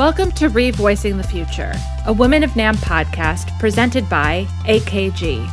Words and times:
Welcome 0.00 0.32
to 0.32 0.48
Revoicing 0.48 1.18
the 1.18 1.28
Future, 1.28 1.74
a 2.06 2.12
Women 2.14 2.42
of 2.42 2.52
NAMM 2.52 2.76
podcast 2.76 3.58
presented 3.58 4.08
by 4.08 4.46
AKG. 4.64 5.46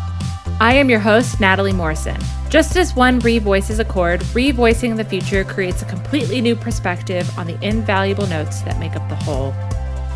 I 0.61 0.73
am 0.73 0.89
your 0.89 1.01
host, 1.01 1.41
Natalie 1.41 1.73
Morrison. 1.73 2.15
Just 2.47 2.77
as 2.77 2.95
one 2.95 3.19
revoices 3.19 3.79
a 3.79 3.83
chord, 3.83 4.21
revoicing 4.31 4.95
the 4.95 5.03
future 5.03 5.43
creates 5.43 5.81
a 5.81 5.85
completely 5.87 6.39
new 6.39 6.55
perspective 6.55 7.29
on 7.37 7.47
the 7.47 7.61
invaluable 7.61 8.25
notes 8.27 8.61
that 8.61 8.79
make 8.79 8.95
up 8.95 9.09
the 9.09 9.15
whole. 9.15 9.53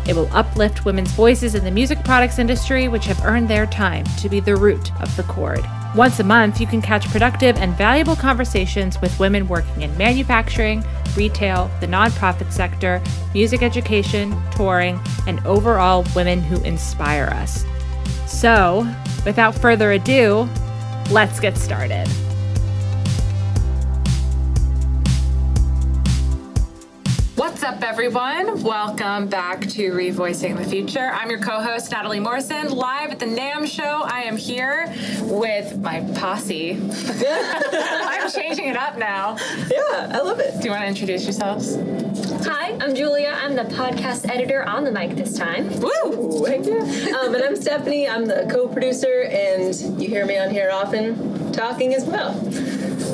It 0.08 0.16
will 0.16 0.30
uplift 0.32 0.86
women's 0.86 1.12
voices 1.12 1.54
in 1.54 1.62
the 1.62 1.70
music 1.70 2.02
products 2.02 2.38
industry, 2.38 2.88
which 2.88 3.04
have 3.04 3.22
earned 3.26 3.50
their 3.50 3.66
time 3.66 4.06
to 4.16 4.30
be 4.30 4.40
the 4.40 4.56
root 4.56 4.98
of 5.02 5.14
the 5.14 5.24
chord. 5.24 5.62
Once 5.94 6.20
a 6.20 6.24
month, 6.24 6.58
you 6.58 6.66
can 6.66 6.80
catch 6.80 7.06
productive 7.10 7.58
and 7.58 7.76
valuable 7.76 8.16
conversations 8.16 8.98
with 9.02 9.18
women 9.20 9.46
working 9.46 9.82
in 9.82 9.94
manufacturing, 9.98 10.82
retail, 11.16 11.70
the 11.80 11.86
nonprofit 11.86 12.50
sector, 12.50 13.02
music 13.34 13.62
education, 13.62 14.34
touring, 14.52 14.98
and 15.26 15.44
overall 15.46 16.02
women 16.16 16.40
who 16.40 16.62
inspire 16.62 17.26
us. 17.34 17.66
So, 18.26 18.86
without 19.26 19.54
further 19.54 19.92
ado, 19.92 20.48
let's 21.10 21.38
get 21.38 21.58
started. 21.58 22.08
What's 27.62 27.76
up, 27.76 27.88
everyone? 27.88 28.60
Welcome 28.64 29.28
back 29.28 29.60
to 29.60 29.92
Revoicing 29.92 30.56
the 30.56 30.64
Future. 30.64 31.12
I'm 31.12 31.30
your 31.30 31.38
co 31.38 31.60
host, 31.60 31.92
Natalie 31.92 32.18
Morrison, 32.18 32.70
live 32.70 33.12
at 33.12 33.20
the 33.20 33.26
NAMM 33.26 33.68
show. 33.68 34.02
I 34.02 34.22
am 34.22 34.36
here 34.36 34.92
with 35.20 35.78
my 35.78 36.00
posse. 36.16 36.72
I'm 36.72 38.28
changing 38.32 38.66
it 38.66 38.76
up 38.76 38.98
now. 38.98 39.36
Yeah, 39.70 40.10
I 40.12 40.22
love 40.22 40.40
it. 40.40 40.58
Do 40.58 40.64
you 40.64 40.70
want 40.70 40.82
to 40.82 40.88
introduce 40.88 41.22
yourselves? 41.22 41.76
Hi, 42.48 42.76
I'm 42.80 42.96
Julia. 42.96 43.38
I'm 43.40 43.54
the 43.54 43.62
podcast 43.62 44.28
editor 44.28 44.68
on 44.68 44.82
the 44.82 44.90
mic 44.90 45.14
this 45.14 45.38
time. 45.38 45.68
Woo! 45.78 46.44
Heck 46.44 46.66
yeah. 46.66 46.80
Um, 47.22 47.32
and 47.32 47.44
I'm 47.44 47.54
Stephanie. 47.54 48.08
I'm 48.08 48.26
the 48.26 48.48
co-producer, 48.50 49.22
and 49.30 50.02
you 50.02 50.08
hear 50.08 50.26
me 50.26 50.36
on 50.36 50.50
here 50.50 50.72
often 50.72 51.52
talking 51.52 51.94
as 51.94 52.06
well. 52.06 52.36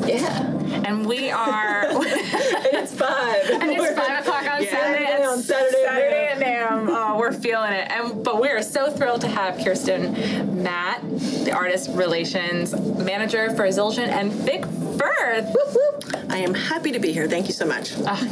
Yeah. 0.09 0.58
And 0.85 1.07
we 1.07 1.31
are. 1.31 1.85
and 1.85 2.05
it's 2.05 2.95
five. 2.95 3.51
And 3.51 3.71
it's 3.71 3.99
five 3.99 4.21
o'clock 4.21 4.43
on 4.51 4.63
Yeah. 4.63 4.71
Saturday. 4.71 5.05
Saturday 5.07 5.25
on 5.25 5.39
Saturday 5.43 5.85
at 5.85 5.89
Saturday 5.89 6.27
at 6.27 6.71
NAMM. 6.71 6.87
Oh, 6.89 7.19
we're 7.19 7.33
feeling 7.33 7.73
it. 7.73 7.91
And 7.91 8.23
but 8.25 8.41
we 8.41 8.49
are 8.49 8.63
so 8.63 8.91
thrilled 8.91 9.21
to 9.23 9.29
have 9.29 9.63
Kirsten 9.65 10.63
Matt, 10.63 10.98
the 11.45 11.53
artist 11.53 11.91
relations 11.93 12.73
manager 12.99 13.51
for 13.55 13.65
Zildjian, 13.69 14.09
and 14.09 14.33
Vic 14.33 14.65
Firth. 14.99 15.47
Whoop, 15.55 15.75
whoop. 15.75 16.15
I 16.31 16.39
am 16.39 16.55
happy 16.55 16.93
to 16.93 16.99
be 16.99 17.13
here. 17.13 17.29
Thank 17.29 17.47
you 17.47 17.53
so 17.55 17.65
much. 17.67 17.93
Ah, 18.07 18.23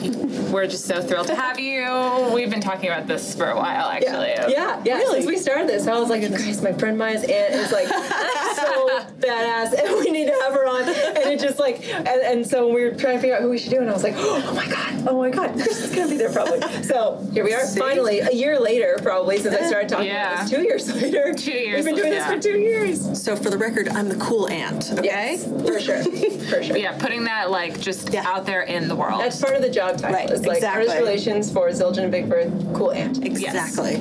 we're 0.53 0.67
just 0.67 0.85
so 0.85 1.01
thrilled 1.03 1.27
to 1.29 1.35
have 1.35 1.59
you. 1.59 2.31
We've 2.35 2.51
been 2.51 2.61
talking 2.61 2.89
about 2.91 3.07
this 3.07 3.35
for 3.35 3.47
a 3.51 3.57
while, 3.57 3.87
actually. 3.89 4.29
Yeah, 4.53 4.83
yeah. 4.85 4.97
Really? 4.99 5.21
Since 5.23 5.27
we 5.27 5.37
started 5.39 5.69
this, 5.69 5.87
I 5.87 5.99
was 5.99 6.09
like, 6.11 6.27
Christ, 6.35 6.63
my 6.63 6.73
friend 6.73 6.99
Maya's 6.99 7.23
aunt 7.25 7.55
is 7.55 7.73
like 7.73 7.87
so 8.57 8.89
badass, 9.21 9.73
and 9.73 9.95
we 9.99 10.11
need 10.11 10.27
to 10.27 10.39
have 10.43 10.53
her 10.55 10.67
on. 10.67 10.83
And 10.83 11.33
it 11.33 11.41
just 11.41 11.59
like, 11.59 11.87
and, 11.93 12.07
and 12.09 12.47
so 12.47 12.69
we 12.73 12.85
were 12.85 12.91
trying 12.95 13.17
to 13.17 13.21
figure 13.21 13.37
out 13.37 13.43
who 13.43 13.51
we 13.51 13.59
should 13.59 13.71
do, 13.71 13.79
and 13.81 13.89
I 13.89 13.93
was 13.93 14.03
like, 14.03 14.15
oh 14.17 14.53
my 14.55 14.67
god, 14.69 15.09
oh 15.09 15.19
my 15.19 15.31
god, 15.31 15.53
Chris 15.55 15.85
is 15.85 15.95
gonna 15.95 16.09
be 16.09 16.17
there 16.17 16.33
probably. 16.33 16.61
So 16.85 17.27
here 17.33 17.45
we 17.45 17.55
are, 17.55 17.65
See? 17.65 17.79
finally, 17.81 18.21
a 18.21 18.33
year 18.33 18.59
later, 18.61 18.99
probably 19.03 19.39
since 19.39 19.55
I 19.55 19.67
started 19.67 19.89
talking 19.89 20.07
Yeah. 20.09 20.33
about 20.35 20.43
this. 20.43 20.51
Two 20.51 20.63
years 20.63 20.95
later. 20.95 21.35
Two 21.35 21.53
years, 21.53 21.77
We've 21.77 21.85
been 21.85 21.95
doing 22.03 22.13
yeah. 22.13 22.29
this 22.31 22.37
for 22.37 22.53
two 22.53 22.59
years. 22.59 22.96
So 22.97 23.37
for 23.37 23.51
the 23.51 23.59
record, 23.59 23.89
I'm 23.89 24.09
the 24.09 24.17
cool 24.17 24.49
aunt. 24.49 24.91
Okay. 24.93 25.05
Yes, 25.05 25.45
for 25.45 25.81
sure, 25.81 26.03
for 26.03 26.63
sure. 26.63 26.77
Yeah, 26.77 26.97
putting 26.99 27.25
that 27.25 27.51
like 27.51 27.81
just 27.81 28.13
Yeah. 28.13 28.25
out 28.27 28.47
there 28.47 28.63
in 28.63 28.89
the 28.89 28.97
world. 28.97 29.21
That's 29.21 29.41
part 29.41 29.55
of 29.57 29.63
the 29.63 29.71
job 29.71 29.99
title. 29.99 30.17
Right, 30.17 30.31
It's 30.31 30.47
like 30.47 30.57
exactly. 30.59 30.81
artist 30.89 30.97
relations 30.99 31.51
for 31.53 31.69
Zildjian 31.71 32.03
and 32.05 32.13
Big 32.13 32.29
Bird. 32.29 32.53
Cool 32.75 32.93
aunt. 32.93 33.25
Exactly. 33.25 33.97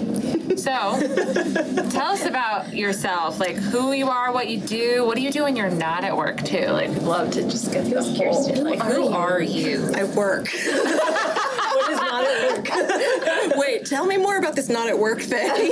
So, 0.58 0.72
tell 1.90 2.12
us 2.12 2.26
about 2.26 2.74
yourself. 2.74 3.40
Like 3.40 3.56
who 3.58 3.92
you 3.92 4.10
are, 4.10 4.32
what 4.32 4.48
you 4.50 4.60
do. 4.60 5.04
What 5.06 5.16
do 5.18 5.22
you 5.22 5.32
do 5.32 5.44
when 5.44 5.56
you're 5.56 5.70
not 5.70 6.04
at 6.04 6.16
work 6.16 6.44
too? 6.44 6.68
Like, 6.68 6.90
I'd 6.90 7.02
love 7.04 7.32
to 7.32 7.42
just 7.44 7.72
get 7.74 7.86
the 7.86 8.02
whole. 8.02 8.18
Kirsten, 8.46 8.64
like 8.64 8.82
who 8.82 9.10
are 9.10 9.42
you? 9.42 9.92
I 9.96 10.04
work. 10.06 10.48
What 11.76 11.92
is 11.92 11.98
not 12.00 12.24
at 12.26 12.58
work? 13.50 13.58
Wait, 13.58 13.86
tell 13.86 14.06
me 14.06 14.16
more 14.16 14.38
about 14.38 14.56
this 14.56 14.70
not 14.70 14.88
at 14.88 14.98
work 14.98 15.20
thing. 15.22 15.72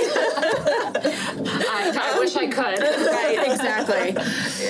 I, 1.68 2.14
I 2.14 2.18
wish 2.18 2.36
I 2.36 2.46
could. 2.46 2.80
right, 2.80 3.38
exactly. 3.50 4.16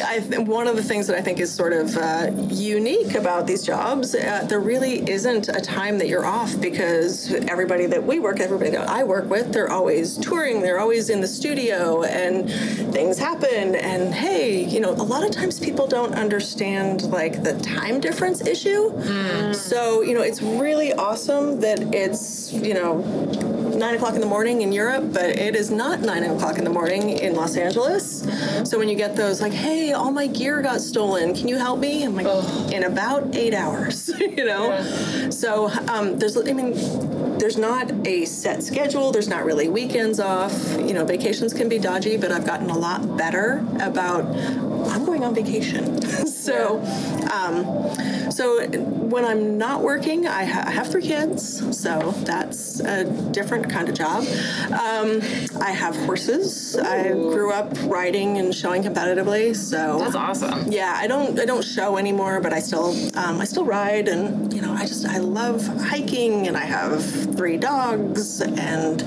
I 0.05 0.21
th- 0.21 0.47
one 0.47 0.67
of 0.67 0.77
the 0.77 0.83
things 0.83 1.07
that 1.07 1.17
I 1.17 1.23
think 1.23 1.41
is 1.41 1.53
sort 1.53 1.73
of 1.73 1.97
uh, 1.97 2.31
unique 2.49 3.15
about 3.15 3.47
these 3.47 3.63
jobs, 3.65 4.15
uh, 4.15 4.45
there 4.49 4.61
really 4.61 5.09
isn't 5.09 5.49
a 5.49 5.61
time 5.61 5.99
that 5.99 6.09
you're 6.09 6.27
off 6.27 6.59
because 6.61 7.33
everybody 7.49 7.87
that 7.87 8.05
we 8.05 8.19
work, 8.19 8.41
everybody 8.41 8.71
that 8.71 8.89
I 8.89 9.05
work 9.05 9.29
with, 9.29 9.53
they're 9.53 9.71
always 9.71 10.17
touring, 10.19 10.63
they're 10.63 10.81
always 10.81 11.11
in 11.11 11.21
the 11.21 11.29
studio, 11.29 12.03
and 12.05 12.49
things 12.93 13.19
happen. 13.19 13.75
And 13.75 14.15
hey, 14.15 14.65
you 14.65 14.81
know, 14.81 14.91
a 14.91 15.07
lot 15.15 15.25
of 15.25 15.31
times 15.31 15.59
people 15.59 15.87
don't 15.87 16.15
understand 16.15 17.05
like 17.11 17.43
the 17.43 17.59
time 17.61 18.01
difference 18.01 18.47
issue. 18.47 18.91
So 19.55 20.03
you 20.03 20.15
know, 20.15 20.23
it's 20.23 20.43
really 20.43 20.93
awesome 20.93 21.61
that 21.61 21.81
it's 21.95 22.53
you 22.53 22.75
know 22.75 23.03
nine 23.75 23.95
o'clock 23.95 24.15
in 24.15 24.21
the 24.21 24.27
morning 24.27 24.63
in 24.63 24.73
Europe, 24.73 25.13
but 25.13 25.25
it 25.25 25.57
is 25.57 25.71
not 25.71 26.01
nine 26.01 26.25
o'clock 26.25 26.59
in 26.59 26.65
the 26.65 26.71
morning 26.71 27.11
in 27.11 27.35
Los 27.35 27.57
Angeles. 27.57 28.21
So 28.69 28.79
when 28.79 28.89
you 28.89 28.97
get 28.97 29.17
those 29.17 29.41
like, 29.41 29.53
hey, 29.53 29.93
all 29.93 30.11
my 30.11 30.27
gear 30.27 30.63
got 30.63 30.81
stolen, 30.81 31.35
can 31.35 31.49
you 31.49 31.57
help 31.57 31.79
me? 31.79 32.05
I'm 32.05 32.15
like, 32.15 32.27
in 32.73 32.85
about 32.85 33.35
eight 33.35 33.55
hours, 33.55 34.09
you 34.19 34.45
know. 34.45 34.81
So 35.31 35.69
um, 35.89 36.19
there's, 36.19 36.37
I 36.37 36.53
mean, 36.53 36.73
there's 37.39 37.59
not 37.59 37.91
a 38.07 38.25
set 38.25 38.63
schedule. 38.63 39.13
There's 39.13 39.29
not 39.29 39.45
really 39.45 39.69
weekends 39.69 40.21
off. 40.21 40.53
You 40.79 40.95
know, 40.95 41.05
vacations 41.05 41.53
can 41.53 41.69
be 41.69 41.79
dodgy, 41.79 42.17
but 42.17 42.31
I've 42.33 42.47
gotten 42.47 42.71
a 42.71 42.79
lot 42.79 43.17
better 43.17 43.65
about. 43.81 44.25
I'm 44.87 45.05
going 45.05 45.25
on 45.25 45.35
vacation, 45.35 46.01
so. 46.27 46.81
Um, 47.33 48.31
so 48.31 48.67
when 48.67 49.25
I'm 49.25 49.59
not 49.59 49.83
working, 49.83 50.27
I, 50.27 50.45
ha- 50.45 50.65
I 50.67 50.71
have 50.73 50.89
three 50.89 51.03
kids, 51.03 51.79
so 51.79 52.13
that's 52.25 52.81
a 52.81 53.05
different 53.31 53.64
kind 53.67 53.89
of 53.89 53.95
job. 53.95 54.25
Um, 54.71 55.21
I 55.61 55.71
have 55.73 55.97
horses. 56.07 56.77
I 56.77 57.11
grew 57.11 57.53
up 57.53 57.73
riding 57.85 58.39
and 58.39 58.55
showing 58.55 58.83
competitively, 58.83 59.55
so 59.55 59.99
That's 59.99 60.15
awesome. 60.15 60.71
yeah, 60.71 60.95
I 60.97 61.07
don't 61.07 61.39
I 61.39 61.45
don't 61.45 61.65
show 61.65 61.97
anymore, 61.97 62.41
but 62.41 62.53
I 62.53 62.61
still 62.61 62.95
um, 63.17 63.41
I 63.41 63.45
still 63.45 63.65
ride, 63.65 64.09
and 64.09 64.53
you 64.53 64.61
know 64.61 64.73
I 64.73 64.87
just 64.87 65.07
I 65.07 65.19
love 65.19 65.67
hiking, 65.67 66.47
and 66.49 66.57
I 66.57 66.65
have 66.65 67.05
three 67.37 67.57
dogs 67.57 68.41
and 68.41 69.03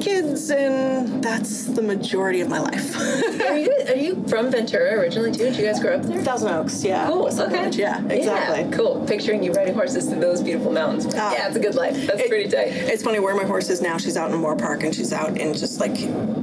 kids, 0.00 0.50
and 0.50 1.22
that's 1.22 1.64
the 1.64 1.82
majority 1.82 2.40
of 2.40 2.48
my 2.48 2.58
life. 2.58 2.96
Are 3.48 3.56
you, 3.56 3.72
are 3.88 3.94
you 3.96 4.24
from 4.28 4.50
Ventura 4.50 4.98
originally 4.98 5.32
too? 5.32 5.44
Did 5.44 5.56
you 5.56 5.64
guys 5.64 5.80
grow 5.80 5.94
up 5.96 6.02
there? 6.02 6.22
Thousand 6.22 6.50
Oaks, 6.50 6.84
yeah. 6.84 7.06
Cool. 7.08 7.30
Southern 7.30 7.54
Okay. 7.54 7.64
Ridge, 7.64 7.76
Yeah, 7.76 8.04
exactly. 8.08 8.60
Yeah, 8.70 8.76
cool. 8.76 9.04
Picturing 9.06 9.42
you 9.42 9.52
riding 9.52 9.74
horses 9.74 10.06
through 10.06 10.20
those 10.20 10.42
beautiful 10.42 10.70
mountains. 10.72 11.06
Ah. 11.16 11.32
yeah, 11.32 11.46
it's 11.46 11.56
a 11.56 11.60
good 11.60 11.74
life. 11.74 11.94
That's 12.06 12.20
It- 12.20 12.28
pretty 12.28 12.50
tight. 12.50 12.68
It's 12.72 13.02
funny 13.02 13.20
where 13.20 13.34
my 13.34 13.44
horse 13.44 13.70
is 13.70 13.80
now. 13.80 13.96
She's 13.96 14.16
out 14.18 14.30
in 14.30 14.36
Moorpark, 14.38 14.84
and 14.84 14.94
she's 14.94 15.12
out 15.12 15.38
in 15.38 15.54
just 15.54 15.80
like 15.80 15.94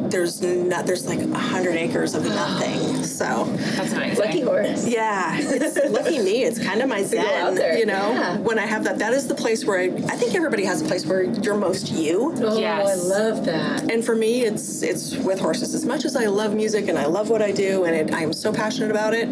there's 0.10 0.42
not 0.42 0.86
there's 0.88 1.06
like 1.06 1.20
a 1.22 1.38
hundred 1.38 1.76
acres 1.76 2.16
of 2.16 2.24
nothing. 2.26 3.04
So 3.04 3.46
That's 3.76 3.92
amazing. 3.94 4.26
Lucky 4.26 4.42
horse. 4.42 4.88
yeah, 4.88 5.38
it's 5.40 5.78
lucky 5.92 6.20
me. 6.20 6.44
It's 6.44 6.58
kind 6.60 6.82
of 6.82 6.90
my 6.90 7.04
zen. 7.04 7.26
out 7.26 7.56
there, 7.56 7.78
You 7.78 7.86
know, 7.86 8.12
yeah. 8.12 8.38
when 8.38 8.58
I 8.58 8.66
have 8.66 8.84
that, 8.86 8.98
that 9.00 9.14
is 9.14 9.28
the 9.28 9.36
place 9.36 9.64
where 9.66 9.80
I, 9.80 9.86
I 9.86 10.16
think 10.16 10.34
everybody 10.36 10.64
has 10.66 10.82
a 10.82 10.86
place 10.86 11.06
where 11.06 11.24
you're 11.24 11.58
most 11.58 11.92
you. 11.92 12.34
Oh, 12.38 12.58
Yes. 12.58 12.88
I 12.90 12.96
love 12.96 13.45
that. 13.46 13.92
And 13.92 14.04
for 14.04 14.16
me, 14.16 14.44
it's 14.44 14.82
it's 14.82 15.16
with 15.16 15.40
horses. 15.40 15.74
As 15.74 15.86
much 15.86 16.06
as 16.06 16.16
I 16.16 16.26
love 16.26 16.54
music 16.54 16.88
and 16.88 16.98
I 16.98 17.06
love 17.06 17.30
what 17.30 17.42
I 17.42 17.52
do, 17.52 17.86
and 17.86 17.96
it, 17.96 18.14
I 18.14 18.22
am 18.22 18.34
so 18.34 18.52
passionate 18.54 18.92
about 18.92 19.14
it. 19.14 19.28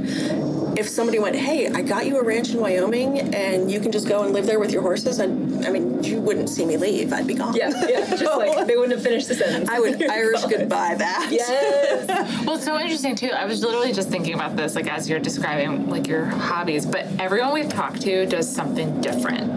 If 0.78 0.90
somebody 0.90 1.20
went, 1.20 1.36
"Hey, 1.36 1.68
I 1.68 1.82
got 1.82 2.06
you 2.08 2.18
a 2.18 2.24
ranch 2.24 2.50
in 2.52 2.60
Wyoming, 2.60 3.20
and 3.36 3.70
you 3.72 3.80
can 3.80 3.92
just 3.92 4.08
go 4.08 4.24
and 4.24 4.34
live 4.34 4.46
there 4.48 4.60
with 4.60 4.72
your 4.72 4.82
horses," 4.82 5.20
I, 5.20 5.26
I 5.26 5.28
mean, 5.70 6.04
you 6.04 6.20
wouldn't 6.20 6.50
see 6.50 6.66
me 6.66 6.78
leave. 6.78 7.14
I'd 7.14 7.28
be 7.28 7.36
gone. 7.36 7.54
Yeah, 7.56 7.70
yeah. 7.88 8.10
Just 8.16 8.24
like 8.38 8.68
they 8.68 8.76
wouldn't 8.76 8.94
have 8.94 9.04
finished 9.04 9.28
the 9.28 9.36
sentence. 9.36 9.70
I 9.70 9.80
would 9.80 10.02
Irish 10.10 10.44
goodbye 10.46 10.96
that. 10.96 11.30
Yes. 11.32 12.30
Well, 12.44 12.56
it's 12.58 12.66
so 12.66 12.78
interesting 12.78 13.16
too. 13.16 13.30
I 13.30 13.46
was 13.46 13.62
literally 13.64 13.94
just 13.94 14.10
thinking 14.10 14.34
about 14.34 14.58
this, 14.58 14.76
like 14.76 14.88
as 14.92 15.10
you're 15.10 15.20
describing 15.20 15.90
like 15.90 16.08
your 16.08 16.26
hobbies. 16.26 16.86
But 16.86 17.08
everyone 17.20 17.54
we've 17.54 17.70
talked 17.70 18.02
to 18.02 18.26
does 18.26 18.54
something 18.54 19.00
different. 19.02 19.50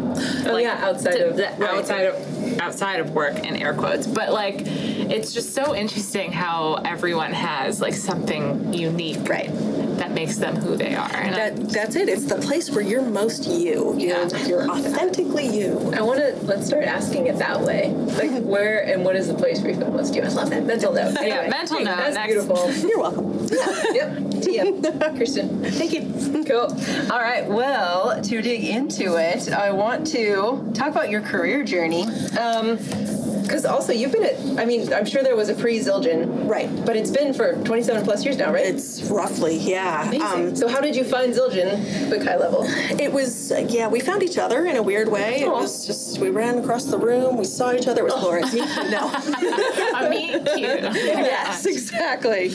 Oh 0.47 0.57
yeah, 0.57 0.85
outside 0.85 1.17
of 1.21 1.37
the- 1.37 1.53
right. 1.59 1.63
outside 1.63 2.07
of 2.07 2.36
outside 2.61 3.01
of 3.01 3.11
work 3.13 3.45
in 3.45 3.57
air 3.57 3.75
quotes. 3.75 4.07
But 4.07 4.33
like, 4.33 4.63
it's 4.65 5.33
just 5.33 5.55
so 5.55 5.75
interesting 5.75 6.33
how 6.33 6.75
everyone 6.85 7.33
has 7.33 7.81
like 7.81 7.95
something 7.95 8.73
unique, 8.75 9.29
Right. 9.29 9.51
That 10.17 10.23
makes 10.23 10.39
them 10.39 10.57
who 10.57 10.77
they 10.79 10.95
are. 10.95 11.11
And 11.15 11.35
I- 11.35 11.51
That, 11.51 11.69
that's 11.69 11.95
it. 11.95 12.09
It's 12.09 12.25
the 12.25 12.37
place 12.37 12.71
where 12.71 12.81
you're 12.83 13.03
most 13.03 13.47
you. 13.47 13.95
You're, 13.99 14.27
Yeah. 14.27 14.47
you're 14.47 14.71
authentically 14.71 15.47
you. 15.47 15.93
I 15.95 16.01
want 16.01 16.21
to 16.21 16.35
let's 16.45 16.67
start 16.67 16.85
asking 16.85 17.27
it 17.27 17.37
that 17.39 17.61
way. 17.61 17.91
Like 17.91 18.31
where 18.55 18.83
and 18.87 19.05
what 19.05 19.15
is 19.15 19.29
the 19.29 19.35
place 19.35 19.61
where 19.61 19.73
you 19.73 19.77
feel 19.79 19.91
most 19.91 20.15
you? 20.15 20.23
I 20.23 20.29
love 20.29 20.49
that 20.49 20.65
mental 20.65 20.95
note. 20.95 21.19
Yeah, 21.23 21.49
mental 21.51 21.81
note, 21.81 21.97
That's 21.99 22.15
next. 22.15 22.33
beautiful. 22.33 22.73
You're 22.89 22.99
welcome. 22.99 23.41
yep. 23.93 24.09
TM. 24.47 25.19
Kirsten. 25.19 25.63
Thank 25.65 25.93
you. 25.93 26.45
Cool. 26.45 26.69
All 27.13 27.21
right. 27.21 27.47
Well, 27.47 28.21
to 28.23 28.41
dig 28.41 28.65
into 28.65 29.17
it, 29.17 29.53
I 29.53 29.71
want 29.71 30.07
to 30.09 30.71
talk 30.75 30.89
about 30.93 31.11
your 31.11 31.21
career 31.21 31.63
journey. 31.63 32.05
Um, 32.39 32.79
because 33.47 33.65
also 33.65 33.93
you've 33.93 34.13
been 34.13 34.25
at. 34.25 34.59
I 34.59 34.65
mean, 34.65 34.93
I'm 34.93 35.07
sure 35.07 35.23
there 35.23 35.37
was 35.37 35.49
a 35.49 35.55
pre-Zildjian, 35.55 36.49
Right. 36.49 36.69
But 36.85 36.97
it's 36.97 37.11
been 37.11 37.33
for 37.33 37.55
27 37.65 38.05
plus 38.05 38.25
years 38.25 38.37
now, 38.37 38.53
right? 38.53 38.67
It's 38.67 39.03
roughly, 39.05 39.57
yeah. 39.57 40.11
Um, 40.23 40.55
so 40.55 40.69
how 40.69 40.81
did 40.81 40.95
you 40.95 41.05
find 41.05 41.33
Zildjian, 41.33 42.11
but 42.11 42.23
high 42.25 42.37
level? 42.37 42.65
it 43.01 43.13
was, 43.13 43.53
uh, 43.53 43.67
yeah, 43.69 43.89
we 43.89 44.01
found 44.01 44.23
each 44.23 44.39
other 44.39 44.67
in 44.67 44.77
a 44.77 44.83
weird 44.83 45.09
way. 45.09 45.43
It 45.43 45.51
was 45.51 45.87
just, 45.87 46.19
we 46.19 46.31
ran 46.31 46.59
across 46.59 46.85
the 46.85 46.99
room, 46.99 47.37
we 47.37 47.45
saw 47.45 47.73
each 47.73 47.87
other, 47.89 48.03
it 48.03 48.13
was 48.13 48.21
glorious. 48.23 48.55
no. 48.55 49.11
A 49.95 50.09
meet 50.09 50.33
cute. 50.55 50.95
yes, 50.95 51.67
exactly. 51.67 52.51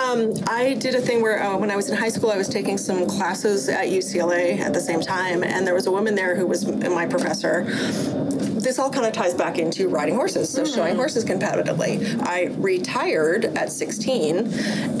Um, 0.00 0.32
I 0.46 0.74
did 0.78 0.94
a 0.94 1.00
thing 1.00 1.22
where 1.22 1.42
uh, 1.42 1.56
when 1.56 1.70
I 1.70 1.76
was 1.76 1.88
in 1.88 1.96
high 1.96 2.08
school, 2.08 2.30
I 2.30 2.36
was 2.36 2.48
taking 2.48 2.78
some 2.78 3.06
classes 3.06 3.68
at 3.68 3.86
UCLA 3.88 4.58
at 4.58 4.72
the 4.72 4.80
same 4.80 5.00
time, 5.00 5.44
and 5.44 5.66
there 5.66 5.74
was 5.74 5.86
a 5.86 5.90
woman 5.90 6.14
there 6.14 6.36
who 6.36 6.46
was 6.46 6.66
my 6.66 7.06
professor. 7.06 7.64
This 8.66 8.80
all 8.80 8.90
kind 8.90 9.06
of 9.06 9.12
ties 9.12 9.32
back 9.32 9.60
into 9.60 9.88
riding 9.88 10.16
horses, 10.16 10.52
so 10.52 10.64
showing 10.64 10.96
horses 10.96 11.24
competitively. 11.24 12.20
I 12.26 12.46
retired 12.56 13.44
at 13.44 13.70
16, 13.70 14.38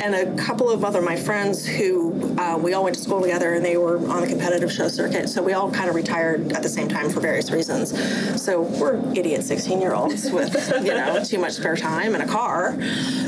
and 0.00 0.14
a 0.14 0.32
couple 0.36 0.70
of 0.70 0.84
other 0.84 1.02
my 1.02 1.16
friends 1.16 1.66
who 1.66 2.36
uh, 2.38 2.56
we 2.56 2.74
all 2.74 2.84
went 2.84 2.94
to 2.94 3.02
school 3.02 3.20
together, 3.20 3.54
and 3.54 3.64
they 3.64 3.76
were 3.76 3.96
on 4.08 4.20
the 4.20 4.28
competitive 4.28 4.70
show 4.70 4.86
circuit. 4.86 5.28
So 5.28 5.42
we 5.42 5.52
all 5.52 5.68
kind 5.68 5.88
of 5.88 5.96
retired 5.96 6.52
at 6.52 6.62
the 6.62 6.68
same 6.68 6.86
time 6.86 7.10
for 7.10 7.18
various 7.18 7.50
reasons. 7.50 7.90
So 8.40 8.60
we're 8.62 8.98
idiot 9.16 9.42
16 9.42 9.80
year 9.80 9.94
olds 9.94 10.30
with 10.30 10.54
you 10.84 10.94
know 10.94 11.24
too 11.24 11.40
much 11.40 11.54
spare 11.54 11.74
time 11.74 12.14
and 12.14 12.22
a 12.22 12.26
car. 12.28 12.80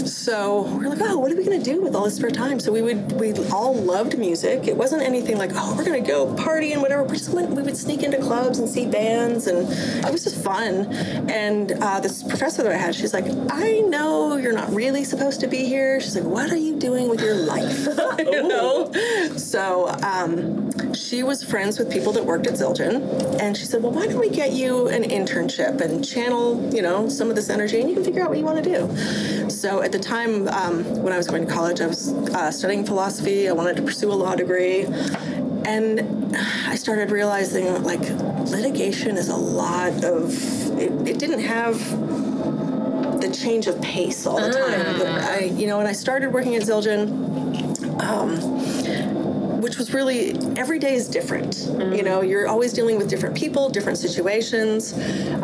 So 0.06 0.62
we're 0.62 0.88
like, 0.88 1.00
oh, 1.02 1.18
what 1.18 1.32
are 1.32 1.36
we 1.36 1.42
gonna 1.42 1.58
do 1.58 1.82
with 1.82 1.96
all 1.96 2.04
this 2.04 2.14
spare 2.14 2.30
time? 2.30 2.60
So 2.60 2.70
we 2.70 2.82
would, 2.82 3.10
we 3.18 3.32
all 3.50 3.74
loved 3.74 4.16
music. 4.16 4.68
It 4.68 4.76
wasn't 4.76 5.02
anything 5.02 5.36
like, 5.36 5.50
oh, 5.54 5.74
we're 5.76 5.84
gonna 5.84 6.00
go 6.00 6.32
party 6.34 6.74
and 6.74 6.80
whatever. 6.80 7.02
We 7.02 7.16
just 7.16 7.30
went, 7.30 7.50
we 7.50 7.62
would 7.62 7.76
sneak 7.76 8.04
into 8.04 8.18
clubs 8.18 8.60
and 8.60 8.68
see 8.68 8.86
bands, 8.86 9.48
and 9.48 9.68
it 10.06 10.12
was 10.12 10.27
just 10.28 10.42
fun. 10.42 10.86
And 11.30 11.72
uh, 11.72 12.00
this 12.00 12.22
professor 12.22 12.62
that 12.62 12.72
I 12.72 12.76
had, 12.76 12.94
she's 12.94 13.14
like, 13.14 13.26
I 13.50 13.80
know 13.80 14.36
you're 14.36 14.52
not 14.52 14.72
really 14.72 15.04
supposed 15.04 15.40
to 15.40 15.46
be 15.46 15.64
here. 15.64 16.00
She's 16.00 16.16
like, 16.16 16.24
what 16.24 16.50
are 16.50 16.56
you 16.56 16.76
doing 16.76 17.08
with 17.08 17.20
your 17.20 17.34
life? 17.34 17.86
you 18.18 18.46
know? 18.46 18.92
So 19.36 19.88
um, 20.02 20.94
she 20.94 21.22
was 21.22 21.42
friends 21.42 21.78
with 21.78 21.90
people 21.90 22.12
that 22.12 22.24
worked 22.24 22.46
at 22.46 22.54
Zildjian, 22.54 23.40
and 23.40 23.56
she 23.56 23.64
said, 23.64 23.82
well, 23.82 23.92
why 23.92 24.06
don't 24.06 24.20
we 24.20 24.30
get 24.30 24.52
you 24.52 24.88
an 24.88 25.02
internship 25.02 25.80
and 25.80 26.06
channel, 26.06 26.74
you 26.74 26.82
know, 26.82 27.08
some 27.08 27.30
of 27.30 27.36
this 27.36 27.50
energy, 27.50 27.80
and 27.80 27.88
you 27.88 27.94
can 27.94 28.04
figure 28.04 28.22
out 28.22 28.28
what 28.28 28.38
you 28.38 28.44
want 28.44 28.62
to 28.62 28.70
do. 28.70 29.50
So 29.50 29.82
at 29.82 29.92
the 29.92 29.98
time 29.98 30.48
um, 30.48 30.84
when 31.02 31.12
I 31.12 31.16
was 31.16 31.26
going 31.26 31.46
to 31.46 31.52
college, 31.52 31.80
I 31.80 31.86
was 31.86 32.12
uh, 32.12 32.50
studying 32.50 32.84
philosophy. 32.84 33.48
I 33.48 33.52
wanted 33.52 33.76
to 33.76 33.82
pursue 33.82 34.12
a 34.12 34.14
law 34.14 34.34
degree. 34.34 34.86
And 35.68 36.34
I 36.66 36.76
started 36.76 37.10
realizing 37.10 37.66
that, 37.66 37.82
like, 37.82 38.00
litigation 38.50 39.18
is 39.18 39.28
a 39.28 39.36
lot 39.36 40.02
of, 40.02 40.32
it, 40.78 40.90
it 41.06 41.18
didn't 41.18 41.40
have 41.40 41.78
the 43.20 43.30
change 43.30 43.66
of 43.66 43.78
pace 43.82 44.26
all 44.26 44.40
the 44.40 44.50
time. 44.50 45.02
I, 45.02 45.40
you 45.54 45.66
know, 45.66 45.78
and 45.78 45.86
I 45.86 45.92
started 45.92 46.32
working 46.32 46.56
at 46.56 46.62
Zildjian, 46.62 47.10
um, 48.02 48.40
which 49.68 49.76
was 49.76 49.92
really 49.92 50.30
every 50.56 50.78
day 50.78 50.94
is 50.94 51.08
different. 51.08 51.66
You 51.94 52.02
know, 52.02 52.22
you're 52.22 52.48
always 52.48 52.72
dealing 52.72 52.96
with 52.96 53.10
different 53.10 53.36
people, 53.36 53.68
different 53.68 53.98
situations, 53.98 54.94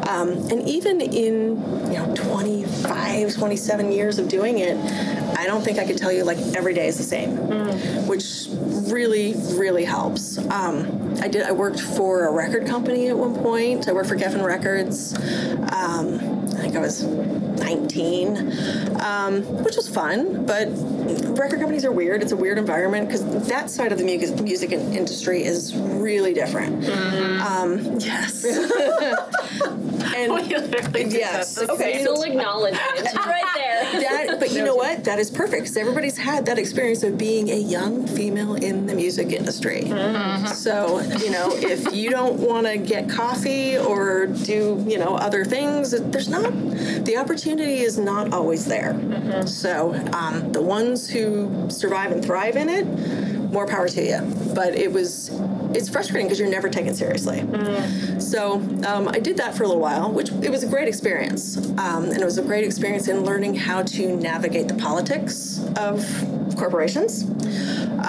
um, 0.08 0.30
and 0.50 0.66
even 0.66 1.02
in 1.02 1.60
you 1.92 1.98
know 1.98 2.14
25, 2.16 3.34
27 3.34 3.92
years 3.92 4.18
of 4.18 4.28
doing 4.28 4.60
it, 4.60 4.78
I 5.38 5.44
don't 5.44 5.62
think 5.62 5.78
I 5.78 5.84
could 5.84 5.98
tell 5.98 6.10
you 6.10 6.24
like 6.24 6.38
every 6.56 6.72
day 6.72 6.86
is 6.86 6.96
the 6.96 7.02
same, 7.02 7.36
which 8.06 8.46
really, 8.90 9.34
really 9.58 9.84
helps. 9.84 10.38
Um, 10.38 11.18
I 11.20 11.28
did. 11.28 11.42
I 11.42 11.52
worked 11.52 11.80
for 11.80 12.26
a 12.26 12.32
record 12.32 12.66
company 12.66 13.08
at 13.08 13.18
one 13.18 13.34
point. 13.34 13.88
I 13.88 13.92
worked 13.92 14.08
for 14.08 14.16
Geffen 14.16 14.42
Records. 14.42 15.14
Um, 15.70 16.33
think 16.64 16.76
I 16.76 16.80
was 16.80 17.02
19, 17.04 19.00
um, 19.00 19.42
which 19.62 19.76
was 19.76 19.86
fun. 19.88 20.46
But 20.46 20.68
record 21.38 21.60
companies 21.60 21.84
are 21.84 21.92
weird. 21.92 22.22
It's 22.22 22.32
a 22.32 22.36
weird 22.36 22.56
environment 22.56 23.08
because 23.08 23.48
that 23.48 23.68
side 23.68 23.92
of 23.92 23.98
the 23.98 24.04
music 24.04 24.40
music 24.40 24.72
industry 24.72 25.44
is 25.44 25.76
really 25.76 26.32
different. 26.32 26.88
Um, 26.88 27.98
yes. 27.98 28.44
and 30.16 30.32
yes. 31.12 31.58
Okay. 31.58 32.04
Full 32.04 32.22
acknowledgement 32.22 33.14
right 33.14 33.44
there. 33.54 34.00
That, 34.00 34.26
but 34.26 34.33
you 34.54 34.64
know 34.64 34.76
what? 34.76 35.04
That 35.04 35.18
is 35.18 35.30
perfect 35.30 35.62
because 35.62 35.76
everybody's 35.76 36.16
had 36.16 36.46
that 36.46 36.58
experience 36.58 37.02
of 37.02 37.16
being 37.18 37.50
a 37.50 37.56
young 37.56 38.06
female 38.06 38.54
in 38.54 38.86
the 38.86 38.94
music 38.94 39.32
industry. 39.32 39.82
So, 40.54 41.00
you 41.00 41.30
know, 41.30 41.50
if 41.54 41.92
you 41.94 42.10
don't 42.10 42.38
want 42.40 42.66
to 42.66 42.76
get 42.76 43.08
coffee 43.08 43.76
or 43.76 44.26
do, 44.26 44.84
you 44.88 44.98
know, 44.98 45.16
other 45.16 45.44
things, 45.44 45.90
there's 45.90 46.28
not, 46.28 46.52
the 47.04 47.16
opportunity 47.16 47.80
is 47.80 47.98
not 47.98 48.32
always 48.32 48.64
there. 48.66 48.94
So, 49.46 49.94
um, 50.12 50.52
the 50.52 50.62
ones 50.62 51.08
who 51.08 51.68
survive 51.70 52.12
and 52.12 52.24
thrive 52.24 52.56
in 52.56 52.68
it, 52.68 52.84
more 53.52 53.66
power 53.66 53.88
to 53.88 54.02
you. 54.02 54.20
But 54.54 54.74
it 54.74 54.92
was, 54.92 55.30
it's 55.74 55.88
frustrating 55.88 56.26
because 56.26 56.38
you're 56.38 56.50
never 56.50 56.68
taken 56.68 56.94
seriously. 56.94 57.40
So 58.20 58.54
um, 58.86 59.08
I 59.08 59.18
did 59.18 59.36
that 59.38 59.54
for 59.54 59.64
a 59.64 59.66
little 59.66 59.82
while, 59.82 60.10
which 60.10 60.30
it 60.30 60.50
was 60.50 60.62
a 60.62 60.68
great 60.68 60.88
experience, 60.88 61.56
um, 61.78 62.04
and 62.04 62.20
it 62.20 62.24
was 62.24 62.38
a 62.38 62.42
great 62.42 62.64
experience 62.64 63.08
in 63.08 63.24
learning 63.24 63.54
how 63.54 63.82
to 63.82 64.16
navigate 64.16 64.68
the 64.68 64.74
politics 64.74 65.60
of 65.76 66.04
corporations. 66.56 67.24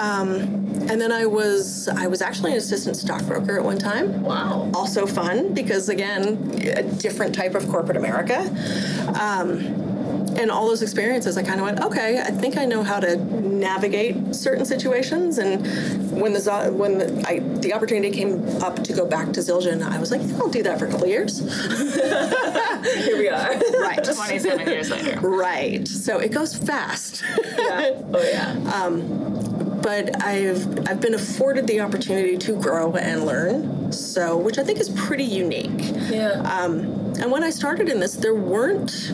Um, 0.00 0.66
and 0.88 1.00
then 1.00 1.10
I 1.10 1.26
was 1.26 1.88
I 1.88 2.06
was 2.06 2.22
actually 2.22 2.52
an 2.52 2.58
assistant 2.58 2.96
stockbroker 2.96 3.58
at 3.58 3.64
one 3.64 3.78
time. 3.78 4.22
Wow. 4.22 4.70
Also 4.74 5.06
fun 5.06 5.54
because 5.54 5.88
again, 5.88 6.60
a 6.76 6.82
different 6.82 7.34
type 7.34 7.54
of 7.54 7.68
corporate 7.68 7.96
America. 7.96 8.44
And 10.38 10.50
all 10.50 10.66
those 10.66 10.82
experiences, 10.82 11.36
I 11.38 11.42
kind 11.42 11.60
of 11.60 11.66
went, 11.66 11.80
okay, 11.80 12.20
I 12.20 12.30
think 12.30 12.58
I 12.58 12.64
know 12.66 12.82
how 12.82 13.00
to 13.00 13.16
navigate 13.16 14.34
certain 14.34 14.64
situations. 14.64 15.38
And 15.38 15.64
when 16.20 16.32
the 16.34 16.70
when 16.74 16.98
the, 16.98 17.24
I, 17.26 17.38
the 17.38 17.72
opportunity 17.72 18.10
came 18.10 18.44
up 18.62 18.82
to 18.84 18.92
go 18.92 19.06
back 19.06 19.32
to 19.34 19.40
Zildjian, 19.40 19.82
I 19.82 19.98
was 19.98 20.10
like, 20.10 20.20
I'll 20.40 20.48
do 20.50 20.62
that 20.64 20.78
for 20.78 20.86
a 20.86 20.90
couple 20.90 21.04
of 21.04 21.10
years. 21.10 21.38
Here 23.04 23.18
we 23.18 23.28
are. 23.28 23.54
Right. 23.86 24.02
27 24.02 24.66
years 24.66 24.90
later. 24.90 25.20
Right. 25.20 25.86
So 25.86 26.18
it 26.18 26.32
goes 26.32 26.54
fast. 26.54 27.22
yeah. 27.58 27.92
Oh 28.12 28.22
yeah. 28.22 28.52
Um, 28.74 29.80
but 29.82 30.22
I've 30.22 30.88
I've 30.88 31.00
been 31.00 31.14
afforded 31.14 31.66
the 31.66 31.80
opportunity 31.80 32.36
to 32.38 32.60
grow 32.60 32.92
and 32.94 33.24
learn. 33.24 33.92
So, 33.92 34.36
which 34.36 34.58
I 34.58 34.64
think 34.64 34.80
is 34.80 34.88
pretty 34.90 35.24
unique. 35.24 35.70
yeah. 36.10 36.40
Um, 36.40 36.80
and 37.20 37.30
when 37.30 37.44
I 37.44 37.50
started 37.50 37.88
in 37.88 38.00
this, 38.00 38.14
there 38.14 38.34
weren't. 38.34 39.12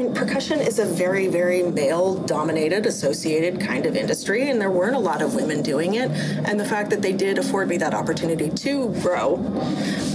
I 0.00 0.02
mean, 0.04 0.14
percussion 0.14 0.60
is 0.60 0.78
a 0.78 0.86
very, 0.86 1.26
very 1.26 1.62
male-dominated, 1.62 2.86
associated 2.86 3.60
kind 3.60 3.84
of 3.84 3.94
industry, 3.96 4.48
and 4.48 4.58
there 4.58 4.70
weren't 4.70 4.96
a 4.96 4.98
lot 4.98 5.20
of 5.20 5.34
women 5.34 5.60
doing 5.60 5.96
it. 5.96 6.10
And 6.10 6.58
the 6.58 6.64
fact 6.64 6.88
that 6.88 7.02
they 7.02 7.12
did 7.12 7.36
afford 7.36 7.68
me 7.68 7.76
that 7.76 7.92
opportunity 7.92 8.48
to 8.48 8.88
grow 9.02 9.34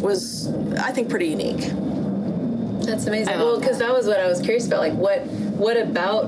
was, 0.01 0.48
I 0.80 0.92
think, 0.92 1.08
pretty 1.08 1.27
unique. 1.27 1.70
That's 2.84 3.06
amazing. 3.06 3.38
Well, 3.38 3.60
because 3.60 3.77
that 3.77 3.94
was 3.94 4.08
what 4.08 4.20
I 4.20 4.25
was 4.25 4.42
curious 4.42 4.65
about. 4.65 4.80
Like, 4.80 4.94
what 4.94 5.22
what 5.56 5.77
about 5.77 6.25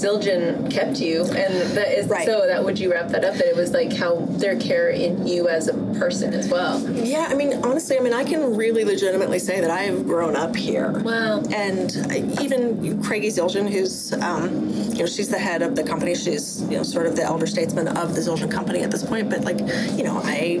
Zildjian 0.00 0.70
kept 0.70 1.00
you? 1.00 1.24
And 1.24 1.54
that 1.76 1.98
is 1.98 2.06
Right. 2.06 2.26
so 2.26 2.46
that 2.46 2.64
would 2.64 2.78
you 2.78 2.90
wrap 2.90 3.08
that 3.10 3.24
up? 3.24 3.34
That 3.34 3.46
it 3.46 3.56
was 3.56 3.72
like 3.72 3.92
how 3.92 4.26
their 4.30 4.56
care 4.56 4.88
in 4.88 5.26
you 5.26 5.48
as 5.48 5.68
a 5.68 5.74
person 5.98 6.32
as 6.32 6.48
well. 6.48 6.80
Yeah, 6.90 7.28
I 7.30 7.34
mean, 7.34 7.54
honestly, 7.62 7.98
I 7.98 8.00
mean, 8.00 8.14
I 8.14 8.24
can 8.24 8.56
really 8.56 8.84
legitimately 8.84 9.38
say 9.38 9.60
that 9.60 9.70
I 9.70 9.80
have 9.80 10.06
grown 10.06 10.36
up 10.36 10.56
here. 10.56 10.90
Wow. 11.04 11.42
And 11.52 11.94
even 12.40 13.02
Craigie 13.02 13.28
Zildjian, 13.28 13.68
who's, 13.68 14.12
um, 14.14 14.68
you 14.92 15.00
know, 15.00 15.06
she's 15.06 15.28
the 15.28 15.38
head 15.38 15.62
of 15.62 15.76
the 15.76 15.82
company. 15.82 16.14
She's, 16.14 16.62
you 16.62 16.76
know, 16.78 16.82
sort 16.82 17.06
of 17.06 17.16
the 17.16 17.22
elder 17.22 17.46
statesman 17.46 17.88
of 17.88 18.14
the 18.14 18.20
Zildjian 18.20 18.50
company 18.50 18.80
at 18.82 18.90
this 18.90 19.04
point. 19.04 19.28
But 19.28 19.42
like, 19.44 19.58
you 19.96 20.04
know, 20.04 20.20
I 20.24 20.58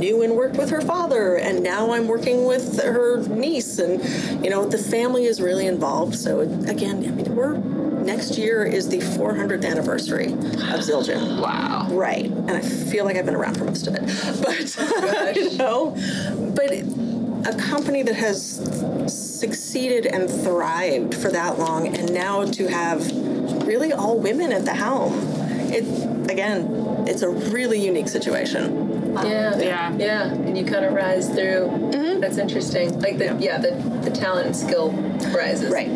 knew 0.00 0.22
and 0.22 0.34
worked 0.34 0.56
with 0.56 0.70
her 0.70 0.80
father, 0.80 1.36
and 1.36 1.62
now 1.62 1.92
I'm 1.92 2.08
working 2.08 2.44
with 2.46 2.82
her 2.82 3.22
niece, 3.28 3.78
and 3.78 4.02
you 4.42 4.50
know, 4.50 4.66
the 4.66 4.78
family 4.78 5.26
is 5.26 5.40
really 5.40 5.66
involved. 5.66 6.14
So 6.14 6.40
again, 6.40 7.04
I 7.06 7.10
mean, 7.10 7.34
we're 7.36 7.54
next 8.04 8.38
year 8.38 8.64
is 8.64 8.88
the 8.88 8.98
400th 8.98 9.64
anniversary 9.64 10.26
of 10.26 10.80
Zildjian. 10.80 11.40
Wow. 11.40 11.88
Right. 11.90 12.26
And 12.26 12.50
I 12.50 12.60
feel 12.60 13.04
like 13.04 13.16
I've 13.16 13.26
been 13.26 13.34
around 13.34 13.56
for 13.56 13.64
most 13.64 13.86
of 13.86 13.94
it. 13.94 14.00
But, 14.40 15.36
you 15.36 15.56
know, 15.56 15.94
but 16.54 16.72
a 17.46 17.56
company 17.58 18.02
that 18.02 18.14
has 18.16 18.56
succeeded 19.40 20.06
and 20.06 20.28
thrived 20.28 21.14
for 21.14 21.30
that 21.30 21.58
long, 21.58 21.96
and 21.96 22.12
now 22.12 22.44
to 22.44 22.66
have 22.68 23.10
really 23.66 23.92
all 23.92 24.18
women 24.18 24.52
at 24.52 24.64
the 24.64 24.74
helm, 24.74 25.14
it, 25.72 25.84
again, 26.30 27.04
it's 27.06 27.22
a 27.22 27.28
really 27.28 27.84
unique 27.84 28.08
situation. 28.08 29.12
Yeah. 29.14 29.58
Yeah. 29.58 29.96
Yeah. 29.96 30.32
And 30.32 30.56
you 30.56 30.64
kind 30.64 30.84
of 30.84 30.92
rise 30.92 31.28
through. 31.28 31.68
Mm-hmm. 31.68 32.20
That's 32.20 32.38
interesting. 32.38 33.00
Like 33.00 33.18
the 33.18 33.36
yeah, 33.40 33.58
the, 33.58 33.72
the 34.04 34.10
talent 34.10 34.46
and 34.46 34.56
skill 34.56 34.92
rises. 35.34 35.72
Right. 35.72 35.88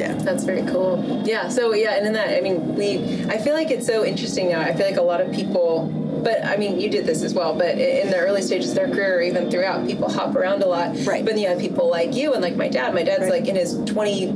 Yeah. 0.00 0.14
That's 0.14 0.44
very 0.44 0.62
cool. 0.62 1.22
Yeah. 1.24 1.48
So 1.48 1.74
yeah, 1.74 1.96
and 1.96 2.06
in 2.06 2.12
that, 2.14 2.36
I 2.36 2.40
mean, 2.40 2.74
we. 2.74 3.24
I 3.26 3.38
feel 3.38 3.54
like 3.54 3.70
it's 3.70 3.86
so 3.86 4.04
interesting 4.04 4.48
now. 4.48 4.60
I 4.60 4.72
feel 4.74 4.86
like 4.86 4.96
a 4.96 5.02
lot 5.02 5.20
of 5.20 5.30
people 5.32 5.92
but 6.22 6.44
I 6.44 6.56
mean, 6.56 6.78
you 6.78 6.90
did 6.90 7.06
this 7.06 7.22
as 7.22 7.34
well. 7.34 7.54
But 7.54 7.78
in 7.78 8.10
the 8.10 8.18
early 8.18 8.42
stages 8.42 8.70
of 8.70 8.76
their 8.76 8.88
career, 8.88 9.18
or 9.18 9.22
even 9.22 9.50
throughout, 9.50 9.86
people 9.86 10.10
hop 10.10 10.34
around 10.34 10.62
a 10.62 10.66
lot. 10.66 10.94
Right. 11.06 11.24
But 11.24 11.38
yeah, 11.38 11.58
people 11.58 11.88
like 11.90 12.14
you 12.14 12.32
and 12.34 12.42
like 12.42 12.56
my 12.56 12.68
dad. 12.68 12.94
My 12.94 13.02
dad's 13.02 13.22
Right. 13.22 13.40
like 13.40 13.48
in 13.48 13.56
his 13.56 13.78
twenty 13.86 14.26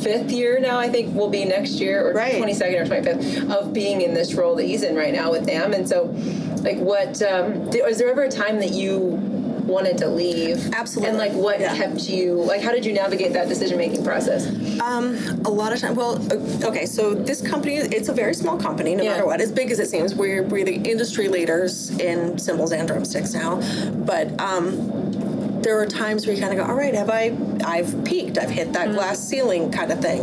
fifth 0.00 0.30
year 0.30 0.60
now. 0.60 0.78
I 0.78 0.88
think 0.88 1.14
will 1.14 1.30
be 1.30 1.44
next 1.44 1.72
year, 1.80 2.06
or 2.08 2.12
Right. 2.12 2.36
twenty 2.36 2.54
second 2.54 2.80
or 2.82 2.86
twenty 2.86 3.02
fifth 3.04 3.50
of 3.50 3.72
being 3.72 4.02
in 4.02 4.14
this 4.14 4.34
role 4.34 4.54
that 4.56 4.64
he's 4.64 4.82
in 4.82 4.94
right 4.96 5.12
now 5.12 5.30
with 5.30 5.46
them. 5.46 5.72
And 5.72 5.88
so, 5.88 6.14
like, 6.62 6.78
what 6.78 7.22
um, 7.22 7.70
th- 7.70 7.84
was 7.84 7.98
there 7.98 8.10
ever 8.10 8.24
a 8.24 8.30
time 8.30 8.58
that 8.60 8.70
you 8.72 9.18
wanted 9.66 9.98
to 9.98 10.08
leave? 10.08 10.72
Absolutely. 10.74 11.08
And 11.10 11.18
like, 11.18 11.32
what 11.32 11.60
Yeah. 11.60 11.76
kept 11.76 12.08
you? 12.08 12.34
Like, 12.34 12.60
how 12.62 12.72
did 12.72 12.84
you 12.84 12.92
navigate 12.92 13.32
that 13.34 13.48
decision 13.48 13.78
making 13.78 14.04
process? 14.04 14.46
Um, 14.80 15.16
A 15.44 15.50
lot 15.50 15.72
of 15.72 15.80
time. 15.80 15.94
Well, 15.94 16.16
uh, 16.32 16.66
okay. 16.68 16.86
So 16.86 17.14
this 17.14 17.40
company, 17.40 17.76
it's 17.76 18.08
a 18.08 18.12
very 18.12 18.34
small 18.34 18.56
company, 18.56 18.94
no 18.94 19.02
Yeah. 19.02 19.12
matter 19.12 19.26
what. 19.26 19.40
As 19.40 19.50
big 19.52 19.70
as 19.70 19.78
it 19.80 19.88
seems, 19.88 20.14
we're 20.14 20.42
we're 20.42 20.64
the 20.64 20.74
industry 20.76 21.28
leaders 21.28 21.90
in 21.98 22.38
cymbals 22.38 22.72
and 22.72 22.86
drumsticks 22.88 23.32
now. 23.34 23.60
But 23.94 24.28
um, 24.40 25.60
there 25.62 25.78
are 25.78 25.86
times 25.86 26.26
where 26.26 26.34
you 26.34 26.40
kind 26.40 26.58
of 26.58 26.64
go, 26.66 26.72
all 26.72 26.78
right, 26.78 26.94
have 26.94 27.10
I? 27.10 27.32
I've 27.64 28.04
peaked. 28.04 28.38
I've 28.38 28.48
hit 28.50 28.72
that 28.72 28.92
glass 28.92 29.18
ceiling, 29.18 29.70
kind 29.70 29.92
of 29.92 30.00
thing. 30.00 30.22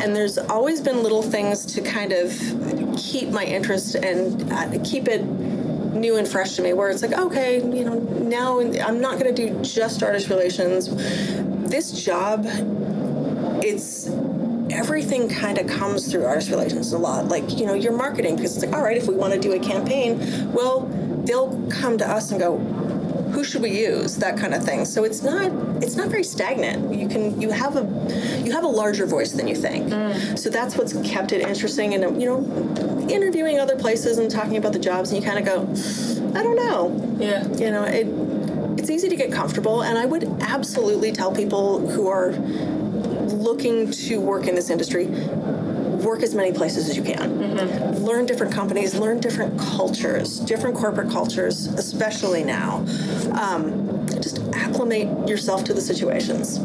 And 0.00 0.16
there's 0.16 0.38
always 0.38 0.80
been 0.80 1.02
little 1.02 1.22
things 1.22 1.66
to 1.74 1.82
kind 1.82 2.12
of 2.12 2.32
keep 2.96 3.28
my 3.28 3.44
interest 3.44 3.94
and 3.96 4.50
uh, 4.50 4.70
keep 4.82 5.06
it 5.08 5.20
new 5.92 6.16
and 6.16 6.26
fresh 6.28 6.56
to 6.56 6.62
me 6.62 6.72
where 6.72 6.88
it's 6.90 7.02
like 7.02 7.12
okay 7.12 7.56
you 7.56 7.84
know 7.84 7.98
now 7.98 8.60
i'm 8.60 9.00
not 9.00 9.18
going 9.18 9.34
to 9.34 9.48
do 9.48 9.62
just 9.62 10.02
artist 10.02 10.28
relations. 10.28 10.88
This 11.68 12.04
job 12.04 12.44
it's 13.62 14.08
everything 14.70 15.28
kind 15.28 15.58
of 15.58 15.66
comes 15.66 16.10
through 16.10 16.24
artist 16.24 16.50
relations 16.50 16.92
a 16.92 16.98
lot. 16.98 17.28
Like 17.28 17.58
you 17.58 17.66
know 17.66 17.74
your 17.74 17.92
marketing 17.92 18.36
because 18.36 18.56
it's 18.56 18.64
like 18.64 18.74
all 18.74 18.82
right 18.82 18.96
if 18.96 19.08
we 19.08 19.14
want 19.14 19.34
to 19.34 19.40
do 19.40 19.52
a 19.52 19.58
campaign 19.58 20.52
well 20.52 20.80
they'll 21.24 21.68
come 21.70 21.98
to 21.98 22.08
us 22.08 22.30
and 22.30 22.40
go 22.40 22.58
who 23.30 23.44
should 23.44 23.62
we 23.62 23.70
use? 23.78 24.16
That 24.16 24.36
kind 24.36 24.54
of 24.54 24.64
thing. 24.64 24.84
So 24.84 25.04
it's 25.04 25.22
not 25.22 25.52
it's 25.82 25.96
not 25.96 26.08
very 26.08 26.24
stagnant. 26.24 26.92
You 26.94 27.08
can 27.08 27.40
you 27.40 27.50
have 27.50 27.76
a 27.76 27.84
you 28.44 28.52
have 28.52 28.64
a 28.64 28.68
larger 28.68 29.06
voice 29.06 29.32
than 29.32 29.46
you 29.46 29.54
think. 29.54 29.88
Mm. 29.88 30.38
So 30.38 30.50
that's 30.50 30.76
what's 30.76 30.92
kept 31.08 31.32
it 31.32 31.40
interesting 31.40 31.94
and 31.94 32.20
you 32.20 32.28
know 32.28 32.99
interviewing 33.10 33.58
other 33.58 33.76
places 33.76 34.18
and 34.18 34.30
talking 34.30 34.56
about 34.56 34.72
the 34.72 34.78
jobs 34.78 35.10
and 35.10 35.22
you 35.22 35.28
kind 35.28 35.38
of 35.38 35.44
go 35.44 36.38
i 36.38 36.42
don't 36.42 36.56
know. 36.56 37.16
Yeah. 37.18 37.46
you 37.54 37.70
know 37.70 37.84
it 37.84 38.06
it's 38.78 38.88
easy 38.88 39.08
to 39.08 39.16
get 39.16 39.32
comfortable 39.32 39.82
and 39.82 39.98
i 39.98 40.06
would 40.06 40.24
absolutely 40.40 41.12
tell 41.12 41.32
people 41.32 41.86
who 41.88 42.08
are 42.08 42.32
looking 43.32 43.90
to 43.90 44.20
work 44.20 44.46
in 44.46 44.54
this 44.54 44.70
industry 44.70 45.06
work 45.06 46.22
as 46.22 46.34
many 46.34 46.50
places 46.52 46.88
as 46.88 46.96
you 46.96 47.02
can. 47.02 48.02
Learn 48.02 48.24
different 48.24 48.52
companies 48.52 48.94
learn 48.94 49.20
different 49.20 49.58
cultures 49.58 50.40
different 50.40 50.76
corporate 50.76 51.10
cultures 51.10 51.66
especially 51.66 52.42
now. 52.42 52.78
Um, 53.38 53.89
just 54.20 54.38
acclimate 54.54 55.28
yourself 55.28 55.64
to 55.64 55.74
the 55.74 55.80
situations 55.80 56.56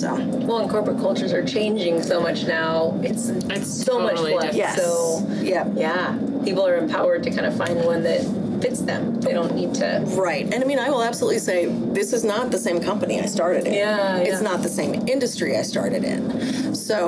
so 0.00 0.14
Well, 0.46 0.58
and 0.58 0.70
corporate 0.70 0.98
cultures 0.98 1.32
are 1.32 1.44
changing 1.44 2.02
so 2.02 2.20
much 2.20 2.44
now. 2.46 2.98
It's 3.02 3.28
It's 3.28 3.84
so 3.84 3.98
totally 4.00 4.34
much 4.34 4.44
less. 4.44 4.54
yes 4.56 4.76
So 4.76 5.26
yeah 5.42 5.66
yeah, 5.74 6.18
people 6.44 6.66
are 6.66 6.76
empowered 6.76 7.22
to 7.24 7.30
kind 7.30 7.46
of 7.46 7.56
find 7.56 7.76
one 7.84 8.02
that 8.04 8.20
fits 8.60 8.80
them. 8.80 9.20
They 9.20 9.32
don't 9.32 9.54
need 9.54 9.74
to. 9.74 10.02
Right. 10.26 10.44
And 10.52 10.62
I 10.62 10.66
mean, 10.66 10.78
I 10.78 10.88
will 10.88 11.02
absolutely 11.02 11.38
say 11.40 11.66
this 11.66 12.12
is 12.12 12.24
not 12.24 12.50
the 12.50 12.58
same 12.58 12.80
company 12.80 13.20
I 13.20 13.26
started 13.26 13.66
in. 13.66 13.74
Yeah, 13.74 14.16
It's 14.18 14.40
yeah. 14.40 14.50
not 14.50 14.62
the 14.62 14.68
same 14.70 15.06
industry 15.08 15.56
I 15.56 15.62
started 15.62 16.02
in. 16.04 16.74
So 16.74 17.00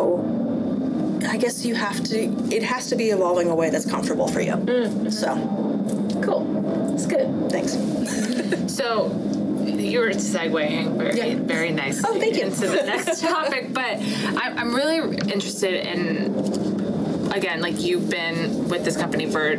I 1.29 1.37
guess 1.39 1.65
you 1.65 1.75
have 1.75 2.03
to, 2.05 2.19
it 2.55 2.63
has 2.63 2.89
to 2.89 2.97
be 2.97 3.11
evolving 3.11 3.49
a 3.49 3.55
way 3.55 3.71
that's 3.71 3.87
comfortable 3.89 4.29
for 4.29 4.41
you. 4.41 4.53
Mm-hmm. 4.53 5.09
So 5.11 5.29
Cool. 6.23 6.43
It's 6.95 7.07
good. 7.07 7.29
thanks. 7.51 7.77
So 8.69 9.09
you 9.67 10.01
were 10.01 10.11
segueing 10.11 10.97
very, 10.97 11.17
Yeah. 11.17 11.35
very 11.37 11.71
nicely 11.71 12.05
Oh, 12.09 12.19
thank 12.19 12.37
you. 12.37 12.43
into 12.45 12.67
the 12.69 12.83
next 12.83 13.21
topic, 13.35 13.73
but 13.73 13.99
I'm, 14.01 14.59
I'm 14.59 14.75
really 14.75 14.99
interested 15.19 15.75
in, 15.87 17.31
again, 17.33 17.61
like 17.61 17.81
you've 17.81 18.09
been 18.09 18.69
with 18.69 18.85
this 18.85 18.97
company 18.97 19.27
for 19.31 19.57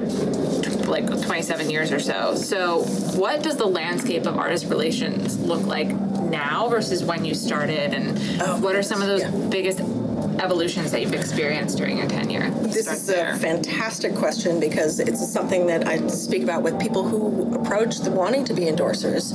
like 0.87 1.05
27 1.07 1.69
years 1.69 1.91
or 1.91 1.99
so. 1.99 2.35
So 2.35 2.83
what 3.19 3.43
does 3.43 3.57
the 3.57 3.65
landscape 3.67 4.25
of 4.25 4.37
artist 4.37 4.65
relations 4.67 5.37
look 5.39 5.63
like 5.65 5.87
now 5.89 6.67
versus 6.69 7.03
when 7.03 7.25
you 7.25 7.33
started, 7.35 7.93
and 7.93 8.17
Oh, 8.41 8.59
what 8.59 8.75
are 8.75 8.83
some 8.83 9.01
of 9.01 9.07
those 9.07 9.21
yeah. 9.21 9.31
biggest 9.49 9.79
evolutions 10.39 10.91
that 10.91 11.01
you've 11.01 11.13
experienced 11.13 11.77
during 11.77 11.98
your 11.98 12.08
tenure? 12.08 12.50
This 12.50 12.84
Start 12.84 12.98
is 12.98 13.06
there. 13.08 13.34
a 13.34 13.38
fantastic 13.38 14.15
question 14.15 14.60
because 14.60 15.00
it's 15.00 15.25
something 15.32 15.67
that 15.67 15.88
I 15.88 16.06
speak 16.08 16.44
about 16.44 16.63
with 16.63 16.79
people 16.79 17.08
who 17.08 17.53
approach 17.56 18.00
the 18.00 18.12
wanting 18.12 18.46
to 18.46 18.53
be 18.53 18.63
endorsers. 18.63 19.34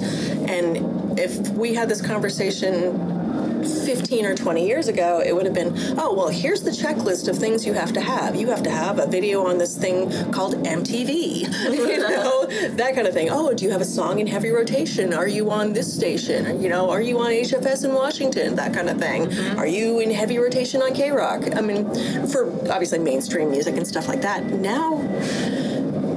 And 0.48 1.18
if 1.18 1.48
we 1.50 1.74
had 1.74 1.88
this 1.88 2.00
conversation 2.00 3.21
15 3.66 4.26
or 4.26 4.34
20 4.34 4.66
years 4.66 4.88
ago, 4.88 5.22
it 5.24 5.34
would 5.34 5.44
have 5.44 5.54
been, 5.54 5.74
oh, 5.98 6.14
well, 6.14 6.28
here's 6.28 6.62
the 6.62 6.70
checklist 6.70 7.28
of 7.28 7.36
things 7.36 7.66
you 7.66 7.72
have 7.72 7.92
to 7.92 8.00
have. 8.00 8.36
You 8.36 8.48
have 8.48 8.62
to 8.64 8.70
have 8.70 8.98
a 8.98 9.06
video 9.06 9.46
on 9.46 9.58
this 9.58 9.76
thing 9.76 10.10
called 10.32 10.54
MTV, 10.64 11.40
you 11.72 11.98
know, 11.98 12.46
that 12.46 12.94
kind 12.94 13.06
of 13.06 13.14
thing. 13.14 13.28
Oh, 13.30 13.52
do 13.54 13.64
you 13.64 13.70
have 13.70 13.80
a 13.80 13.86
song 13.86 14.18
in 14.18 14.26
heavy 14.26 14.50
rotation? 14.50 15.12
Are 15.12 15.28
you 15.28 15.50
on 15.50 15.72
this 15.72 15.92
station? 15.92 16.62
You 16.62 16.68
know, 16.68 16.90
are 16.90 17.00
you 17.00 17.18
on 17.18 17.30
HFS 17.30 17.84
in 17.84 17.94
Washington? 17.94 18.56
That 18.56 18.74
kind 18.74 18.88
of 18.88 18.98
thing. 18.98 19.26
Mm-hmm. 19.26 19.58
Are 19.58 19.66
you 19.66 20.00
in 20.00 20.10
heavy 20.10 20.38
rotation 20.38 20.82
on 20.82 20.94
K 20.94 21.10
Rock? 21.10 21.42
I 21.56 21.60
mean, 21.60 21.84
for 22.26 22.50
obviously 22.70 22.98
mainstream 22.98 23.50
music 23.50 23.76
and 23.76 23.86
stuff 23.86 24.08
like 24.08 24.22
that. 24.22 24.44
Now, 24.44 24.96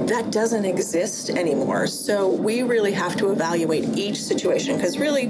that 0.06 0.30
doesn't 0.30 0.64
exist 0.64 1.30
anymore. 1.30 1.86
So 1.86 2.28
we 2.28 2.62
really 2.62 2.92
have 2.92 3.16
to 3.16 3.32
evaluate 3.32 3.84
each 3.96 4.22
situation 4.22 4.76
because 4.76 4.98
really, 4.98 5.26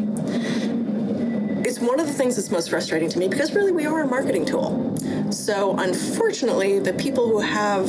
one 1.87 2.01
of 2.01 2.07
the 2.07 2.13
things 2.13 2.37
that's 2.37 2.51
most 2.51 2.71
frustrating 2.71 3.09
to 3.09 3.19
me 3.19 3.29
because 3.29 3.55
really 3.55 3.73
we 3.73 3.87
are 3.87 4.03
a 4.03 4.07
marketing 4.07 4.45
tool. 4.45 4.97
So 5.31 5.77
unfortunately, 5.79 6.79
the 6.79 6.93
people 6.95 7.29
who 7.29 7.41
have 7.41 7.87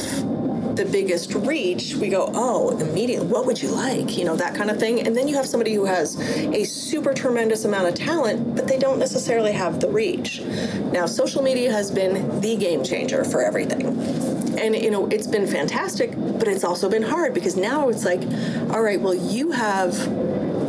the 0.76 0.86
biggest 0.86 1.34
reach, 1.34 1.96
we 1.96 2.08
go, 2.08 2.30
oh, 2.34 2.78
immediately, 2.78 3.28
what 3.28 3.46
would 3.46 3.62
you 3.62 3.70
like? 3.70 4.16
You 4.18 4.26
know, 4.26 4.36
that 4.36 4.56
kind 4.56 4.70
of 4.70 4.80
thing. 4.80 5.06
And 5.06 5.18
then 5.18 5.28
you 5.28 5.36
have 5.36 5.48
somebody 5.48 5.74
who 5.74 5.86
has 5.86 6.20
a 6.20 6.64
super 6.64 7.14
tremendous 7.14 7.66
amount 7.66 7.88
of 7.88 7.96
talent, 7.96 8.56
but 8.56 8.68
they 8.68 8.78
don't 8.78 9.00
necessarily 9.00 9.52
have 9.54 9.80
the 9.80 9.90
reach. 9.90 10.42
Now, 10.92 11.08
social 11.08 11.42
media 11.42 11.72
has 11.72 11.90
been 11.90 12.40
the 12.42 12.56
game 12.56 12.84
changer 12.84 13.24
for 13.24 13.42
everything. 13.42 13.88
And, 14.60 14.76
you 14.76 14.92
know, 14.92 15.08
it's 15.08 15.28
been 15.28 15.48
fantastic, 15.48 16.12
but 16.16 16.48
it's 16.48 16.64
also 16.64 16.90
been 16.90 17.04
hard 17.04 17.34
because 17.34 17.56
now 17.56 17.90
it's 17.90 18.06
like, 18.06 18.22
all 18.72 18.82
right, 18.82 19.02
well, 19.02 19.16
you 19.16 19.52
have, 19.52 19.96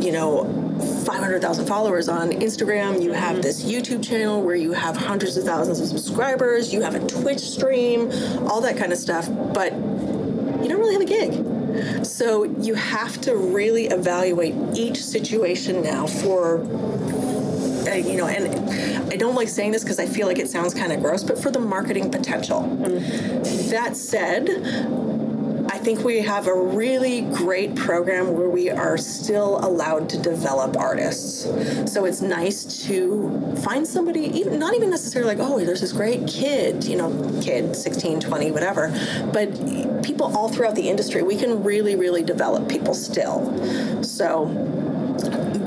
you 0.01 0.11
know, 0.11 0.68
500,000 0.79 1.65
followers 1.65 2.07
on 2.07 2.31
Instagram. 2.31 3.01
You 3.01 3.13
have 3.13 3.41
this 3.41 3.63
YouTube 3.63 4.03
channel 4.03 4.41
where 4.41 4.55
you 4.55 4.71
have 4.73 4.95
hundreds 4.95 5.37
of 5.37 5.43
thousands 5.43 5.79
of 5.79 5.87
subscribers. 5.87 6.73
You 6.73 6.81
have 6.81 6.95
a 6.95 7.05
Twitch 7.07 7.39
stream, 7.39 8.11
all 8.47 8.61
that 8.61 8.77
kind 8.77 8.91
of 8.91 8.97
stuff. 8.97 9.27
But 9.53 9.73
you 9.73 10.67
don't 10.67 10.79
really 10.79 10.93
have 10.93 11.01
a 11.01 11.05
gig. 11.05 12.05
So 12.05 12.43
you 12.43 12.75
have 12.75 13.19
to 13.21 13.35
really 13.35 13.85
evaluate 13.87 14.55
each 14.75 15.03
situation 15.03 15.81
now 15.81 16.07
for, 16.07 16.59
uh, 17.87 17.95
you 17.95 18.17
know, 18.17 18.27
and 18.27 19.11
I 19.11 19.15
don't 19.15 19.35
like 19.35 19.49
saying 19.49 19.71
this 19.71 19.83
because 19.83 19.99
I 19.99 20.05
feel 20.05 20.27
like 20.27 20.39
it 20.39 20.49
sounds 20.49 20.73
kind 20.73 20.91
of 20.91 21.01
gross, 21.01 21.23
but 21.23 21.37
for 21.37 21.51
the 21.51 21.59
marketing 21.59 22.11
potential. 22.11 22.61
That 23.69 23.95
said, 23.95 24.47
think 25.79 26.03
we 26.03 26.21
have 26.21 26.47
a 26.47 26.55
really 26.55 27.21
great 27.21 27.75
program 27.75 28.33
where 28.33 28.49
we 28.49 28.69
are 28.69 28.97
still 28.97 29.59
allowed 29.65 30.09
to 30.09 30.17
develop 30.17 30.77
artists. 30.77 31.43
So 31.91 32.05
it's 32.05 32.21
nice 32.21 32.85
to 32.87 33.55
find 33.63 33.87
somebody, 33.87 34.25
even 34.39 34.59
not 34.59 34.75
even 34.75 34.89
necessarily 34.89 35.35
like, 35.35 35.45
oh, 35.45 35.59
there's 35.59 35.81
this 35.81 35.91
great 35.91 36.27
kid, 36.27 36.83
you 36.83 36.97
know, 36.97 37.09
kid, 37.41 37.75
16, 37.75 38.19
20, 38.19 38.51
whatever, 38.51 38.89
but 39.33 40.03
people 40.03 40.35
all 40.35 40.49
throughout 40.49 40.75
the 40.75 40.89
industry, 40.89 41.23
we 41.23 41.35
can 41.35 41.63
really, 41.63 41.95
really 41.95 42.23
develop 42.23 42.69
people 42.69 42.93
still. 42.93 44.03
So 44.03 44.45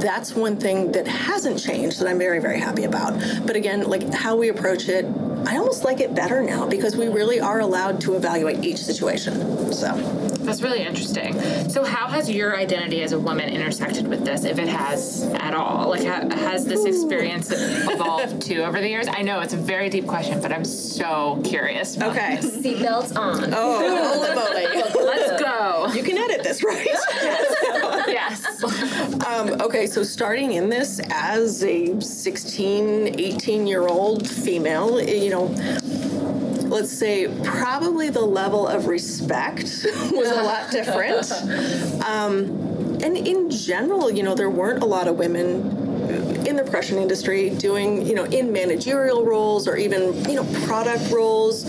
that's 0.03 0.35
one 0.35 0.57
thing 0.57 0.93
that 0.93 1.07
hasn't 1.07 1.59
changed 1.59 2.01
that 2.01 2.09
I'm 2.09 2.19
very, 2.19 2.41
very 2.41 2.59
happy 2.59 2.85
about. 2.85 3.13
But 3.47 3.57
again, 3.57 3.89
like 3.89 4.13
how 4.13 4.37
we 4.37 4.49
approach 4.49 4.89
it, 4.89 5.05
I 5.47 5.57
almost 5.57 5.85
like 5.85 6.01
it 6.01 6.15
better 6.15 6.43
now 6.43 6.67
because 6.67 6.97
we 6.97 7.09
really 7.09 7.41
are 7.41 7.61
allowed 7.61 8.01
to 8.03 8.15
evaluate 8.15 8.65
each 8.65 8.79
situation. 8.79 9.73
So 9.73 9.95
That's 10.43 10.63
really 10.63 10.83
interesting. 10.83 11.41
So, 11.71 11.85
how 11.85 12.09
has 12.09 12.31
your 12.31 12.57
identity 12.57 13.03
as 13.03 13.13
a 13.13 13.19
woman 13.19 13.49
intersected 13.49 14.07
with 14.09 14.25
this, 14.25 14.45
if 14.45 14.59
it 14.59 14.69
has 14.69 15.23
at 15.35 15.55
all? 15.55 15.91
Like, 15.91 16.05
ha- 16.05 16.29
has 16.35 16.65
this 16.65 16.85
experience 16.85 17.51
evolved 17.53 18.43
too 18.43 18.63
over 18.63 18.81
the 18.81 18.89
years? 18.89 19.07
I 19.09 19.23
know 19.23 19.41
it's 19.41 19.55
a 19.55 19.57
very 19.57 19.89
deep 19.89 20.07
question, 20.07 20.41
but 20.43 20.53
I'm 20.53 20.65
so 20.65 21.41
curious. 21.45 21.97
about 21.97 22.17
okay. 22.17 22.37
this. 22.37 22.59
Seatbelts 22.59 23.17
on. 23.17 23.53
Oh, 23.55 23.79
holy 24.15 24.35
moly. 24.35 25.07
Let's 25.07 25.43
go. 25.43 25.93
You 25.95 26.03
can 26.03 26.19
edit 26.19 26.43
this, 26.43 26.63
right? 26.65 26.87
yes. 26.87 27.62
Um, 29.27 29.61
okay, 29.61 29.87
so 29.87 30.03
starting 30.03 30.53
in 30.53 30.69
this 30.69 31.01
as 31.11 31.63
a 31.65 32.01
16, 32.01 33.19
18 33.19 33.67
year 33.67 33.87
old 33.87 34.29
female, 34.29 35.01
you 35.01 35.31
know, 35.31 35.45
let's 36.69 36.93
say 36.93 37.29
probably 37.45 38.11
the 38.11 38.21
level 38.21 38.67
of 38.67 38.87
respect 38.87 39.63
was 40.13 40.31
a 40.31 40.43
lot 40.43 40.71
different. 40.71 41.31
Um, 42.03 42.99
and 43.03 43.17
in 43.17 43.49
general, 43.51 44.11
you 44.11 44.23
know, 44.23 44.35
there 44.35 44.51
weren't 44.51 44.83
a 44.83 44.87
lot 44.87 45.07
of 45.09 45.17
women 45.17 46.47
in 46.47 46.57
the 46.57 46.63
percussion 46.65 46.99
industry 46.99 47.51
doing, 47.51 48.05
you 48.07 48.15
know, 48.15 48.25
in 48.25 48.53
managerial 48.53 49.25
roles 49.25 49.69
or 49.69 49.77
even, 49.77 50.25
you 50.29 50.35
know, 50.35 50.45
product 50.67 51.11
roles. 51.11 51.65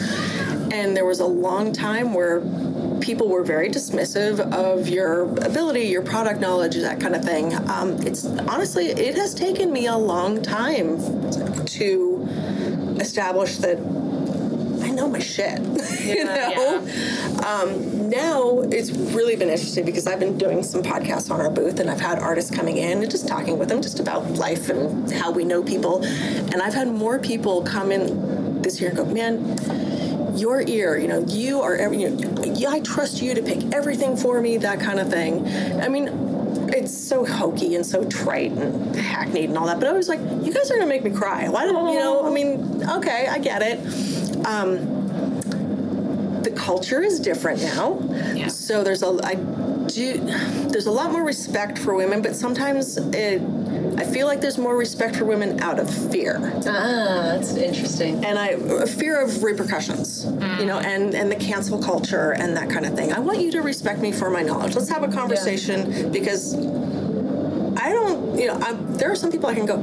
And 0.71 0.97
there 0.97 1.05
was 1.05 1.19
a 1.19 1.25
long 1.25 1.71
time 1.71 2.13
where 2.13 2.41
people 3.03 3.27
were 3.27 3.43
very 3.43 3.69
dismissive 3.69 4.39
of 4.53 4.87
your 4.87 5.23
ability, 5.43 5.81
your 5.81 6.01
product 6.01 6.39
knowledge, 6.39 6.75
that 6.75 7.01
kind 7.01 7.15
of 7.15 7.23
thing. 7.23 7.53
Um, 7.69 8.01
it's 8.07 8.25
honestly, 8.25 8.87
it 8.87 9.15
has 9.15 9.35
taken 9.35 9.73
me 9.73 9.87
a 9.87 9.97
long 9.97 10.41
time 10.41 10.97
to 11.65 12.27
establish 13.01 13.57
that 13.57 13.77
I 13.77 14.89
know 14.91 15.09
my 15.09 15.19
shit. 15.19 15.59
you 16.01 16.23
know. 16.23 16.77
Um, 17.45 18.09
now 18.09 18.61
it's 18.61 18.91
really 18.91 19.35
been 19.35 19.49
interesting 19.49 19.83
because 19.83 20.07
I've 20.07 20.19
been 20.19 20.37
doing 20.37 20.63
some 20.63 20.81
podcasts 20.81 21.29
on 21.29 21.41
our 21.41 21.49
booth, 21.49 21.81
and 21.81 21.89
I've 21.89 21.99
had 21.99 22.19
artists 22.19 22.55
coming 22.55 22.77
in 22.77 23.01
and 23.01 23.11
just 23.11 23.27
talking 23.27 23.59
with 23.59 23.67
them 23.67 23.81
just 23.81 23.99
about 23.99 24.31
life 24.31 24.69
and 24.69 25.11
how 25.11 25.29
we 25.31 25.43
know 25.43 25.61
people. 25.61 26.05
And 26.05 26.61
I've 26.61 26.73
had 26.73 26.87
more 26.87 27.19
people 27.19 27.63
come 27.63 27.91
in 27.91 28.61
this 28.61 28.79
year 28.79 28.91
and 28.91 28.97
go, 28.97 29.05
man 29.05 29.82
your 30.35 30.61
ear, 30.61 30.97
you 30.97 31.07
know, 31.07 31.19
you 31.27 31.61
are 31.61 31.75
every, 31.75 32.01
you 32.01 32.09
know, 32.09 32.69
I 32.69 32.79
trust 32.81 33.21
you 33.21 33.33
to 33.35 33.41
pick 33.41 33.73
everything 33.73 34.17
for 34.17 34.41
me, 34.41 34.57
that 34.57 34.79
kind 34.79 34.99
of 34.99 35.09
thing. 35.09 35.45
I 35.81 35.87
mean, 35.89 36.09
it's 36.69 36.95
so 36.97 37.25
hokey 37.25 37.75
and 37.75 37.85
so 37.85 38.03
trite 38.05 38.51
and 38.51 38.95
hackneyed 38.95 39.49
and 39.49 39.57
all 39.57 39.67
that, 39.67 39.79
but 39.79 39.87
I 39.87 39.93
was 39.93 40.09
like, 40.09 40.19
you 40.19 40.51
guys 40.53 40.71
are 40.71 40.75
gonna 40.75 40.87
make 40.87 41.03
me 41.03 41.11
cry. 41.11 41.47
Why 41.49 41.65
don't 41.65 41.89
you 41.93 41.99
know? 41.99 42.25
I 42.25 42.31
mean, 42.31 42.83
okay, 42.97 43.27
I 43.27 43.37
get 43.39 43.61
it. 43.61 43.79
Um, 44.45 45.01
the 46.41 46.51
culture 46.51 47.01
is 47.01 47.19
different 47.19 47.61
now, 47.61 47.99
Yeah. 48.33 48.47
so 48.47 48.83
there's 48.83 49.03
a 49.03 49.17
I 49.23 49.35
do 49.87 50.17
there's 50.69 50.85
a 50.87 50.91
lot 50.91 51.11
more 51.11 51.23
respect 51.23 51.77
for 51.77 51.93
women, 51.93 52.21
but 52.21 52.35
sometimes 52.35 52.97
it. 52.97 53.41
I 53.95 54.05
feel 54.05 54.25
like 54.25 54.41
there's 54.41 54.57
more 54.57 54.75
respect 54.75 55.15
for 55.15 55.25
women 55.25 55.61
out 55.61 55.77
of 55.79 55.87
fear 56.11 56.39
Ah, 56.65 57.33
that's 57.35 57.53
interesting. 57.55 58.25
and 58.25 58.39
I 58.39 58.47
a 58.49 58.87
fear 58.87 59.21
of 59.21 59.43
repercussions, 59.43 60.25
you 60.59 60.65
know, 60.65 60.79
and 60.79 61.13
and 61.13 61.31
the 61.31 61.35
cancel 61.35 61.77
culture 61.81 62.31
and 62.31 62.55
that 62.57 62.69
kind 62.69 62.85
of 62.85 62.95
thing. 62.95 63.13
I 63.13 63.19
want 63.19 63.39
you 63.39 63.51
to 63.51 63.61
respect 63.61 63.99
me 64.01 64.11
for 64.11 64.29
my 64.29 64.41
knowledge. 64.41 64.75
Let's 64.75 64.89
have 64.89 65.03
a 65.03 65.07
conversation 65.11 66.11
because 66.11 66.55
I 66.55 67.91
don't, 67.91 68.37
you 68.39 68.47
know, 68.47 68.57
i 68.61 68.73
there 68.73 69.11
are 69.11 69.15
some 69.15 69.31
people 69.31 69.49
I 69.49 69.55
can 69.55 69.65
go. 69.65 69.77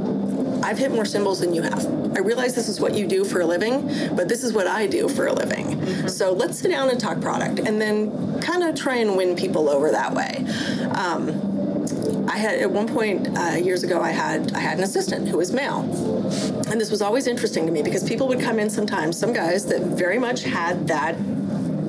I've 0.63 0.79
hit 0.79 0.91
more 0.93 1.05
cymbals 1.05 1.41
than 1.41 1.55
you 1.55 1.63
have. 1.63 1.87
I 2.17 2.21
realize 2.21 2.55
this 2.55 2.69
is 2.69 2.81
what 2.81 2.95
you 2.95 3.07
do 3.07 3.25
for 3.25 3.41
a 3.41 3.47
living, 3.47 3.87
but 4.17 4.29
this 4.29 4.43
is 4.43 4.53
what 4.53 4.67
I 4.67 4.87
do 4.87 5.09
for 5.09 5.27
a 5.27 5.33
living. 5.33 6.09
So 6.09 6.33
let's 6.33 6.59
sit 6.59 6.71
down 6.71 6.91
and 6.91 7.01
talk 7.01 7.21
product, 7.21 7.61
and 7.61 7.81
then 7.81 8.41
kind 8.41 8.63
of 8.63 8.75
try 8.75 8.97
and 8.97 9.17
win 9.17 9.37
people 9.37 9.69
over 9.69 9.91
that 9.91 10.13
way. 10.13 10.45
Um, 10.95 12.27
I 12.29 12.37
had 12.37 12.61
at 12.61 12.71
one 12.71 12.89
point 12.89 13.37
uh, 13.37 13.57
years 13.57 13.83
ago, 13.83 14.01
I 14.01 14.11
had 14.11 14.53
I 14.53 14.61
had 14.61 14.79
an 14.79 14.85
assistant 14.85 15.29
who 15.29 15.39
was 15.39 15.53
male, 15.53 15.81
and 16.71 16.81
this 16.81 16.91
was 16.91 17.03
always 17.03 17.27
interesting 17.27 17.67
to 17.67 17.73
me 17.73 17.83
because 17.83 18.05
people 18.09 18.29
would 18.29 18.41
come 18.41 18.59
in 18.59 18.71
sometimes, 18.71 19.19
some 19.19 19.33
guys 19.33 19.67
that 19.67 19.83
very 19.83 20.19
much 20.19 20.43
had 20.45 20.87
that, 20.89 21.17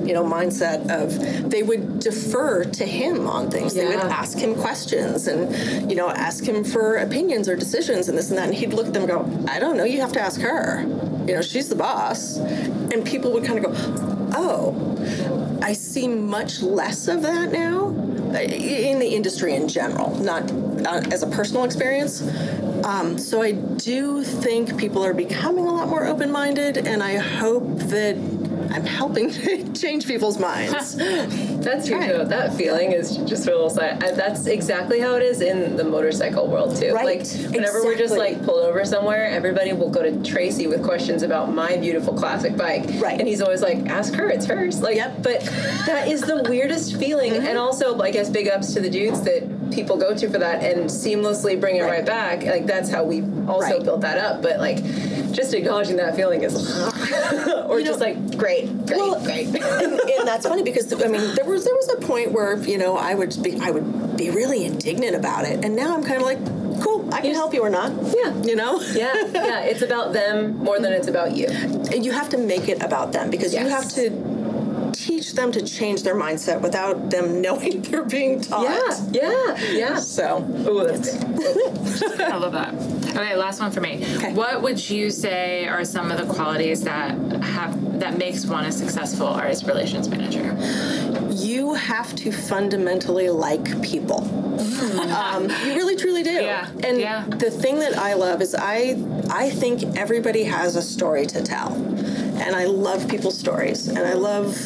you 0.06 0.14
know, 0.14 0.24
mindset 0.24 0.90
of 0.90 1.50
they 1.50 1.62
would 1.62 1.98
defer 1.98 2.64
to 2.64 2.84
him 2.84 3.26
on 3.26 3.50
things. 3.50 3.74
They 3.74 3.86
would 3.86 3.96
ask 3.96 4.38
him 4.38 4.54
questions 4.54 5.26
and, 5.26 5.90
you 5.90 5.96
know, 5.96 6.10
ask 6.10 6.44
him 6.44 6.64
for 6.64 6.96
opinions 6.96 7.48
or 7.48 7.56
decisions 7.56 8.08
and 8.08 8.16
this 8.16 8.30
and 8.30 8.38
that. 8.38 8.46
And 8.46 8.54
he'd 8.54 8.74
look 8.74 8.86
at 8.86 8.94
them 8.94 9.08
and 9.08 9.10
go, 9.10 9.52
I 9.52 9.58
don't 9.58 9.76
know, 9.76 9.84
you 9.84 10.00
have 10.00 10.12
to 10.12 10.20
ask 10.20 10.40
her. 10.40 10.82
You 11.26 11.34
know, 11.34 11.42
she's 11.42 11.68
the 11.68 11.76
boss. 11.76 12.38
And 12.38 13.04
people 13.04 13.32
would 13.32 13.44
kind 13.44 13.64
of 13.64 13.72
go, 13.72 14.32
oh, 14.36 15.58
I 15.62 15.72
see 15.74 16.08
much 16.08 16.60
less 16.60 17.08
of 17.08 17.22
that 17.22 17.52
now 17.52 17.86
uh, 18.34 18.40
in 18.40 18.98
the 18.98 19.08
industry 19.08 19.54
in 19.54 19.68
general, 19.68 20.14
not 20.16 20.50
uh, 20.50 21.02
as 21.12 21.22
a 21.22 21.28
personal 21.28 21.64
experience. 21.64 22.22
Um, 22.84 23.16
so 23.16 23.42
I 23.42 23.52
do 23.52 24.24
think 24.24 24.76
people 24.76 25.04
are 25.04 25.14
becoming 25.14 25.66
a 25.66 25.72
lot 25.72 25.88
more 25.88 26.04
open-minded, 26.04 26.78
and 26.78 27.00
I 27.02 27.16
hope 27.16 27.78
that 27.78 28.16
I'm 28.72 28.84
helping 28.86 29.30
to 29.30 29.72
change 29.74 30.06
people's 30.06 30.38
minds. 30.38 30.96
That's 31.62 31.86
true. 31.88 31.98
Right. 31.98 32.28
That 32.28 32.54
feeling 32.54 32.92
is 32.92 33.16
just 33.18 33.46
a 33.46 33.50
little 33.50 33.70
side. 33.70 34.02
I- 34.02 34.12
That's 34.12 34.46
exactly 34.46 34.98
how 35.00 35.14
it 35.16 35.22
is 35.22 35.40
in 35.42 35.76
the 35.76 35.84
motorcycle 35.84 36.46
world 36.48 36.74
too. 36.76 36.92
Right. 36.94 37.18
Like 37.20 37.52
whenever 37.52 37.82
we're 37.84 37.96
just 37.98 38.16
like 38.16 38.42
pulled 38.44 38.64
over 38.64 38.84
somewhere, 38.84 39.26
everybody 39.26 39.72
will 39.72 39.90
go 39.90 40.02
to 40.02 40.22
Tracy 40.22 40.66
with 40.66 40.82
questions 40.84 41.22
about 41.22 41.52
my 41.54 41.76
beautiful 41.76 42.14
classic 42.14 42.56
bike. 42.56 42.84
Right. 43.00 43.18
And 43.18 43.28
he's 43.28 43.42
always 43.42 43.60
like, 43.62 43.86
"Ask 43.88 44.14
her. 44.14 44.28
It's 44.30 44.46
hers." 44.46 44.80
Like, 44.80 44.96
Yep. 44.96 45.10
Mm-hmm. 45.12 45.22
but 45.22 45.40
that 45.86 46.08
is 46.08 46.22
the 46.22 46.42
weirdest 46.48 46.96
feeling. 46.96 47.32
And 47.34 47.58
also, 47.58 47.98
I 48.00 48.10
guess, 48.10 48.30
big 48.30 48.48
ups 48.48 48.72
to 48.74 48.80
the 48.80 48.90
dudes 48.90 49.22
that 49.22 49.42
people 49.72 49.96
go 49.96 50.14
to 50.14 50.28
for 50.30 50.38
that 50.38 50.62
and 50.64 50.88
seamlessly 50.88 51.58
bring 51.60 51.76
it 51.76 51.82
right, 51.82 51.90
Right. 51.90 52.06
back. 52.06 52.42
Like 52.44 52.66
that's 52.66 52.90
how 52.90 53.04
we 53.04 53.22
also 53.48 53.60
Right. 53.76 53.84
built 53.84 54.00
that 54.02 54.18
up. 54.18 54.42
But 54.42 54.58
like, 54.58 54.78
just 55.32 55.54
acknowledging 55.54 55.96
that 55.96 56.14
feeling 56.16 56.42
is, 56.42 56.54
or 57.66 57.78
You 57.80 57.86
just 57.86 57.98
know- 58.00 58.06
like, 58.06 58.36
great, 58.36 58.66
great, 58.86 58.98
Well, 59.00 59.20
great. 59.22 59.46
and, 59.54 59.92
and 60.00 60.28
that's 60.28 60.46
funny 60.46 60.62
because 60.62 60.92
I 60.92 61.06
mean 61.08 61.34
there 61.34 61.44
was 61.44 61.64
there 61.64 61.74
was 61.74 61.88
a 61.90 61.96
point 61.96 62.32
where 62.32 62.56
you 62.58 62.78
know 62.78 62.96
I 62.96 63.14
would 63.14 63.34
be 63.42 63.58
I 63.60 63.70
would 63.70 64.16
be 64.16 64.30
really 64.30 64.64
indignant 64.64 65.16
about 65.16 65.44
it, 65.44 65.64
and 65.64 65.74
now 65.74 65.94
I'm 65.94 66.04
kind 66.04 66.20
of 66.20 66.26
like, 66.26 66.38
cool, 66.82 67.08
I 67.14 67.20
can 67.20 67.34
help 67.34 67.54
you 67.54 67.62
or 67.62 67.70
not. 67.70 67.92
Yeah. 68.14 68.34
you 68.42 68.56
know. 68.56 68.80
yeah, 68.92 69.14
yeah. 69.32 69.60
It's 69.60 69.82
about 69.82 70.12
them 70.12 70.56
more 70.58 70.78
than 70.80 70.92
it's 70.92 71.08
about 71.08 71.34
you. 71.36 71.46
And 71.46 72.04
you 72.04 72.12
have 72.12 72.28
to 72.30 72.38
make 72.38 72.68
it 72.68 72.82
about 72.82 73.12
them 73.12 73.30
because 73.30 73.54
you 73.54 73.66
have 73.68 73.88
to 73.94 74.10
teach 74.92 75.32
them 75.32 75.50
to 75.52 75.62
change 75.62 76.02
their 76.02 76.14
mindset 76.14 76.60
without 76.60 77.10
them 77.10 77.40
knowing 77.44 77.82
they're 77.82 78.04
being 78.04 78.40
taught. 78.40 78.64
Yeah, 79.12 79.56
yeah, 79.56 79.70
yeah. 79.72 79.96
So 80.00 80.44
Oh, 80.66 80.86
that's 80.86 81.14
big. 81.16 82.20
I 82.20 82.36
love 82.36 82.52
that. 82.52 82.74
Okay, 83.10 83.36
last 83.36 83.60
one 83.60 83.70
for 83.70 83.80
me. 83.80 84.02
Okay. 84.16 84.32
What 84.32 84.62
would 84.62 84.88
you 84.90 85.10
say 85.10 85.66
are 85.66 85.84
some 85.84 86.10
of 86.10 86.18
the 86.18 86.32
qualities 86.32 86.82
that 86.84 87.10
have 87.42 88.00
that 88.00 88.16
makes 88.18 88.46
one 88.46 88.64
a 88.64 88.72
successful 88.72 89.26
artist 89.26 89.66
relations 89.66 90.08
manager? 90.08 90.56
you 91.30 91.74
have 91.74 92.14
to 92.14 92.30
fundamentally 92.30 93.28
like 93.30 93.80
people. 93.82 94.20
um, 95.12 95.48
you 95.64 95.74
really 95.74 95.96
truly 95.96 96.22
do. 96.22 96.30
Yeah, 96.30 96.68
And 96.84 96.98
yeah. 97.00 97.24
the 97.26 97.50
thing 97.50 97.78
that 97.80 97.96
I 97.98 98.14
love 98.14 98.40
is 98.42 98.54
I 98.54 98.96
I 99.30 99.50
think 99.50 99.96
everybody 99.96 100.44
has 100.44 100.76
a 100.76 100.82
story 100.82 101.26
to 101.26 101.42
tell, 101.42 101.70
and 102.34 102.54
I 102.54 102.64
love 102.64 103.08
people's 103.08 103.38
stories, 103.38 103.88
and 103.88 103.98
I 103.98 104.14
love. 104.14 104.56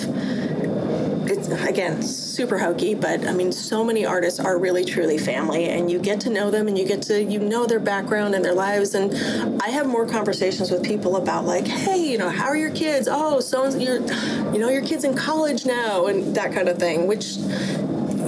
It's 1.29 1.48
again 1.48 2.02
super 2.02 2.57
hokey, 2.57 2.94
but 2.94 3.26
I 3.26 3.33
mean, 3.33 3.50
so 3.50 3.83
many 3.83 4.07
artists 4.07 4.38
are 4.38 4.59
really 4.59 4.85
truly 4.85 5.18
family, 5.18 5.64
and 5.68 5.90
you 5.90 5.98
get 5.98 6.20
to 6.20 6.31
know 6.31 6.50
them, 6.50 6.68
and 6.68 6.79
you 6.79 6.87
get 6.87 7.02
to 7.02 7.22
you 7.22 7.40
know 7.40 7.66
their 7.66 7.81
background 7.81 8.35
and 8.35 8.44
their 8.44 8.55
lives. 8.55 8.94
And 8.94 9.61
I 9.61 9.70
have 9.70 9.87
more 9.87 10.07
conversations 10.07 10.70
with 10.70 10.85
people 10.85 11.16
about 11.16 11.44
like, 11.44 11.66
hey, 11.66 11.98
you 11.98 12.16
know, 12.16 12.31
how 12.31 12.46
are 12.46 12.57
your 12.57 12.70
kids? 12.70 13.09
Oh, 13.11 13.40
so 13.40 13.68
you're, 13.76 14.00
you 14.52 14.59
know, 14.59 14.68
your 14.68 14.83
kids 14.83 15.05
in 15.05 15.14
college 15.14 15.66
now, 15.66 16.07
and 16.07 16.35
that 16.37 16.52
kind 16.52 16.68
of 16.68 16.79
thing. 16.79 17.07
Which, 17.09 17.37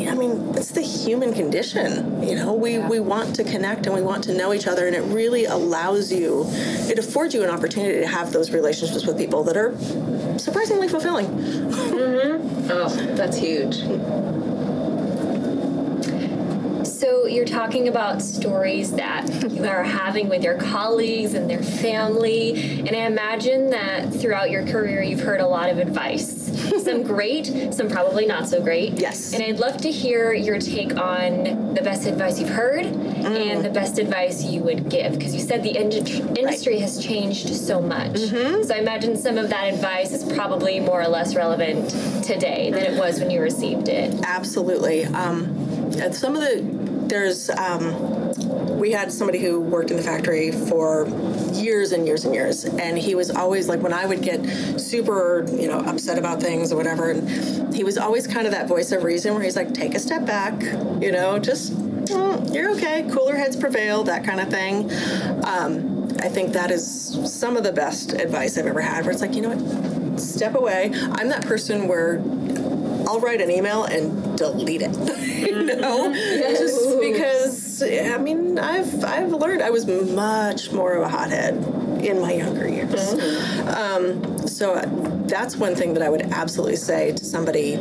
I 0.09 0.15
mean, 0.15 0.55
it's 0.57 0.71
the 0.71 0.81
human 0.81 1.33
condition. 1.35 2.23
You 2.23 2.35
know, 2.35 2.55
we 2.55 2.79
we 2.79 3.01
want 3.01 3.37
to 3.37 3.45
connect 3.45 3.87
and 3.87 3.95
we 3.95 4.03
want 4.03 4.25
to 4.25 4.35
know 4.35 4.53
each 4.55 4.67
other, 4.67 4.87
and 4.87 4.97
it 4.97 5.03
really 5.03 5.45
allows 5.45 6.13
you, 6.13 6.45
it 6.49 6.99
affords 6.99 7.35
you 7.35 7.43
an 7.45 7.51
opportunity 7.51 8.01
to 8.01 8.07
have 8.07 8.33
those 8.33 8.51
relationships 8.51 9.07
with 9.07 9.19
people 9.19 9.45
that 9.45 9.57
are 9.57 9.77
surprisingly 10.39 10.89
fulfilling. 10.89 11.27
Mm-hmm. 11.27 12.71
Oh, 12.71 12.89
that's 13.15 13.37
huge. 13.37 13.77
So 16.87 17.27
you're 17.27 17.45
talking 17.45 17.89
about 17.89 18.23
stories 18.23 18.93
that 18.93 19.51
you 19.51 19.65
are 19.67 19.85
having 19.85 20.29
with 20.29 20.43
your 20.43 20.57
colleagues 20.57 21.35
and 21.35 21.49
their 21.49 21.63
family, 21.63 22.81
and 22.81 22.91
I 22.91 23.07
imagine 23.07 23.71
that 23.71 24.13
throughout 24.13 24.51
your 24.51 24.67
career 24.67 25.03
you've 25.03 25.21
heard 25.21 25.41
a 25.41 25.47
lot 25.47 25.71
of 25.71 25.79
advice. 25.79 26.38
Some 26.83 27.03
great, 27.03 27.73
some 27.73 27.89
probably 27.89 28.27
not 28.27 28.49
so 28.49 28.63
great. 28.63 28.95
Yes. 28.95 29.33
And 29.33 29.43
I'd 29.43 29.59
love 29.59 29.79
to 29.79 29.91
hear 29.91 30.33
your 30.33 30.59
take 30.59 30.97
on 30.97 31.75
the 31.75 31.83
best 31.83 32.07
advice 32.07 32.41
you've 32.41 32.49
heard 32.51 32.87
and 32.87 33.65
the 33.65 33.71
best 33.71 33.99
advice 33.99 34.45
you 34.45 34.61
would 34.63 34.89
give, 34.89 35.13
because 35.13 35.35
you 35.35 35.41
said 35.41 35.63
the 35.63 35.77
ind- 35.77 36.39
industry 36.39 36.79
has 36.79 37.03
changed 37.05 37.55
so 37.55 37.81
much. 37.81 38.19
So 38.19 38.75
I 38.75 38.79
imagine 38.79 39.17
some 39.17 39.39
of 39.39 39.49
that 39.51 39.75
advice 39.75 40.13
is 40.13 40.25
probably 40.33 40.81
more 40.81 41.01
or 41.01 41.09
less 41.09 41.35
relevant 41.35 41.91
today 42.25 42.71
than 42.71 42.85
it 42.85 42.99
was 42.99 43.21
when 43.21 43.31
you 43.31 43.41
received 43.41 43.89
it. 43.89 44.15
Absolutely. 44.25 45.05
Um, 45.05 45.57
and 45.99 46.15
some 46.15 46.37
of 46.37 46.43
the 46.43 46.89
there's 47.09 47.49
um, 47.51 48.28
we 48.79 48.93
had 48.93 49.13
somebody 49.13 49.39
who 49.39 49.61
worked 49.61 49.91
in 49.91 49.97
the 49.97 50.03
factory 50.03 50.53
for 50.53 51.09
years 51.53 51.93
and 51.93 52.07
years 52.07 52.25
and 52.25 52.35
years, 52.35 52.65
and 52.65 52.97
he 52.97 53.15
was 53.15 53.31
always 53.31 53.69
like 53.69 53.81
when 53.81 53.93
I 53.93 54.07
would 54.07 54.23
get 54.23 54.45
super 54.81 55.45
you 55.51 55.69
know 55.69 55.81
upset 55.81 56.19
about 56.19 56.41
things 56.41 56.73
or 56.73 56.77
whatever, 56.77 57.11
and 57.11 57.75
he 57.75 57.85
was 57.85 57.99
always 57.99 58.27
kind 58.27 58.47
of 58.47 58.53
that 58.53 58.69
voice 58.69 58.93
of 58.93 59.03
reason 59.05 59.35
where 59.35 59.43
he's 59.43 59.57
like, 59.57 59.75
take 59.75 59.95
a 59.95 59.99
step 59.99 60.25
back, 60.25 60.61
you 61.03 61.13
know, 61.13 61.39
just 61.39 61.73
mm, 61.75 62.55
you're 62.55 62.71
okay, 62.73 63.09
cooler 63.11 63.37
heads 63.37 63.57
prevail, 63.57 64.05
that 64.05 64.25
kind 64.25 64.41
of 64.41 64.49
thing. 64.49 64.91
Um, 65.45 66.09
I 66.21 66.29
think 66.29 66.53
that 66.55 66.71
is 66.71 67.19
some 67.33 67.57
of 67.57 67.63
the 67.63 67.73
best 67.73 68.13
advice 68.13 68.59
I've 68.59 68.67
ever 68.67 68.81
had. 68.81 69.05
Where 69.05 69.13
it's 69.13 69.21
like, 69.21 69.35
you 69.35 69.43
know 69.43 69.51
what, 69.51 70.21
step 70.21 70.55
away. 70.55 70.91
I'm 71.13 71.29
that 71.29 71.45
person 71.45 71.89
where 71.89 72.19
I'll 73.09 73.21
write 73.21 73.41
an 73.41 73.51
email 73.51 73.85
and 73.85 74.37
delete 74.37 74.83
it. 74.83 74.97
you 75.49 75.65
know, 75.65 76.13
just 76.13 77.01
because 77.01 77.68
I 77.83 78.19
mean 78.19 78.59
I've 78.59 79.05
I've 79.05 79.33
learned 79.33 79.63
I 79.63 79.71
was 79.71 79.87
much 79.87 80.73
more 80.73 80.95
of 80.95 81.03
a 81.03 81.09
hothead 81.09 81.55
in 82.03 82.21
my 82.21 82.33
younger 82.33 82.69
years. 82.69 83.13
Um, 83.69 84.47
so 84.47 84.81
that's 85.27 85.57
one 85.57 85.75
thing 85.75 85.95
that 85.95 86.03
I 86.03 86.09
would 86.09 86.23
absolutely 86.23 86.77
say 86.77 87.13
to 87.13 87.25
somebody 87.25 87.75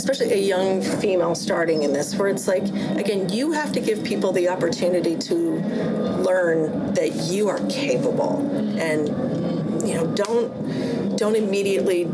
especially 0.00 0.32
a 0.32 0.42
young 0.42 0.80
female 0.82 1.34
starting 1.34 1.82
in 1.82 1.92
this, 1.92 2.14
where 2.16 2.28
it's 2.28 2.48
like, 2.48 2.62
again, 2.96 3.28
you 3.28 3.52
have 3.52 3.70
to 3.72 3.80
give 3.80 4.02
people 4.02 4.32
the 4.32 4.48
opportunity 4.48 5.14
to 5.14 5.60
learn 6.22 6.94
that 6.94 7.14
you 7.14 7.48
are 7.48 7.60
capable, 7.68 8.38
and 8.78 9.08
you 9.86 9.94
know, 9.94 10.06
don't 10.14 11.16
don't 11.16 11.36
immediately 11.36 12.04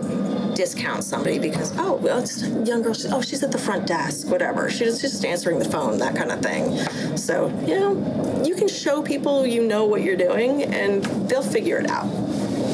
discount 0.56 1.04
somebody 1.04 1.38
because 1.38 1.72
oh 1.78 1.94
well 1.94 2.18
it's 2.18 2.42
a 2.42 2.48
young 2.64 2.82
girl. 2.82 2.94
She's, 2.94 3.12
oh 3.12 3.20
she's 3.20 3.42
at 3.42 3.52
the 3.52 3.58
front 3.58 3.86
desk 3.86 4.26
whatever. 4.28 4.70
She's 4.70 5.00
just 5.00 5.24
answering 5.24 5.58
the 5.58 5.68
phone 5.68 5.98
that 5.98 6.16
kind 6.16 6.32
of 6.32 6.40
thing. 6.40 6.76
So 7.16 7.48
you 7.66 7.78
know 7.78 8.42
you 8.44 8.54
can 8.54 8.68
show 8.68 9.02
people 9.02 9.46
you 9.46 9.62
know 9.66 9.84
what 9.84 10.02
you're 10.02 10.16
doing 10.16 10.62
and 10.64 11.04
they'll 11.28 11.42
figure 11.42 11.78
it 11.78 11.90
out. 11.90 12.08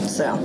So. 0.09 0.39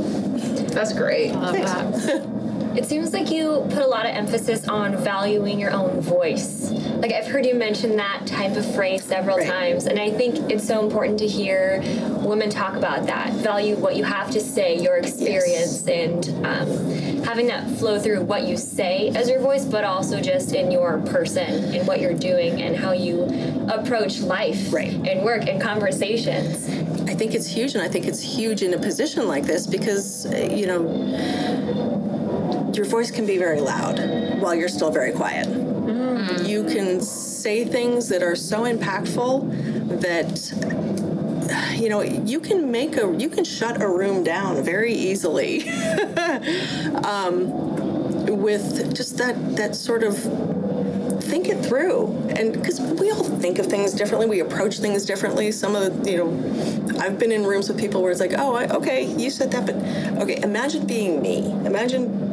That's 0.77 0.93
great. 0.93 1.33
Love 1.33 1.53
that. 1.55 2.29
It 2.77 2.85
seems 2.85 3.11
like 3.11 3.31
you 3.31 3.65
put 3.71 3.81
a 3.81 3.87
lot 3.87 4.05
of 4.05 4.11
emphasis 4.15 4.67
on 4.67 4.95
valuing 4.97 5.59
your 5.59 5.71
own 5.71 5.99
voice. 5.99 6.69
Like 7.01 7.11
I've 7.11 7.25
heard 7.25 7.43
you 7.43 7.55
mention 7.55 7.95
that 7.97 8.27
type 8.27 8.55
of 8.55 8.75
phrase 8.75 9.03
several 9.03 9.37
Right. 9.37 9.47
times, 9.47 9.87
and 9.87 9.99
I 9.99 10.11
think 10.11 10.51
it's 10.51 10.63
so 10.67 10.83
important 10.83 11.17
to 11.19 11.27
hear 11.27 11.81
women 12.21 12.51
talk 12.51 12.75
about 12.75 13.07
that. 13.07 13.33
Value 13.33 13.77
what 13.77 13.95
you 13.95 14.03
have 14.03 14.29
to 14.29 14.39
say, 14.39 14.77
your 14.77 14.97
experience, 14.97 15.87
and 15.87 16.29
um, 16.45 17.23
having 17.23 17.47
that 17.47 17.67
flow 17.79 17.97
through 17.97 18.21
what 18.21 18.43
you 18.47 18.55
say 18.57 19.09
as 19.15 19.27
your 19.27 19.39
voice, 19.39 19.65
but 19.65 19.83
also 19.83 20.21
just 20.21 20.53
in 20.53 20.69
your 20.69 20.99
person 20.99 21.73
and 21.73 21.87
what 21.87 21.99
you're 21.99 22.13
doing 22.13 22.61
and 22.61 22.75
how 22.75 22.91
you 22.91 23.23
approach 23.69 24.21
life 24.21 24.71
Right. 24.71 24.93
and 24.93 25.23
work 25.23 25.47
and 25.47 25.59
conversations. 25.59 26.69
I 27.09 27.15
think 27.15 27.33
it's 27.33 27.47
huge, 27.47 27.73
and 27.73 27.81
I 27.81 27.87
think 27.87 28.05
it's 28.05 28.21
huge 28.21 28.61
in 28.61 28.71
a 28.75 28.77
position 28.77 29.27
like 29.27 29.45
this 29.45 29.65
because, 29.65 30.27
uh, 30.27 30.49
you 30.51 30.67
know, 30.67 32.03
your 32.77 32.85
voice 32.85 33.11
can 33.11 33.25
be 33.25 33.37
very 33.37 33.59
loud 33.59 33.99
while 34.39 34.55
you're 34.55 34.69
still 34.69 34.91
very 34.91 35.11
quiet. 35.11 35.47
You 36.45 36.63
can 36.63 37.01
say 37.01 37.65
things 37.65 38.09
that 38.09 38.21
are 38.21 38.35
so 38.35 38.63
impactful 38.63 39.99
that, 40.01 41.79
you 41.79 41.89
know, 41.89 42.01
you 42.01 42.39
can 42.39 42.71
make 42.71 42.97
a, 42.97 43.13
you 43.17 43.29
can 43.29 43.43
shut 43.43 43.81
a 43.81 43.89
room 43.89 44.23
down 44.23 44.63
very 44.63 44.93
easily. 44.93 45.69
Um, 47.03 48.27
with 48.27 48.93
just 48.93 49.17
that, 49.17 49.55
that 49.55 49.75
sort 49.75 50.03
of 50.03 50.17
think 51.27 51.47
it 51.47 51.65
through. 51.65 52.07
And 52.35 52.53
because 52.53 52.79
we 52.79 53.11
all 53.11 53.23
think 53.23 53.59
of 53.59 53.67
things 53.67 53.93
differently. 53.93 54.27
We 54.27 54.39
approach 54.39 54.79
things 54.79 55.05
differently. 55.05 55.51
Some 55.51 55.75
of 55.75 56.03
the 56.03 56.11
you 56.11 56.17
know 56.17 56.97
i've 56.99 57.19
been 57.19 57.31
in 57.31 57.45
rooms 57.45 57.69
with 57.69 57.77
people 57.77 58.01
where 58.01 58.11
it's 58.11 58.19
like 58.19 58.33
oh 58.37 58.55
I, 58.55 58.67
okay 58.69 59.05
you 59.05 59.29
said 59.29 59.51
that 59.51 59.65
but 59.65 59.75
okay 60.21 60.41
imagine 60.41 60.85
being 60.85 61.21
me. 61.21 61.51
Imagine 61.65 62.26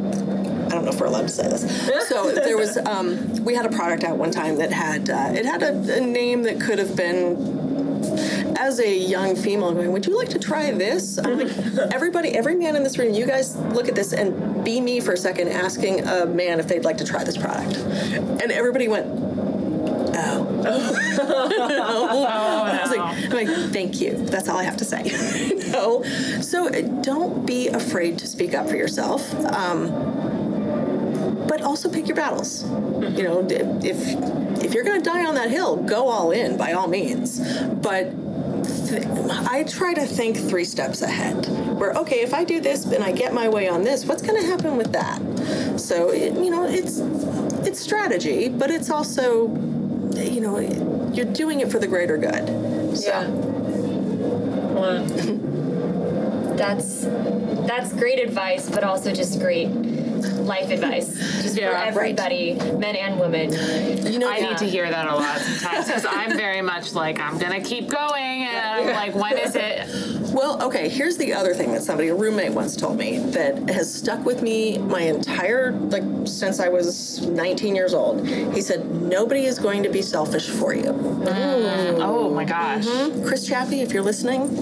don't 0.75 0.85
know 0.85 0.91
if 0.91 0.99
we're 0.99 1.07
allowed 1.07 1.23
to 1.23 1.29
say 1.29 1.47
this. 1.47 1.63
So 2.05 2.31
there 2.31 2.55
was, 2.55 2.77
um, 2.77 3.43
we 3.43 3.55
had 3.55 3.65
a 3.65 3.69
product 3.69 4.03
out 4.03 4.17
one 4.17 4.29
time 4.29 4.57
that 4.57 4.71
had, 4.71 5.09
uh, 5.09 5.31
it 5.33 5.45
had 5.45 5.63
a, 5.63 5.97
a 5.97 6.01
name 6.01 6.43
that 6.43 6.61
could 6.61 6.77
have 6.77 6.95
been 6.95 7.65
as 8.57 8.79
a 8.79 8.97
young 8.97 9.35
female 9.35 9.71
going, 9.73 9.91
would 9.91 10.05
you 10.05 10.17
like 10.17 10.29
to 10.29 10.39
try 10.39 10.71
this? 10.71 11.17
I'm 11.17 11.39
like, 11.39 11.57
everybody, 11.93 12.29
every 12.29 12.55
man 12.55 12.75
in 12.75 12.83
this 12.83 12.97
room, 12.97 13.13
you 13.13 13.25
guys 13.25 13.55
look 13.57 13.87
at 13.87 13.95
this 13.95 14.13
and 14.13 14.63
be 14.63 14.79
me 14.79 14.99
for 14.99 15.13
a 15.13 15.17
second 15.17 15.49
asking 15.49 16.07
a 16.07 16.25
man 16.25 16.59
if 16.59 16.67
they'd 16.67 16.85
like 16.85 16.97
to 16.97 17.05
try 17.05 17.23
this 17.23 17.37
product. 17.37 17.77
And 17.77 18.51
everybody 18.51 18.87
went, 18.87 19.07
oh. 19.07 20.63
I 22.27 22.81
was 22.81 22.97
like, 22.97 22.99
I'm 22.99 23.29
like, 23.31 23.71
thank 23.71 24.01
you. 24.01 24.13
That's 24.25 24.47
all 24.47 24.57
I 24.57 24.63
have 24.63 24.77
to 24.77 24.85
say. 24.85 25.03
no. 25.71 26.03
So 26.41 26.67
uh, 26.67 26.81
don't 27.01 27.45
be 27.45 27.67
afraid 27.67 28.17
to 28.19 28.27
speak 28.27 28.53
up 28.53 28.67
for 28.69 28.75
yourself. 28.75 29.33
Um, 29.45 30.14
but 31.55 31.63
also 31.63 31.89
pick 31.89 32.05
your 32.05 32.17
battles. 32.17 32.63
You 32.63 33.23
know, 33.23 33.47
if 33.49 33.97
if 34.63 34.73
you're 34.73 34.83
going 34.83 35.01
to 35.01 35.09
die 35.09 35.25
on 35.25 35.35
that 35.35 35.49
hill, 35.49 35.77
go 35.77 36.09
all 36.09 36.31
in 36.31 36.57
by 36.57 36.73
all 36.73 36.87
means. 36.87 37.39
But 37.75 38.11
th- 38.87 39.05
I 39.29 39.63
try 39.63 39.93
to 39.93 40.05
think 40.05 40.35
three 40.37 40.65
steps 40.65 41.01
ahead. 41.01 41.47
Where 41.79 41.93
okay, 41.93 42.21
if 42.21 42.33
I 42.33 42.43
do 42.43 42.59
this 42.59 42.85
and 42.85 43.03
I 43.03 43.13
get 43.13 43.33
my 43.33 43.47
way 43.47 43.69
on 43.69 43.83
this, 43.83 44.05
what's 44.05 44.21
going 44.21 44.41
to 44.41 44.45
happen 44.45 44.75
with 44.75 44.91
that? 44.91 45.79
So 45.79 46.09
it, 46.09 46.33
you 46.33 46.49
know, 46.49 46.65
it's 46.65 46.97
it's 47.65 47.79
strategy, 47.79 48.49
but 48.49 48.69
it's 48.69 48.89
also 48.89 49.47
you 50.15 50.41
know 50.41 50.59
you're 51.13 51.31
doing 51.31 51.61
it 51.61 51.71
for 51.71 51.79
the 51.79 51.87
greater 51.87 52.17
good. 52.17 52.97
So. 52.97 53.07
Yeah. 53.07 53.27
Wow. 54.75 55.05
That's 56.55 57.05
that's 57.67 57.91
great 57.91 58.19
advice, 58.19 58.69
but 58.69 58.83
also 58.85 59.13
just 59.13 59.39
great 59.41 59.67
life 60.33 60.69
advice, 60.69 61.13
just 61.41 61.57
Yeah, 61.57 61.69
for 61.69 61.73
right. 61.75 61.87
everybody, 61.87 62.53
men 62.77 62.95
and 62.95 63.19
women. 63.19 63.51
You 64.11 64.19
know, 64.19 64.29
I 64.29 64.39
need 64.39 64.57
to 64.57 64.65
hear 64.65 64.89
that 64.89 65.07
a 65.07 65.15
lot 65.15 65.39
sometimes 65.39 65.87
because 65.87 66.05
I'm 66.05 66.35
very 66.37 66.61
much 66.61 66.93
like 66.93 67.19
I'm 67.19 67.37
gonna 67.37 67.61
keep 67.61 67.89
going, 67.89 68.43
and 68.43 68.87
I'm 68.87 68.87
like, 68.93 69.15
when 69.15 69.37
is 69.37 69.55
it? 69.55 70.33
Well, 70.33 70.61
okay, 70.63 70.89
here's 70.89 71.17
the 71.17 71.33
other 71.33 71.53
thing 71.53 71.71
that 71.73 71.83
somebody, 71.83 72.09
a 72.09 72.15
roommate 72.15 72.51
once 72.51 72.75
told 72.75 72.97
me 72.97 73.19
that 73.19 73.69
has 73.69 73.93
stuck 73.93 74.25
with 74.25 74.41
me 74.41 74.77
my 74.77 75.01
entire, 75.01 75.71
like, 75.71 76.03
since 76.25 76.59
I 76.59 76.67
was 76.67 77.25
19 77.25 77.73
years 77.75 77.93
old. 77.93 78.27
He 78.27 78.61
said, 78.61 78.85
nobody 79.01 79.45
is 79.45 79.59
going 79.59 79.81
to 79.83 79.89
be 79.89 80.01
selfish 80.01 80.49
for 80.49 80.73
you. 80.73 80.89
Oh 81.27 82.33
my 82.33 82.43
gosh. 82.43 82.85
Chris 83.25 83.47
Chappie, 83.47 83.79
if 83.81 83.93
you're 83.93 84.03
listening, 84.03 84.49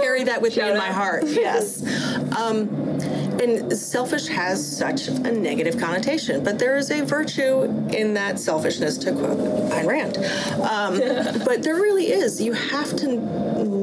carry 0.00 0.22
that 0.24 0.40
with 0.40 0.56
me 0.56 0.68
in 0.70 0.76
my 0.78 0.92
heart. 0.92 1.24
Yes. 1.26 1.82
Um, 2.34 2.68
and 3.40 3.72
selfish 3.76 4.26
has 4.28 4.64
such 4.76 5.08
a 5.08 5.30
negative 5.32 5.78
connotation, 5.78 6.42
but 6.44 6.58
there 6.58 6.76
is 6.76 6.90
a 6.90 7.04
virtue 7.04 7.62
in 7.92 8.14
that 8.14 8.38
selfishness, 8.38 8.96
to 8.98 9.12
quote 9.12 9.38
Ayn 9.70 9.86
Rand. 9.86 10.16
Um, 10.62 11.42
but 11.44 11.62
there 11.62 11.76
really 11.76 12.10
is. 12.10 12.40
You 12.40 12.52
have 12.52 12.94
to 12.96 13.16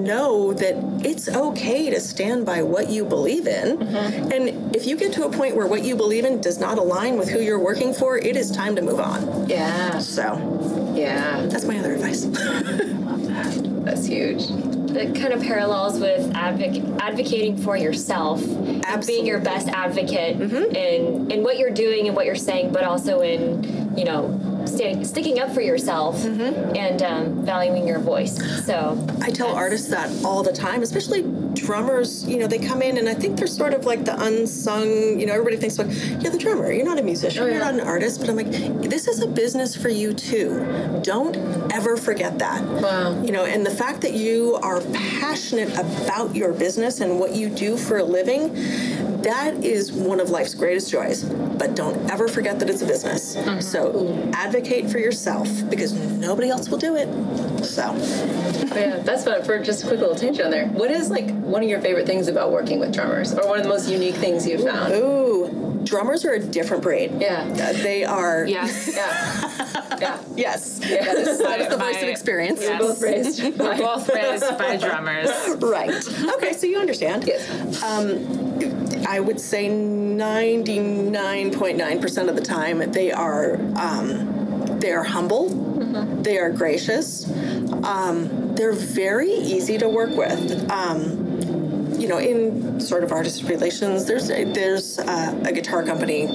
know 0.01 0.53
that 0.53 0.75
it's 1.05 1.27
okay 1.29 1.89
to 1.89 1.99
stand 1.99 2.45
by 2.45 2.61
what 2.63 2.89
you 2.89 3.05
believe 3.05 3.47
in. 3.47 3.81
And 3.81 4.75
if 4.75 4.85
you 4.85 4.95
get 4.97 5.13
to 5.13 5.25
a 5.25 5.29
point 5.31 5.55
where 5.55 5.67
what 5.67 5.83
you 5.83 5.95
believe 5.95 6.25
in 6.25 6.41
does 6.41 6.59
not 6.59 6.77
align 6.77 7.17
with 7.17 7.29
who 7.29 7.39
you're 7.39 7.59
working 7.59 7.93
for, 7.93 8.17
it 8.17 8.35
is 8.35 8.51
time 8.51 8.75
to 8.75 8.81
move 8.81 8.99
on. 8.99 9.47
Yeah. 9.49 9.99
So 9.99 10.93
Yeah. 10.95 11.45
that's 11.47 11.65
my 11.65 11.77
other 11.77 11.93
advice. 11.93 12.25
That's 13.83 14.05
huge. 14.05 14.47
That 14.93 15.15
kind 15.15 15.31
of 15.33 15.41
parallels 15.41 15.99
with 15.99 16.31
advoc- 16.33 16.99
advocating 17.01 17.55
for 17.57 17.77
yourself, 17.77 18.43
being 19.07 19.25
your 19.25 19.39
best 19.39 19.67
advocate 19.69 20.37
Mm-hmm. 20.37 20.75
in 20.75 21.31
in 21.31 21.43
what 21.43 21.57
you're 21.57 21.69
doing 21.71 22.07
and 22.07 22.15
what 22.15 22.25
you're 22.25 22.35
saying, 22.35 22.71
but 22.73 22.83
also 22.83 23.21
in 23.21 23.95
you 23.97 24.03
know 24.03 24.23
sticking 24.67 25.39
up 25.39 25.51
for 25.53 25.61
yourself 25.61 26.11
Mm-hmm. 26.21 26.75
and 26.75 27.01
um, 27.01 27.45
valuing 27.45 27.87
your 27.87 27.99
voice. 27.99 28.37
So 28.65 28.97
I 29.21 29.29
tell 29.29 29.53
artists 29.53 29.89
that 29.89 30.09
all 30.23 30.43
the 30.43 30.51
time, 30.51 30.81
especially 30.83 31.23
drummers. 31.53 32.25
You 32.27 32.37
know, 32.37 32.47
they 32.47 32.59
come 32.59 32.81
in 32.81 32.97
and 32.97 33.09
I 33.09 33.13
think 33.13 33.37
they're 33.37 33.47
sort 33.47 33.73
of 33.73 33.85
like 33.85 34.05
the 34.05 34.19
unsung. 34.21 35.19
You 35.19 35.25
know, 35.25 35.33
everybody 35.33 35.57
thinks 35.57 35.77
like, 35.77 35.87
you're 36.21 36.31
the 36.31 36.37
drummer. 36.37 36.71
You're 36.71 36.85
not 36.85 36.99
a 36.99 37.03
musician. 37.03 37.45
You're 37.45 37.59
not 37.59 37.73
an 37.73 37.81
artist. 37.81 38.19
But 38.19 38.29
I'm 38.29 38.35
like, 38.37 38.51
this 38.89 39.07
is 39.07 39.21
a 39.21 39.27
business 39.27 39.75
for 39.75 39.89
you 39.89 40.13
too. 40.13 41.01
Don't 41.03 41.35
ever 41.71 41.97
forget 41.97 42.39
that. 42.39 42.63
Wow. 42.63 43.21
You 43.23 43.31
know, 43.31 43.45
and 43.45 43.65
the 43.65 43.71
fact 43.71 44.01
that 44.01 44.13
you 44.13 44.55
are 44.61 44.81
passionate 44.93 45.73
about 45.77 46.35
your 46.35 46.53
business 46.53 47.01
and 47.01 47.19
what 47.19 47.35
you 47.35 47.49
do 47.49 47.77
for 47.77 47.97
a 47.97 48.03
living, 48.03 48.55
that 49.23 49.63
is 49.63 49.91
one 49.91 50.19
of 50.19 50.29
life's 50.29 50.53
greatest 50.53 50.91
joys. 50.91 51.23
But 51.23 51.75
don't 51.75 52.09
ever 52.11 52.27
forget 52.27 52.59
that 52.59 52.69
it's 52.69 52.81
a 52.81 52.85
business. 52.85 53.33
So 53.65 54.31
advocate 54.33 54.89
for 54.89 54.97
yourself 54.99 55.47
because 55.69 55.93
nobody 55.93 56.49
else 56.49 56.69
will 56.69 56.77
do 56.79 56.95
it. 56.95 57.07
So. 57.63 57.83
Oh, 57.93 58.75
yeah, 58.75 58.97
that's 58.99 59.23
fun. 59.25 59.43
For 59.43 59.59
just 59.59 59.83
a 59.83 59.87
quick 59.87 59.99
little 59.99 60.15
tangent 60.15 60.45
on 60.45 60.51
there. 60.51 60.67
What 60.67 60.89
is 60.91 61.09
like 61.09 61.29
one 61.41 61.61
of 61.63 61.69
your 61.69 61.81
favorite 61.81 62.05
things 62.07 62.27
about 62.27 62.51
working 62.51 62.79
with 62.79 62.93
drummers, 62.93 63.33
or 63.33 63.47
one 63.47 63.57
of 63.57 63.63
the 63.63 63.69
most 63.69 63.89
unique 63.89 64.15
things 64.15 64.47
you've 64.47 64.63
found? 64.63 64.93
Ooh, 64.93 65.81
drummers 65.83 66.25
are 66.25 66.31
a 66.33 66.39
different 66.39 66.81
breed. 66.81 67.11
Yeah. 67.19 67.41
Uh, 67.51 67.73
they 67.83 68.03
are. 68.03 68.45
Yes. 68.45 68.89
Yeah. 68.95 69.77
Yeah. 70.01 70.19
Yes. 70.35 70.79
That 70.79 71.15
is, 71.15 71.37
that 71.37 71.61
is 71.61 71.67
the 71.67 71.77
voice 71.77 72.01
of 72.01 72.09
experience. 72.09 72.59
yes. 72.61 72.81
Both 72.81 73.01
raised. 73.03 73.43
We're 73.43 73.77
both 73.77 74.09
raised 74.09 74.57
by 74.57 74.77
drummers. 74.77 75.29
Right. 75.61 75.91
Okay, 76.37 76.53
so 76.53 76.65
you 76.65 76.79
understand. 76.79 77.25
Yes. 77.27 77.47
I 79.07 79.19
would 79.19 79.39
say 79.39 79.69
99.9% 79.69 82.29
of 82.29 82.35
the 82.35 82.41
time 82.41 82.79
they 82.91 83.11
are 83.11 83.59
um, 83.75 84.79
they 84.79 84.91
are 84.91 85.03
humble, 85.03 85.49
they 86.23 86.39
are 86.39 86.49
gracious, 86.49 87.29
um, 87.83 88.55
they're 88.55 88.73
very 88.73 89.31
easy 89.31 89.77
to 89.77 89.87
work 89.87 90.17
with. 90.17 90.67
Um, 90.71 91.27
you 91.99 92.07
know, 92.07 92.17
in 92.17 92.79
sort 92.79 93.03
of 93.03 93.11
artist 93.11 93.43
relations, 93.43 94.05
there's 94.05 94.31
a, 94.31 94.45
there's 94.45 94.97
uh, 94.97 95.39
a 95.45 95.51
guitar 95.51 95.83
company 95.83 96.25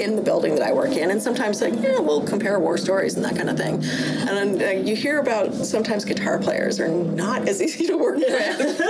in 0.00 0.16
the 0.16 0.22
building 0.22 0.54
that 0.56 0.62
I 0.62 0.72
work 0.72 0.92
in, 0.92 1.10
and 1.10 1.22
sometimes 1.22 1.60
like 1.60 1.74
yeah, 1.74 1.98
we'll 1.98 2.22
compare 2.22 2.58
war 2.58 2.78
stories 2.78 3.16
and 3.16 3.24
that 3.24 3.36
kind 3.36 3.50
of 3.50 3.56
thing. 3.56 3.82
And 4.28 4.62
uh, 4.62 4.66
you 4.66 4.96
hear 4.96 5.18
about 5.20 5.54
sometimes 5.54 6.04
guitar 6.04 6.38
players 6.38 6.80
are 6.80 6.88
not 6.88 7.48
as 7.48 7.60
easy 7.66 7.86
to 7.86 7.96
work 7.96 8.16
with. 8.16 8.80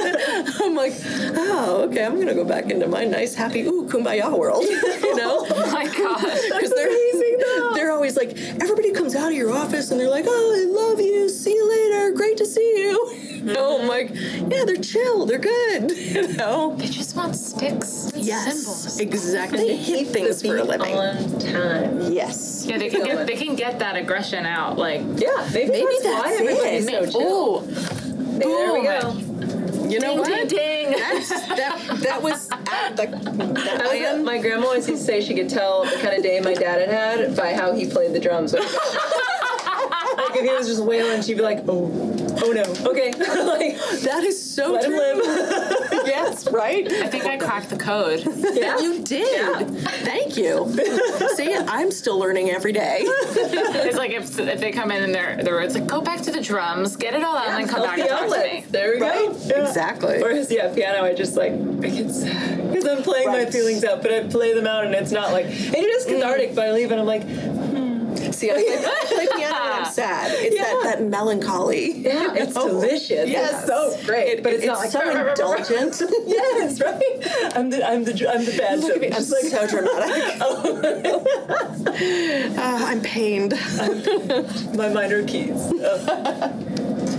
I'm 0.61 0.75
like, 0.75 0.92
oh, 1.37 1.87
okay, 1.88 2.05
I'm 2.05 2.18
gonna 2.18 2.35
go 2.35 2.44
back 2.44 2.71
into 2.71 2.87
my 2.87 3.05
nice, 3.05 3.35
happy, 3.35 3.62
ooh, 3.62 3.87
kumbaya 3.87 4.37
world, 4.37 4.64
you 4.64 5.16
know? 5.16 5.47
Oh 5.59 5.73
my 5.73 5.87
god. 5.87 6.21
Because 6.21 6.71
they're, 6.77 7.75
they're 7.75 7.90
always 7.90 8.16
like, 8.16 8.37
everybody 8.61 8.92
comes 8.92 9.14
out 9.14 9.29
of 9.29 9.37
your 9.37 9.53
office 9.53 9.90
and 9.90 10.01
they're 10.01 10.11
like, 10.11 10.25
oh, 10.27 10.31
I 10.31 10.73
love 10.73 11.01
you, 11.01 11.29
see 11.29 11.53
you 11.53 11.68
later, 11.68 12.12
great 12.12 12.37
to 12.38 12.47
see 12.47 12.75
you. 12.77 13.28
You 13.48 13.55
know, 13.55 13.81
I'm 13.81 13.88
like, 13.88 14.11
yeah, 14.14 14.64
they're 14.66 14.77
chill, 14.77 15.24
they're 15.27 15.38
good, 15.38 15.90
you 15.96 16.33
know? 16.35 16.74
They 16.77 16.87
just 16.88 17.14
want 17.16 17.35
sticks. 17.37 18.11
and 18.12 18.24
Yes, 18.24 18.44
Cymbals. 18.64 18.98
exactly. 19.01 19.59
They 19.68 19.77
hit 19.77 20.09
things 20.09 20.42
for 20.42 20.57
a 20.57 20.64
living. 20.64 20.94
on 20.96 21.38
time. 21.38 22.12
Yes. 22.12 22.64
Yeah, 22.66 22.79
they 22.79 22.88
can 22.90 23.05
get 23.05 23.27
they 23.27 23.37
can 23.37 23.55
get 23.57 23.79
that 23.79 23.96
aggression 23.96 24.44
out. 24.44 24.77
Like 24.77 25.01
Yeah, 25.16 25.48
maybe, 25.55 25.70
Maybe 25.72 25.87
that's, 26.03 26.05
why 26.05 26.22
that's 26.31 26.40
everybody's 26.40 26.87
it. 26.88 27.12
so 27.12 27.18
chill. 27.20 27.64
ooh, 27.64 27.66
Maybe 28.38 28.44
there 28.44 28.72
we 28.74 28.83
go. 28.83 29.14
You 29.88 30.01
know 30.01 30.14
what? 30.16 30.48
ding. 30.48 30.90
That's, 30.90 31.29
that, 31.31 32.01
that 32.03 32.22
was 32.22 32.51
at 32.51 32.96
the, 32.96 33.07
that 33.07 33.83
oh, 33.87 33.90
I 33.90 34.14
was 34.14 34.22
my 34.24 34.38
grandma 34.38 34.66
always 34.66 34.87
used 34.88 35.01
to 35.01 35.07
say 35.07 35.20
she 35.22 35.35
could 35.35 35.48
tell 35.48 35.85
the 35.85 35.96
kind 36.03 36.14
of 36.16 36.22
day 36.22 36.40
my 36.40 36.53
dad 36.53 36.81
had 36.87 36.90
had 37.20 37.37
by 37.37 37.55
how 37.55 37.72
he 37.72 37.88
played 37.88 38.12
the 38.12 38.20
drums. 38.20 38.53
like 38.53 38.62
if 40.37 40.42
he 40.44 40.51
was 40.55 40.66
just 40.66 40.83
wailing, 40.85 41.22
she'd 41.22 41.37
be 41.38 41.42
like, 41.42 41.64
"Oh, 41.68 41.87
oh 42.44 42.53
no, 42.53 42.62
okay." 42.90 43.11
like, 43.12 43.79
that 44.03 44.22
is 44.24 44.38
so 44.40 44.72
let 44.72 44.85
him 44.85 44.92
live. 44.92 45.18
yes, 46.07 46.48
right? 46.51 46.90
I 46.90 47.07
think 47.09 47.24
I 47.27 47.37
cracked 47.37 47.70
the 47.70 47.77
code. 47.77 48.22
yeah. 48.55 48.79
You 48.79 49.03
did. 49.03 49.70
Thank 50.05 50.37
you. 50.37 50.66
See, 51.37 51.55
I'm 51.55 51.90
still 51.90 52.18
learning 52.18 52.51
every 52.51 52.72
day. 52.72 53.05
It's 53.88 53.96
like 53.96 54.11
if, 54.11 54.38
if 54.38 54.61
they 54.61 54.70
come 54.72 54.90
in 54.90 55.03
and 55.03 55.14
they're 55.14 55.42
they're 55.42 55.61
it's 55.61 55.74
like 55.74 55.87
go 55.87 56.01
back 56.01 56.20
to 56.22 56.31
the 56.31 56.40
drums, 56.40 56.96
get 56.96 57.14
it 57.14 57.22
all 57.22 57.37
out, 57.37 57.48
and 57.48 57.59
then 57.62 57.68
come 57.68 57.83
back 57.83 57.98
and 57.98 58.09
talk 58.09 58.20
to 58.24 58.31
me. 58.31 58.37
outlets. 58.37 58.70
There 58.70 58.92
we 58.94 59.01
Right? 59.01 59.29
go. 59.33 59.38
Yeah. 59.46 59.66
Exactly. 59.66 60.18
Whereas, 60.20 60.51
yeah, 60.51 60.72
piano, 60.74 61.05
I 61.05 61.14
just 61.14 61.37
like, 61.37 61.53
because 61.81 62.87
I'm 62.87 63.03
playing 63.03 63.29
my 63.29 63.46
feelings 63.46 63.85
out, 63.85 64.03
but 64.03 64.12
I 64.12 64.24
play 64.24 64.53
them 64.55 64.66
out 64.66 64.85
and 64.85 64.94
it's 64.94 65.12
not 65.12 65.33
like, 65.33 65.46
and 65.46 65.74
it 65.74 65.79
is 65.96 66.05
cathartic, 66.07 66.55
but 66.55 66.66
I 66.66 66.72
leave 66.72 66.90
and 66.90 67.01
I'm 67.01 67.07
like, 67.07 67.22
hmm, 67.22 67.88
See, 68.33 68.50
I 68.50 68.54
play, 68.54 68.85
I 68.85 69.04
play 69.07 69.26
piano 69.37 69.54
when 69.64 69.72
I'm 69.72 69.85
sad. 69.85 70.33
It's 70.38 70.54
Yeah. 70.57 70.64
that, 70.64 70.83
that 70.98 71.02
melancholy. 71.04 71.92
yeah, 71.98 72.35
it's 72.35 72.54
delicious. 72.54 73.28
Yes. 73.28 73.52
It's 73.52 73.66
so 73.66 73.96
great. 74.07 74.42
but 74.42 74.52
it's, 74.54 74.64
not 74.66 74.78
like, 74.78 74.90
so 74.90 75.00
indulgent. 75.28 76.02
yes, 76.26 76.81
right? 76.81 77.02
I'm 77.57 77.70
the, 77.70 77.83
I'm 77.88 78.04
the, 78.04 78.12
I'm 78.31 78.44
the 78.44 78.57
bad 78.59 78.81
Look 78.81 78.96
at 78.96 79.00
me, 79.00 79.09
I'm 79.09 79.14
like, 79.14 79.44
so 79.44 79.66
dramatic. 79.66 80.40
Uh, 82.59 82.59
I'm 82.87 83.00
pained. 83.02 83.54
my 84.76 84.88
minor 84.88 85.22
keys. 85.24 85.57
Uh, 85.72 86.52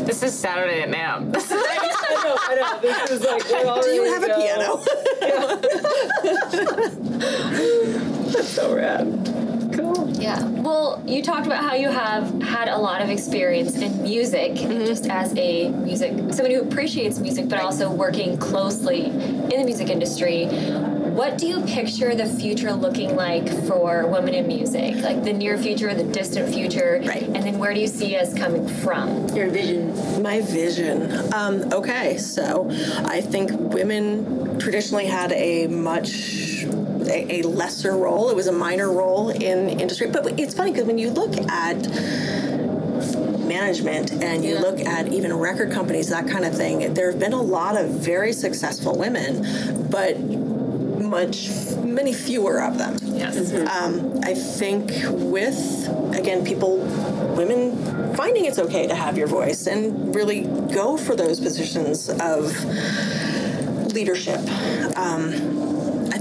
This 0.05 0.23
is 0.23 0.33
Saturday 0.38 0.81
at 0.81 0.89
NAMM. 0.89 1.31
I 1.35 2.23
know, 2.23 2.35
I 2.39 2.55
know. 2.55 2.79
This 2.81 3.12
is 3.12 3.21
like, 3.21 3.43
we're 3.45 3.81
Do 3.81 3.89
you 3.89 4.01
already 4.01 4.09
have 4.09 4.23
a 4.23 4.27
go. 4.27 4.35
piano? 4.41 4.71
That's 8.31 8.47
so 8.49 8.75
rad. 8.75 9.07
Cool. 10.19 10.23
Yeah. 10.23 10.43
Well, 10.62 11.01
you 11.08 11.21
talked 11.23 11.45
about 11.45 11.63
how 11.63 11.75
you 11.75 11.89
have 11.89 12.41
had 12.41 12.67
a 12.67 12.77
lot 12.77 13.01
of 13.01 13.10
experience 13.10 13.75
in 13.77 14.03
music, 14.03 14.51
Mm-hmm. 14.60 14.86
just 14.86 15.08
as 15.08 15.34
a 15.38 15.69
music, 15.69 16.12
someone 16.34 16.51
who 16.51 16.62
appreciates 16.62 17.19
music, 17.19 17.47
but 17.47 17.60
also 17.60 17.89
working 17.91 18.38
closely 18.38 19.05
in 19.05 19.49
the 19.49 19.63
music 19.63 19.89
industry. 19.89 20.45
What 20.45 21.38
do 21.38 21.47
you 21.47 21.62
picture 21.62 22.13
the 22.15 22.25
future 22.25 22.71
looking 22.73 23.15
like 23.15 23.47
for 23.67 24.05
women 24.08 24.34
in 24.34 24.47
music? 24.47 24.95
Like 24.97 25.23
the 25.23 25.34
near 25.34 25.58
future, 25.58 25.93
the 25.93 26.03
distant 26.03 26.53
future, 26.53 27.01
Right. 27.05 27.23
and 27.23 27.38
then 27.43 27.58
where 27.58 27.73
do 27.73 27.79
you 27.79 27.88
see 27.88 28.15
us 28.15 28.34
coming 28.34 28.67
from? 28.67 29.27
Your 29.36 29.49
vision. 29.49 30.21
My 30.21 30.41
vision. 30.41 31.34
Um, 31.34 31.71
okay, 31.73 32.17
so 32.17 32.67
I 33.05 33.21
think 33.21 33.51
women 33.53 34.60
traditionally 34.60 35.08
had 35.08 35.32
a 35.32 35.67
much 35.67 36.65
a, 37.10 37.39
a 37.39 37.41
lesser 37.43 37.98
role. 37.98 38.30
It 38.30 38.36
was 38.36 38.48
a 38.48 38.52
minor 38.52 38.91
role 38.91 39.30
in 39.30 39.69
industry. 39.69 40.08
But 40.08 40.39
it's 40.39 40.54
funny 40.54 40.72
because 40.72 40.86
when 40.86 40.98
you 40.98 41.10
look 41.10 41.36
at 41.50 41.78
management 43.39 44.12
and 44.12 44.45
you 44.45 44.60
look 44.60 44.80
at 44.80 45.12
even 45.12 45.34
record 45.34 45.72
companies, 45.72 46.10
that 46.10 46.28
kind 46.28 46.45
of 46.45 46.56
thing, 46.56 46.93
there 46.93 47.12
have 47.12 47.19
been 47.19 47.34
a 47.34 47.41
lot 47.41 47.78
of 47.78 47.89
very 47.89 48.32
successful 48.32 48.98
women, 48.98 49.89
but 49.89 50.19
much 50.19 51.50
many 51.78 52.13
fewer 52.13 52.62
of 52.62 52.78
them. 52.78 52.95
yes. 53.04 53.54
Um, 53.54 54.19
I 54.24 54.34
think 54.34 54.91
with 55.10 55.88
again 56.13 56.45
people, 56.45 56.78
women 57.36 58.15
finding 58.15 58.45
it's 58.45 58.60
okay 58.60 58.88
to 58.88 58.95
have 58.95 59.17
your 59.17 59.28
voice 59.28 59.65
and 59.67 60.13
really 60.15 60.41
go 60.74 60.98
for 60.98 61.15
those 61.15 61.39
positions 61.39 62.10
of 62.10 62.54
leadership. 63.93 64.39
Um, 64.95 65.34
I 65.34 65.59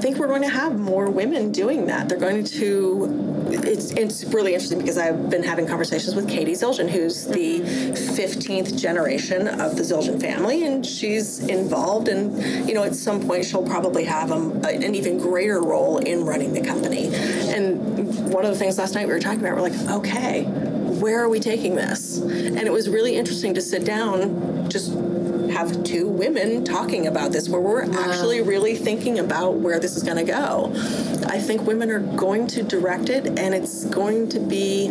think 0.09 0.19
we're 0.19 0.27
going 0.27 0.43
to 0.43 0.49
have 0.49 0.79
more 0.79 1.11
women 1.11 1.53
doing 1.53 1.85
that. 1.87 2.09
They're 2.09 2.19
going 2.19 2.43
to. 2.45 3.47
It's 3.51 3.91
it's 3.91 4.25
really 4.25 4.55
interesting 4.55 4.79
because 4.79 4.97
I've 4.97 5.29
been 5.29 5.43
having 5.43 5.67
conversations 5.67 6.15
with 6.15 6.27
Cady 6.29 6.53
Zildjian, 6.53 6.89
who's 6.89 7.27
the 7.27 7.61
15th 7.61 8.81
generation 8.81 9.49
of 9.49 9.77
the 9.77 9.83
Zildjian 9.83 10.19
family, 10.19 10.65
and 10.65 10.85
she's 10.85 11.41
involved. 11.41 12.09
And 12.09 12.67
you 12.67 12.75
know, 12.75 12.85
at 12.85 12.95
some 12.95 13.21
point, 13.27 13.45
she'll 13.45 13.67
probably 13.67 14.05
have 14.05 14.31
a, 14.31 14.69
an 14.69 14.95
even 14.95 15.19
greater 15.19 15.61
role 15.61 15.99
in 15.99 16.25
running 16.25 16.55
the 16.55 16.63
company. 16.63 17.09
And 17.15 18.33
one 18.33 18.47
of 18.47 18.51
the 18.51 18.59
things 18.59 18.79
last 18.79 18.95
night 18.95 19.07
we 19.07 19.13
were 19.13 19.21
talking 19.21 19.41
about, 19.41 19.57
we're 19.57 19.69
like, 19.69 19.79
okay, 19.91 20.45
where 20.45 21.23
are 21.23 21.29
we 21.29 21.39
taking 21.39 21.75
this? 21.75 22.17
And 22.17 22.61
it 22.61 22.73
was 22.73 22.89
really 22.89 23.15
interesting 23.15 23.53
to 23.55 23.61
sit 23.61 23.85
down, 23.85 24.71
just 24.71 24.91
have 25.51 25.85
two 25.85 26.09
women 26.09 26.65
talking 26.65 27.07
about 27.07 27.33
this 27.33 27.49
where 27.49 27.61
we're 27.61 27.83
actually 27.83 28.41
really 28.41 28.75
thinking 28.75 29.19
about 29.19 29.55
where 29.55 29.79
this 29.79 29.97
is 29.97 30.03
going 30.03 30.17
to 30.17 30.25
go. 30.25 30.73
I 31.27 31.39
think 31.39 31.63
women 31.63 31.91
are 31.91 32.01
going 32.01 32.47
to 32.49 32.63
direct 32.63 33.09
it 33.09 33.27
and 33.27 33.55
it's 33.55 33.85
going 33.87 34.29
to 34.31 34.41
be 34.41 34.91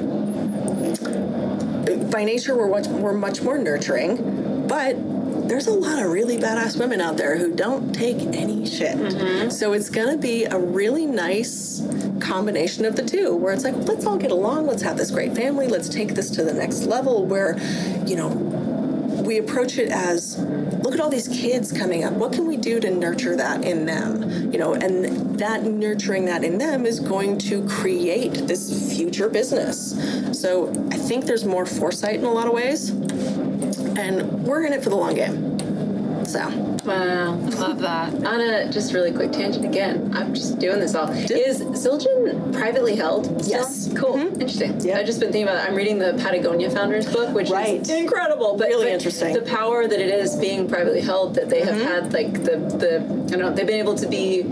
by 2.11 2.23
nature 2.23 2.55
we're 2.55 2.69
much, 2.69 2.87
we're 2.87 3.13
much 3.13 3.41
more 3.41 3.57
nurturing, 3.57 4.67
but 4.67 4.95
there's 5.47 5.67
a 5.67 5.73
lot 5.73 6.03
of 6.03 6.11
really 6.11 6.37
badass 6.37 6.79
women 6.79 6.99
out 6.99 7.17
there 7.17 7.37
who 7.37 7.53
don't 7.53 7.93
take 7.93 8.17
any 8.35 8.65
shit. 8.65 8.97
Mm-hmm. 8.97 9.49
So 9.49 9.73
it's 9.73 9.89
going 9.89 10.09
to 10.09 10.17
be 10.17 10.45
a 10.45 10.57
really 10.57 11.05
nice 11.05 11.81
combination 12.19 12.85
of 12.85 12.95
the 12.95 13.03
two 13.03 13.35
where 13.35 13.53
it's 13.53 13.63
like 13.63 13.75
let's 13.75 14.05
all 14.05 14.17
get 14.17 14.31
along, 14.31 14.67
let's 14.67 14.81
have 14.81 14.97
this 14.97 15.11
great 15.11 15.35
family, 15.35 15.67
let's 15.67 15.89
take 15.89 16.15
this 16.15 16.29
to 16.31 16.43
the 16.43 16.53
next 16.53 16.85
level 16.85 17.25
where 17.25 17.57
you 18.05 18.15
know 18.15 18.29
we 19.27 19.37
approach 19.37 19.77
it 19.77 19.89
as 19.89 20.39
look 20.83 20.93
at 20.93 21.01
all 21.01 21.09
these 21.09 21.27
kids 21.27 21.71
coming 21.71 22.05
up. 22.05 22.13
What 22.13 22.31
can 22.31 22.47
we 22.47 22.55
do 22.55 22.79
to 22.79 22.89
nurture 22.89 23.35
that 23.35 23.65
in 23.65 23.85
them? 23.85 24.51
You 24.51 24.57
know 24.57 24.73
and 24.73 25.37
that 25.37 25.63
nurturing 25.63 26.25
that 26.25 26.43
in 26.43 26.57
them 26.57 26.85
is 26.85 26.99
going 26.99 27.37
to 27.39 27.67
create 27.67 28.47
this 28.47 28.95
future 28.95 29.29
business. 29.29 29.91
So 30.39 30.69
i 30.91 30.97
think 30.97 31.25
there's 31.25 31.45
more 31.45 31.65
foresight 31.65 32.15
in 32.15 32.25
a 32.25 32.31
lot 32.31 32.47
of 32.47 32.53
ways 32.53 32.89
and 32.89 34.43
we're 34.45 34.63
in 34.63 34.73
it 34.73 34.83
for 34.83 34.89
the 34.89 34.95
long 34.95 35.15
game 35.15 35.46
so 36.27 36.47
Wow. 36.85 37.35
Love 37.35 37.79
that. 37.79 38.13
On 38.25 38.39
a 38.39 38.71
just 38.71 38.93
really 38.93 39.11
quick 39.11 39.31
tangent 39.31 39.65
again, 39.65 40.11
I'm 40.13 40.33
just 40.33 40.59
doing 40.59 40.79
this 40.79 40.95
all. 40.95 41.09
Is 41.11 41.61
Zildjian 41.61 42.53
privately 42.53 42.95
held? 42.95 43.17
still? 43.17 43.59
Yes. 43.59 43.89
Cool. 43.95 44.15
Mm-hmm. 44.15 44.41
Interesting. 44.41 44.81
Yeah. 44.81 44.97
I've 44.97 45.05
just 45.05 45.19
been 45.19 45.31
thinking 45.31 45.47
about 45.47 45.63
it. 45.63 45.69
I'm 45.69 45.75
reading 45.75 45.99
the 45.99 46.13
Patagonia 46.21 46.69
Founders 46.69 47.11
book, 47.11 47.33
which 47.33 47.49
Right. 47.49 47.81
is 47.81 47.89
incredible. 47.89 48.57
But 48.57 48.69
Really 48.69 48.85
but 48.85 48.93
interesting. 48.93 49.33
The 49.33 49.41
power 49.41 49.87
that 49.87 49.99
it 49.99 50.09
is 50.09 50.35
being 50.35 50.67
privately 50.67 51.01
held, 51.01 51.35
that 51.35 51.49
they 51.49 51.61
have 51.61 51.75
mm-hmm. 51.75 51.85
had 51.85 52.13
like 52.13 52.33
the 52.43 52.57
the 52.57 52.95
I 52.97 53.29
don't 53.29 53.39
know, 53.39 53.53
they've 53.53 53.67
been 53.67 53.79
able 53.79 53.95
to 53.95 54.07
be 54.07 54.43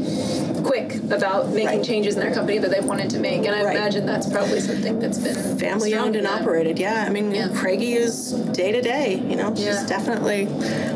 quick 0.66 0.96
about 1.12 1.50
making 1.50 1.68
Right. 1.68 1.84
changes 1.84 2.16
in 2.16 2.22
their 2.22 2.34
company 2.34 2.58
that 2.58 2.72
they 2.72 2.80
wanted 2.80 3.10
to 3.12 3.20
make. 3.20 3.46
And 3.46 3.56
I 3.56 3.64
Right. 3.64 3.76
imagine 3.78 4.06
that's 4.06 4.28
probably 4.28 4.60
something 4.60 5.00
that's 5.00 5.18
been 5.20 5.58
family 5.58 5.94
owned 5.96 6.16
and 6.16 6.28
operated 6.28 6.78
yeah 6.80 7.06
i 7.08 7.10
mean 7.10 7.32
Yeah. 7.34 7.48
craigie 7.54 7.94
is 7.96 8.32
day 8.62 8.72
to 8.72 8.82
day 8.82 9.22
you 9.30 9.36
know 9.36 9.54
she's 9.56 9.66
Yeah. 9.66 9.86
definitely 9.88 10.48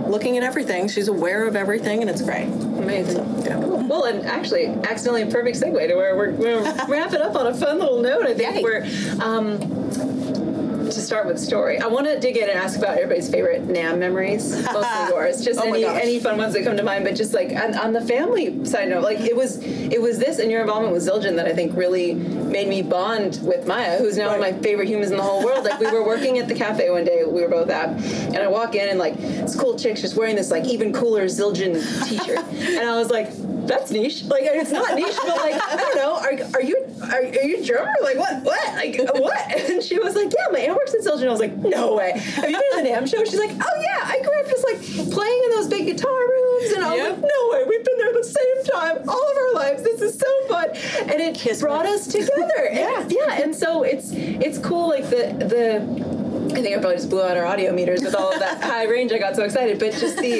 looking 0.08 0.38
at 0.38 0.43
everything 0.43 0.88
she's 0.88 1.08
aware 1.08 1.45
of 1.47 1.55
everything 1.55 2.01
and 2.01 2.10
it's 2.10 2.21
great 2.21 2.47
Amazing. 2.79 3.43
yeah. 3.45 3.58
Well, 3.89 4.03
and 4.05 4.25
actually, 4.25 4.67
accidentally 4.67 5.23
a 5.23 5.27
perfect 5.27 5.60
segue 5.60 5.88
to 5.88 5.95
where 5.95 6.15
we're, 6.15 6.32
we're 6.32 6.62
wrapping 6.88 7.21
up 7.21 7.36
on 7.36 7.47
a 7.47 7.53
fun 7.53 7.79
little 7.79 7.99
note. 8.01 8.25
I 8.25 8.34
think 8.36 8.55
Yay. 8.58 8.63
we're 8.63 8.84
um, 9.21 9.58
start 11.10 11.26
with 11.26 11.39
story. 11.39 11.80
I 11.80 11.88
want 11.88 12.06
to 12.06 12.19
dig 12.19 12.38
in 12.38 12.48
and 12.48 12.60
ask 12.60 12.78
about 12.78 12.95
everybody's 12.95 13.28
favorite 13.32 13.67
NAMM 13.67 13.98
memories, 13.98 14.52
mostly 14.74 15.08
yours. 15.10 15.43
Just 15.43 15.60
Oh 15.60 15.63
any 15.63 15.84
any 15.84 16.19
fun 16.19 16.38
ones 16.38 16.54
that 16.54 16.63
come 16.63 16.78
to 16.78 16.84
mind. 16.84 17.04
But 17.04 17.15
just 17.15 17.34
like 17.34 17.50
on, 17.50 17.76
on 17.76 17.93
the 17.93 18.02
family 18.02 18.63
side 18.63 18.89
note, 18.89 19.02
like 19.02 19.19
it 19.22 19.36
was 19.36 19.58
it 19.63 20.00
was 20.00 20.19
this 20.19 20.38
and 20.38 20.52
your 20.52 20.62
involvement 20.62 20.93
with 20.93 21.02
Zildjian 21.02 21.36
that 21.38 21.48
I 21.48 21.54
think 21.54 21.76
really 21.76 22.13
made 22.13 22.67
me 22.67 22.84
bond 22.84 23.39
with 23.41 23.65
Maya, 23.65 23.98
who's 23.98 24.17
now 24.17 24.28
one 24.28 24.36
of 24.36 24.41
my 24.41 24.54
favorite 24.62 24.88
humans 24.88 25.10
in 25.10 25.17
the 25.17 25.24
whole 25.24 25.43
world. 25.43 25.65
Like 25.65 25.80
we 25.80 25.89
were 25.91 26.06
working 26.06 26.38
at 26.38 26.48
the 26.48 26.54
cafe 26.54 26.91
one 26.91 27.06
day, 27.06 27.24
we 27.26 27.41
were 27.41 27.48
both 27.48 27.72
at, 27.72 27.89
and 27.89 28.38
I 28.38 28.48
walk 28.48 28.76
in 28.76 28.88
and 28.88 29.00
like 29.00 29.17
this 29.17 29.60
cool 29.60 29.80
chick's 29.80 30.02
just 30.02 30.15
wearing 30.15 30.36
this 30.36 30.52
like 30.52 30.65
even 30.65 30.93
cooler 30.93 31.26
Zildjian 31.26 31.74
t-shirt, 32.08 32.38
and 32.54 32.88
I 32.88 32.95
was 33.00 33.10
like. 33.10 33.32
That's 33.69 33.91
niche. 33.91 34.23
Like 34.25 34.41
it's 34.43 34.71
not 34.71 34.95
niche, 34.95 35.15
but 35.25 35.38
like 35.38 35.53
I 35.55 35.75
don't 35.77 35.95
know. 35.95 36.15
Are, 36.17 36.34
are 36.55 36.62
you 36.62 36.75
are, 37.03 37.21
are 37.21 37.43
you 37.51 37.63
drummer? 37.65 37.93
Like 38.01 38.17
what? 38.17 38.43
What? 38.43 38.75
Like 38.75 38.99
what? 39.13 39.45
And 39.69 39.84
she 39.84 39.99
was 39.99 40.15
like, 40.15 40.34
Yeah, 40.38 40.51
my 40.51 40.60
aunt 40.60 40.75
works 40.75 40.93
at 40.95 41.01
Zildjian. 41.01 41.27
I 41.27 41.32
was 41.32 41.39
like, 41.39 41.55
No 41.55 41.95
way. 41.95 42.12
Have 42.17 42.49
you 42.49 42.58
been 42.58 42.84
to 42.84 42.84
the 42.84 42.89
NAMM 42.89 43.08
show? 43.10 43.23
She's 43.23 43.39
like, 43.39 43.51
Oh 43.51 43.75
yeah, 43.82 44.01
I 44.03 44.19
grew 44.23 44.39
up 44.41 44.47
just 44.49 44.65
like 44.65 45.13
playing 45.13 45.41
in 45.45 45.49
those 45.51 45.67
big 45.67 45.86
guitar 45.86 46.12
rooms, 46.12 46.71
and 46.73 46.84
I 46.84 46.89
was 46.91 46.97
Yep. 46.97 47.12
like, 47.12 47.21
No 47.21 47.41
way. 47.51 47.63
We've 47.69 47.86
been 47.86 47.97
there 47.99 48.13
the 48.13 48.23
same 48.23 48.60
time 48.75 48.97
all 49.08 49.32
of 49.32 49.38
our 49.38 49.53
lives. 49.53 49.84
This 49.84 50.01
is 50.01 50.17
so 50.17 50.47
fun, 50.47 50.69
and 51.10 51.21
it 51.21 51.36
Kiss 51.36 51.62
brought 51.62 51.86
me. 51.86 51.91
us 51.93 52.08
together. 52.08 52.69
yeah, 52.73 53.08
yeah. 53.08 53.41
And 53.43 53.55
so 53.55 53.84
it's 53.84 54.10
it's 54.12 54.58
cool. 54.58 54.89
Like 54.89 55.05
the 55.10 55.23
the. 55.53 56.09
I 56.50 56.62
think 56.62 56.76
I 56.76 56.80
probably 56.80 56.96
just 56.98 57.10
blew 57.10 57.22
out 57.22 57.38
our 57.38 57.46
audio 57.46 57.72
meters 57.74 58.02
with 58.02 58.16
all 58.16 58.34
of 58.34 58.40
that 58.40 58.62
high 58.64 58.86
range. 58.86 59.12
I 59.12 59.18
got 59.18 59.36
so 59.36 59.44
excited, 59.44 59.80
but 59.80 59.92
just 59.94 60.18
the 60.18 60.40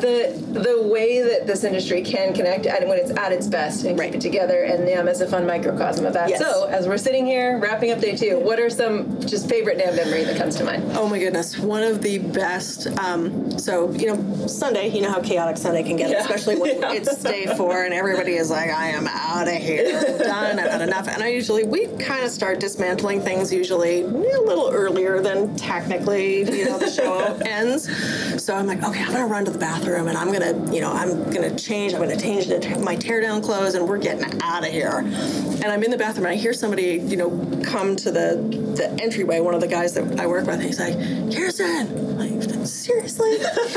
the 0.00 0.60
the 0.60 0.82
way 0.88 1.22
that 1.22 1.46
this 1.46 1.64
industry 1.64 2.02
can 2.02 2.32
connect 2.34 2.66
and 2.66 2.88
when 2.88 2.98
it's 2.98 3.10
at 3.12 3.32
its 3.32 3.46
best 3.46 3.84
and 3.84 3.98
Right. 3.98 4.12
keep 4.12 4.16
it 4.16 4.20
together, 4.20 4.62
and 4.64 4.86
NAMM 4.86 5.08
is 5.10 5.20
a 5.22 5.26
fun 5.28 5.46
microcosm 5.46 6.04
of 6.06 6.12
that. 6.12 6.28
Yes. 6.28 6.40
So 6.40 6.64
as 6.66 6.86
we're 6.86 6.98
sitting 6.98 7.24
here 7.26 7.58
wrapping 7.58 7.90
up 7.90 8.00
day 8.00 8.14
two, 8.16 8.38
what 8.38 8.60
are 8.60 8.68
some 8.70 9.20
just 9.26 9.48
favorite 9.48 9.78
NAMM 9.78 9.96
memory 9.96 10.24
that 10.24 10.36
comes 10.36 10.56
to 10.56 10.64
mind? 10.64 10.84
Oh 10.94 11.08
my 11.08 11.18
goodness, 11.18 11.58
one 11.58 11.82
of 11.82 12.02
the 12.02 12.18
best. 12.18 12.86
Um, 12.98 13.58
so 13.58 13.90
you 13.92 14.06
know, 14.14 14.46
Sunday, 14.46 14.88
you 14.88 15.00
know 15.02 15.10
how 15.10 15.20
chaotic 15.20 15.56
Sunday 15.56 15.82
can 15.82 15.96
get, 15.96 16.10
Yeah. 16.10 16.20
especially 16.20 16.56
when 16.56 16.76
Yeah. 16.80 16.92
it's 16.92 17.22
day 17.22 17.46
four 17.56 17.84
and 17.84 17.94
everybody 17.94 18.34
is 18.34 18.50
like, 18.50 18.70
"I 18.70 18.88
am 18.90 19.06
out 19.08 19.48
of 19.48 19.54
here, 19.54 19.98
I'm 19.98 20.18
done, 20.56 20.58
I've 20.58 20.70
had 20.70 20.82
enough." 20.82 21.08
And 21.08 21.22
I 21.22 21.28
usually 21.28 21.64
we 21.64 21.86
kind 21.98 22.24
of 22.24 22.30
start 22.30 22.60
dismantling 22.60 23.22
things 23.22 23.52
usually 23.52 24.02
a 24.02 24.06
little 24.06 24.70
earlier 24.70 25.20
than 25.20 25.45
technically 25.56 26.38
you 26.38 26.64
know 26.64 26.78
the 26.78 26.90
show 26.90 27.38
ends. 27.44 28.42
So 28.42 28.54
I'm 28.54 28.66
like, 28.66 28.82
okay, 28.82 29.02
I'm 29.02 29.12
gonna 29.12 29.26
run 29.26 29.44
to 29.44 29.50
the 29.50 29.58
bathroom 29.58 30.08
and 30.08 30.16
I'm 30.16 30.32
gonna 30.32 30.72
you 30.72 30.80
know 30.80 30.92
I'm 30.92 31.30
gonna 31.30 31.56
change. 31.56 31.94
I'm 31.94 32.00
gonna 32.00 32.16
change 32.16 32.50
into 32.50 32.78
my 32.78 32.96
tear 32.96 33.20
down 33.20 33.42
clothes 33.42 33.74
and 33.74 33.88
we're 33.88 33.98
getting 33.98 34.40
out 34.42 34.64
of 34.64 34.70
here. 34.70 34.98
And 34.98 35.66
I'm 35.66 35.82
in 35.82 35.90
the 35.90 35.98
bathroom 35.98 36.26
and 36.26 36.34
I 36.34 36.36
hear 36.36 36.52
somebody 36.52 37.02
you 37.06 37.16
know 37.16 37.30
come 37.64 37.96
to 37.96 38.10
the 38.10 38.36
the 38.76 38.90
entryway. 39.02 39.40
One 39.40 39.54
of 39.54 39.60
the 39.60 39.68
guys 39.68 39.94
that 39.94 40.20
I 40.20 40.26
work 40.26 40.46
with, 40.46 40.60
he's 40.60 40.80
like, 40.80 40.94
Kirsten. 41.34 42.16
I'm 42.18 42.18
like, 42.18 42.66
seriously? 42.66 43.36
this 43.38 43.74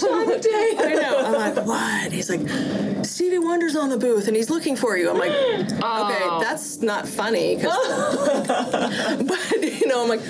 time 0.00 0.30
of 0.30 0.40
day? 0.40 0.70
I 0.78 0.94
know. 0.94 1.18
I'm 1.18 1.32
like, 1.32 1.66
what? 1.66 2.12
He's 2.12 2.30
like, 2.30 2.40
Stevie 3.04 3.38
Wonder's 3.38 3.74
on 3.76 3.90
the 3.90 3.98
booth 3.98 4.26
and 4.26 4.36
he's 4.36 4.50
looking 4.50 4.76
for 4.76 4.96
you. 4.96 5.10
I'm 5.10 5.18
like, 5.18 5.32
oh. 5.82 6.10
okay, 6.10 6.44
that's 6.44 6.80
not 6.80 7.06
funny. 7.06 7.56
but 7.56 7.72
you 9.62 9.86
know, 9.86 10.02
I'm 10.02 10.08
like, 10.08 10.20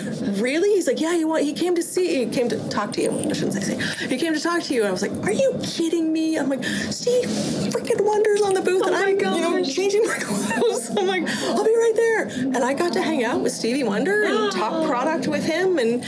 really? 0.41 0.71
He's 0.71 0.87
like, 0.87 1.01
yeah. 1.01 1.15
He 1.15 1.25
want, 1.25 1.43
he 1.45 1.53
came 1.53 1.75
to 1.75 1.83
see. 1.83 2.25
He 2.25 2.31
came 2.31 2.49
to 2.49 2.69
talk 2.69 2.93
to 2.95 3.03
you. 3.03 3.11
I 3.11 3.33
shouldn't 3.33 3.55
say 3.55 3.77
see. 3.77 4.07
He 4.09 4.19
came 4.19 4.35
to 4.35 4.41
talk 4.41 4.63
to 4.65 4.75
you, 4.75 4.81
and 4.81 4.89
I 4.89 4.93
was 4.93 5.03
like, 5.03 5.13
are 5.25 5.33
you 5.33 5.59
kidding 5.63 6.13
me? 6.13 6.39
I'm 6.39 6.49
like, 6.49 6.65
Steve 6.65 7.25
freaking 7.25 8.05
Wonder's 8.05 8.43
on 8.43 8.55
the 8.55 8.61
booth, 8.63 8.83
oh 8.85 8.87
and 8.87 8.95
my 8.95 9.03
I'm 9.03 9.19
you 9.35 9.41
know 9.41 9.65
changing 9.65 10.05
my 10.05 10.19
clothes. 10.21 10.91
I'm 10.97 11.07
like, 11.07 11.29
I'll 11.29 11.65
be 11.65 11.75
right 11.75 11.93
there. 11.95 12.29
And 12.29 12.59
I 12.59 12.75
got 12.75 12.93
to 12.95 13.03
hang 13.03 13.25
out 13.25 13.41
with 13.41 13.53
Stevie 13.53 13.85
Wonder 13.85 14.25
and 14.25 14.53
talk 14.57 14.87
product 14.87 15.27
with 15.29 15.45
him. 15.45 15.79
And 15.79 16.03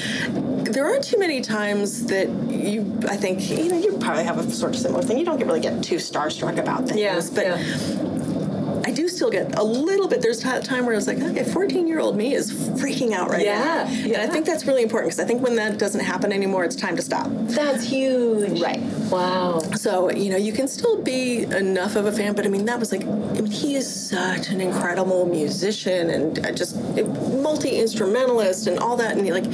there 0.74 0.84
aren't 0.84 1.04
too 1.04 1.18
many 1.18 1.40
times 1.40 2.06
that 2.06 2.28
you, 2.50 3.00
I 3.08 3.16
think, 3.16 3.48
you 3.48 3.68
know, 3.68 3.78
you 3.78 3.96
probably 3.98 4.24
have 4.24 4.38
a 4.38 4.50
sort 4.50 4.74
of 4.74 4.80
similar 4.80 5.02
thing. 5.02 5.18
You 5.18 5.24
don't 5.24 5.38
get 5.38 5.46
really 5.46 5.60
get 5.60 5.82
too 5.82 5.96
starstruck 5.96 6.58
about 6.58 6.86
things. 6.86 7.00
Yeah, 7.00 7.20
but 7.34 7.46
yeah. 7.46 8.15
Still 9.16 9.30
get 9.30 9.58
a 9.58 9.62
little 9.62 10.08
bit. 10.08 10.20
There's 10.20 10.44
a 10.44 10.60
time 10.60 10.84
where 10.84 10.94
I 10.94 10.96
was 10.96 11.06
like, 11.06 11.18
okay, 11.18 11.42
14 11.42 11.88
year 11.88 12.00
old 12.00 12.16
me 12.16 12.34
is 12.34 12.52
freaking 12.52 13.12
out 13.12 13.30
right 13.30 13.44
Yeah, 13.44 13.84
now. 13.84 14.12
And 14.12 14.16
I 14.18 14.26
think 14.26 14.44
that's 14.44 14.66
really 14.66 14.82
important 14.82 15.10
because 15.10 15.24
I 15.24 15.26
think 15.26 15.42
when 15.42 15.56
that 15.56 15.78
doesn't 15.78 16.02
happen 16.02 16.32
anymore, 16.32 16.64
it's 16.64 16.76
time 16.76 16.96
to 16.96 17.02
stop. 17.02 17.26
That's 17.30 17.82
huge. 17.82 18.60
Right. 18.60 18.80
Wow. 19.10 19.60
So, 19.76 20.10
you 20.10 20.28
know, 20.28 20.36
you 20.36 20.52
can 20.52 20.68
still 20.68 21.00
be 21.02 21.44
enough 21.44 21.96
of 21.96 22.04
a 22.04 22.12
fan, 22.12 22.34
but 22.34 22.44
I 22.44 22.48
mean, 22.48 22.66
that 22.66 22.78
was 22.78 22.92
like, 22.92 23.02
I 23.02 23.40
mean, 23.40 23.46
he 23.46 23.74
is 23.74 23.88
such 24.10 24.48
an 24.48 24.60
incredible 24.60 25.24
musician 25.24 26.10
and 26.10 26.46
uh, 26.46 26.52
just 26.52 26.76
multi 27.40 27.78
instrumentalist 27.78 28.66
and 28.66 28.78
all 28.78 28.96
that. 28.96 29.16
And 29.16 29.26
like, 29.30 29.50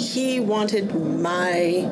he 0.00 0.40
wanted 0.40 0.94
my 0.94 1.88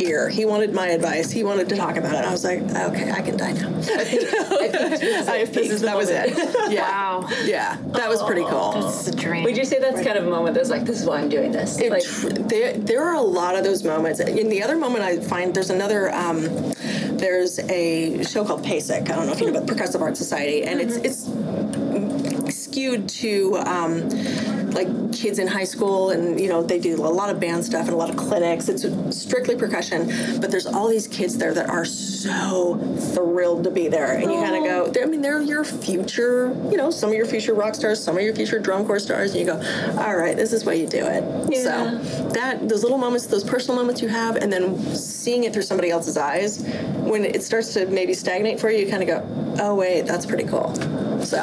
ear. 0.00 0.28
He 0.28 0.44
wanted 0.44 0.72
my 0.72 0.88
advice. 0.88 1.30
He 1.30 1.44
wanted 1.44 1.68
to 1.70 1.76
talk 1.76 1.96
about 1.96 2.14
it. 2.14 2.24
I 2.24 2.30
was 2.30 2.44
like, 2.44 2.60
okay, 2.60 3.10
I 3.10 3.22
can 3.22 3.36
die 3.36 3.52
now. 3.52 3.68
I 3.68 5.38
have 5.38 5.52
peaked. 5.52 5.78
That 5.80 5.96
was 5.96 6.10
it. 6.10 6.36
Yeah. 6.68 6.82
Wow. 6.82 7.28
Yeah. 7.44 7.78
That 7.88 8.08
was 8.08 8.22
pretty 8.22 8.44
cool. 8.44 8.72
It's 8.88 9.08
a 9.08 9.16
dream. 9.16 9.44
Would 9.44 9.56
you 9.56 9.64
say 9.64 9.78
that's 9.78 10.02
kind 10.02 10.18
of 10.18 10.26
a 10.26 10.30
moment 10.30 10.54
that's 10.54 10.68
like, 10.68 10.84
this 10.84 11.00
is 11.00 11.06
why 11.06 11.18
I'm 11.18 11.28
doing 11.30 11.50
this? 11.50 11.78
It 11.80 11.90
like, 11.90 12.04
there, 12.48 12.74
there 12.74 13.02
are 13.04 13.14
a 13.14 13.22
lot 13.22 13.56
of 13.56 13.64
those 13.64 13.84
moments. 13.84 14.20
In 14.20 14.48
the 14.50 14.62
other 14.62 14.76
moment, 14.76 15.02
I 15.04 15.18
find 15.20 15.54
there's 15.54 15.70
another. 15.70 16.10
Um, 16.12 16.74
there's 17.18 17.58
a 17.58 18.22
show 18.22 18.44
called 18.44 18.64
PASIC. 18.64 19.10
I 19.10 19.16
don't 19.16 19.26
know 19.26 19.32
if 19.32 19.40
you 19.40 19.50
know 19.50 19.58
about 19.58 19.68
Percussive 19.68 20.00
Art 20.00 20.16
Society, 20.16 20.62
and 20.62 20.80
it's 20.80 20.96
it's 20.96 21.28
skewed 22.54 23.08
to 23.08 23.56
um, 23.58 24.08
like 24.78 25.12
kids 25.12 25.38
in 25.38 25.48
high 25.48 25.64
school, 25.64 26.10
and 26.10 26.38
you 26.38 26.48
know 26.48 26.62
they 26.62 26.78
do 26.78 26.94
a 26.96 27.12
lot 27.20 27.30
of 27.30 27.40
band 27.40 27.64
stuff 27.64 27.86
and 27.86 27.90
a 27.90 27.96
lot 27.96 28.10
of 28.10 28.16
clinics. 28.16 28.68
It's 28.68 28.84
strictly 29.16 29.56
percussion, 29.56 30.06
but 30.40 30.50
there's 30.50 30.66
all 30.66 30.88
these 30.88 31.08
kids 31.08 31.36
there 31.36 31.52
that 31.54 31.68
are 31.68 31.84
so 31.84 32.76
thrilled 33.14 33.64
to 33.64 33.70
be 33.70 33.88
there, 33.88 34.12
and 34.14 34.30
you 34.30 34.40
kind 34.40 34.56
of 34.56 34.94
go. 34.94 35.02
I 35.02 35.06
mean, 35.06 35.20
they're 35.20 35.40
your 35.40 35.64
future. 35.64 36.54
You 36.70 36.76
know, 36.76 36.90
some 36.90 37.10
of 37.10 37.16
your 37.16 37.26
future 37.26 37.54
rock 37.54 37.74
stars, 37.74 38.02
some 38.02 38.16
of 38.16 38.22
your 38.22 38.34
future 38.34 38.58
drum 38.58 38.86
corps 38.86 39.00
stars, 39.00 39.32
and 39.32 39.40
you 39.40 39.46
go, 39.46 39.56
all 40.00 40.16
right, 40.16 40.36
this 40.36 40.52
is 40.52 40.64
why 40.64 40.74
you 40.74 40.86
do 40.86 41.04
it. 41.04 41.24
Yeah. 41.52 41.62
So 41.62 42.28
that 42.30 42.68
those 42.68 42.82
little 42.82 42.98
moments, 42.98 43.26
those 43.26 43.44
personal 43.44 43.76
moments 43.76 44.00
you 44.00 44.08
have, 44.08 44.36
and 44.36 44.52
then 44.52 44.78
seeing 44.94 45.44
it 45.44 45.52
through 45.52 45.62
somebody 45.62 45.90
else's 45.90 46.16
eyes, 46.16 46.62
when 46.98 47.24
it 47.24 47.42
starts 47.42 47.74
to 47.74 47.86
maybe 47.86 48.14
stagnate 48.14 48.60
for 48.60 48.70
you, 48.70 48.78
you 48.84 48.90
kind 48.90 49.02
of 49.02 49.08
go, 49.08 49.56
oh 49.60 49.74
wait, 49.74 50.02
that's 50.02 50.24
pretty 50.24 50.44
cool. 50.44 50.72
So 51.24 51.42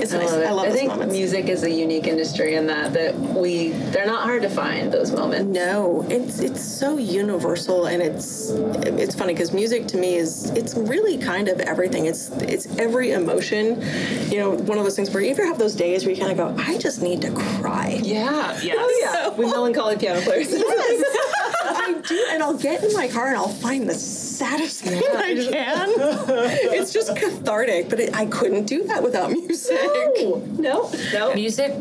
it's 0.00 0.12
nice. 0.12 0.30
love 0.30 0.40
it. 0.40 0.46
I 0.46 0.50
love 0.52 0.64
I 0.66 0.68
those 0.68 0.78
think 0.78 0.90
moments. 0.90 1.12
music 1.14 1.46
is 1.46 1.62
a 1.62 1.70
unique 1.70 2.06
industry 2.06 2.54
in 2.54 2.66
that 2.66 2.92
that 2.94 3.18
we 3.18 3.70
they're 3.92 4.06
not 4.06 4.22
hard 4.22 4.42
to 4.42 4.48
find 4.50 4.92
those 4.92 5.12
moments. 5.12 5.52
No, 5.54 6.06
it's 6.08 6.40
it's 6.40 6.62
so 6.62 6.96
universal, 6.98 7.86
and 7.86 8.02
it's 8.02 8.50
it's 8.50 9.14
funny 9.14 9.34
because 9.34 9.52
music 9.52 9.86
to 9.88 9.96
me 9.96 10.16
is 10.16 10.50
it's 10.50 10.74
really 10.74 11.18
kind 11.18 11.48
of 11.48 11.60
everything. 11.60 12.06
It's 12.06 12.30
it's 12.30 12.66
every 12.78 13.12
emotion. 13.12 13.82
You 14.30 14.38
know, 14.38 14.50
one 14.50 14.78
of 14.78 14.84
those 14.84 14.96
things 14.96 15.10
where 15.12 15.22
you 15.22 15.30
ever 15.30 15.46
have 15.46 15.58
those 15.58 15.74
days 15.74 16.04
where 16.04 16.14
you 16.14 16.20
kind 16.20 16.32
of 16.32 16.38
go, 16.56 16.62
I 16.62 16.78
just 16.78 17.02
need 17.02 17.22
to 17.22 17.30
cry. 17.32 18.00
Yeah. 18.02 18.58
Yes. 18.60 18.76
Oh 18.78 18.98
yeah. 19.02 19.28
We 19.36 19.46
melancholy 19.46 19.96
piano 19.96 20.20
players. 20.20 20.50
Yes. 20.50 21.04
I 21.64 22.00
do, 22.06 22.26
and 22.30 22.42
I'll 22.42 22.56
get 22.56 22.82
in 22.82 22.92
my 22.92 23.08
car 23.08 23.28
and 23.28 23.36
I'll 23.36 23.48
find 23.48 23.88
the 23.88 23.94
saddest 24.38 24.82
thing 24.82 25.02
I 25.16 25.34
can. 25.34 25.88
it's 26.78 26.92
just 26.92 27.16
cathartic, 27.16 27.88
but 27.88 27.98
it, 28.00 28.14
I 28.14 28.26
couldn't 28.26 28.66
do 28.66 28.84
that 28.84 29.02
without 29.02 29.30
music. 29.30 29.78
no. 30.14 30.42
No. 30.58 30.90
No. 31.12 31.34
music 31.34 31.72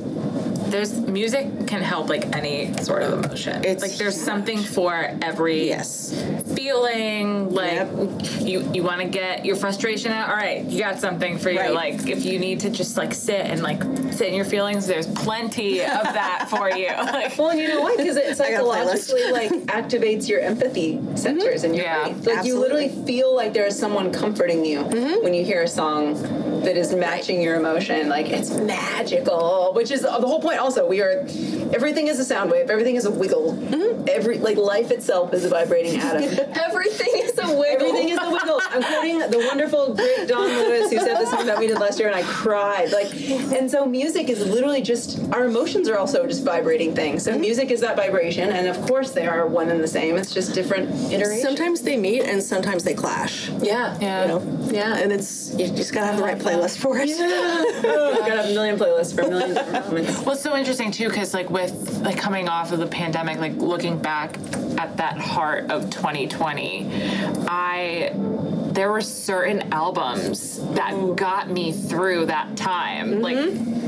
there's 0.70 0.94
music 0.94 1.68
can 1.68 1.82
help 1.82 2.10
like 2.10 2.36
any 2.36 2.74
sort 2.84 3.04
of 3.04 3.24
emotion. 3.26 3.64
It's 3.64 3.82
like 3.82 3.96
there's 3.98 4.20
something 4.20 4.60
for 4.60 4.94
every 5.22 5.68
Yes. 5.68 6.14
feeling. 6.56 7.54
Like 7.54 7.74
Yep. 7.74 7.90
you 8.42 8.70
you 8.74 8.84
want 8.84 9.02
to 9.02 9.08
get 9.08 9.46
your 9.46 9.56
frustration 9.56 10.12
out. 10.12 10.30
All 10.30 10.36
right, 10.36 10.64
you 10.66 10.80
got 10.80 11.00
something 11.00 11.38
for 11.38 11.50
you. 11.50 11.60
Right. 11.60 11.74
Like 11.74 12.08
if 12.08 12.26
you 12.26 12.40
need 12.40 12.60
to 12.62 12.70
just 12.70 12.98
like 12.98 13.14
sit 13.14 13.46
and 13.46 13.62
like 13.64 13.82
sit 14.12 14.28
in 14.30 14.34
your 14.34 14.46
feelings, 14.46 14.88
there's 14.88 15.08
plenty 15.08 15.82
of 15.82 15.88
that 16.22 16.48
for 16.50 16.70
you. 16.72 16.88
Like, 16.88 17.38
Well, 17.38 17.50
and 17.52 17.60
you 17.60 17.68
know 17.68 17.82
what? 17.82 17.98
Because 17.98 18.18
it 18.18 18.40
I 18.42 18.52
got 18.52 18.62
a 18.62 18.64
playlist. 18.64 18.98
psychologically 18.98 19.32
like 19.32 19.52
activates 19.68 20.28
your 20.28 20.40
empathy 20.42 21.00
centers 21.16 21.64
in 21.64 21.74
your 21.74 21.86
Yeah, 21.86 22.04
brain. 22.10 22.24
Like 22.24 22.46
you 22.46 22.60
literally 22.60 22.90
feel 22.90 23.36
like 23.36 23.54
there 23.54 23.66
is 23.66 23.78
someone 23.78 24.12
comforting 24.12 24.66
you 24.66 24.80
mm-hmm. 24.82 25.24
when 25.24 25.34
you 25.34 25.44
hear 25.46 25.64
a 25.64 25.68
song 25.68 26.16
that 26.68 26.76
is 26.76 26.94
matching 26.94 27.42
your 27.42 27.56
emotion. 27.56 28.10
Like 28.10 28.28
it's 28.28 28.52
magical, 28.52 29.72
which 29.74 29.90
is 29.90 30.02
the 30.02 30.12
whole 30.12 30.42
point. 30.42 30.60
Also, 30.60 30.86
we 30.86 31.00
are 31.00 31.26
everything 31.74 32.08
is 32.08 32.20
a 32.20 32.26
sound 32.26 32.52
wave. 32.52 32.70
Everything 32.70 32.98
is 32.98 33.06
a 33.06 33.12
wiggle. 33.12 33.54
Mm-hmm. 33.54 34.04
Every 34.10 34.38
like 34.40 34.58
life 34.58 34.92
itself 34.92 35.34
is 35.34 35.46
a 35.46 35.50
vibrating 35.50 35.98
atom. 36.02 36.24
Everything 36.56 37.14
is 37.16 37.38
a 37.38 37.48
wiggle. 37.48 37.88
Everything 37.88 38.10
is 38.10 38.20
a 38.22 38.30
wiggle. 38.30 38.60
I'm 38.66 38.84
quoting 38.84 39.17
the 39.32 39.40
wonderful 39.40 39.94
great 39.94 40.28
Don 40.28 40.48
Lewis 40.48 40.92
who 40.92 40.98
said 41.00 41.16
this 41.16 41.30
thing 41.32 41.46
that 41.46 41.58
we 41.60 41.68
did 41.68 41.80
last 41.80 42.00
year, 42.00 42.08
and 42.08 42.18
I 42.18 42.24
cried. 42.24 42.92
Like, 42.92 43.14
and 43.54 43.70
so 43.70 43.86
music 43.86 44.30
is 44.30 44.46
literally 44.46 44.82
just 44.82 45.20
our 45.32 45.46
emotions 45.46 45.90
are 45.90 45.98
also 45.98 46.26
just 46.28 46.44
vibrating 46.44 46.96
things. 46.96 47.24
So 47.24 47.32
mm-hmm. 47.32 47.42
music 47.42 47.72
is 47.72 47.82
that 47.82 47.96
vibration, 47.96 48.50
and 48.50 48.68
of 48.68 48.80
course 48.88 49.12
they 49.12 49.28
are 49.28 49.48
one 49.48 49.70
and 49.70 49.84
the 49.84 49.88
same. 49.88 50.16
It's 50.18 50.34
just 50.34 50.54
different 50.54 50.90
iterations. 51.12 51.42
Sometimes 51.42 51.82
they 51.82 51.98
meet 51.98 52.24
and 52.24 52.42
sometimes 52.42 52.84
they 52.84 52.94
clash. 52.94 53.50
yeah, 53.62 53.98
yeah. 54.00 54.22
You 54.22 54.28
know? 54.28 54.70
yeah, 54.72 54.98
And 54.98 55.12
it's 55.12 55.54
you 55.58 55.68
just 55.68 55.94
gotta 55.94 56.08
have 56.08 56.18
the 56.18 56.24
right 56.24 56.38
playlist. 56.38 56.58
playlist 56.58 56.78
for 56.78 56.98
it. 56.98 57.10
Oh, 57.10 58.20
I've 58.22 58.28
got 58.28 58.46
a 58.46 58.48
million 58.50 58.78
playlists 58.78 59.14
for 59.14 59.22
a 59.22 59.30
million 59.30 59.54
different 59.54 59.86
moments. 59.88 60.20
Well, 60.20 60.32
it's 60.32 60.42
so 60.42 60.56
interesting 60.56 60.92
too, 60.92 61.08
because 61.10 61.34
like 61.34 61.50
with 61.50 62.02
like 62.02 62.18
coming 62.18 62.50
off 62.50 62.72
of 62.72 62.80
the 62.80 62.88
pandemic, 62.88 63.40
like 63.40 63.56
looking 63.58 63.98
back 63.98 64.38
at 64.78 64.98
that 64.98 65.18
heart 65.18 65.70
of 65.72 65.90
2020, 65.90 66.90
I 67.48 68.12
there 68.78 68.92
were 68.92 69.02
certain 69.02 69.74
albums 69.74 70.60
that 70.76 71.16
got 71.16 71.50
me 71.50 71.72
through 71.72 72.28
that 72.28 72.56
time. 72.56 73.24
Like 73.24 73.36
mm-hmm. 73.36 73.87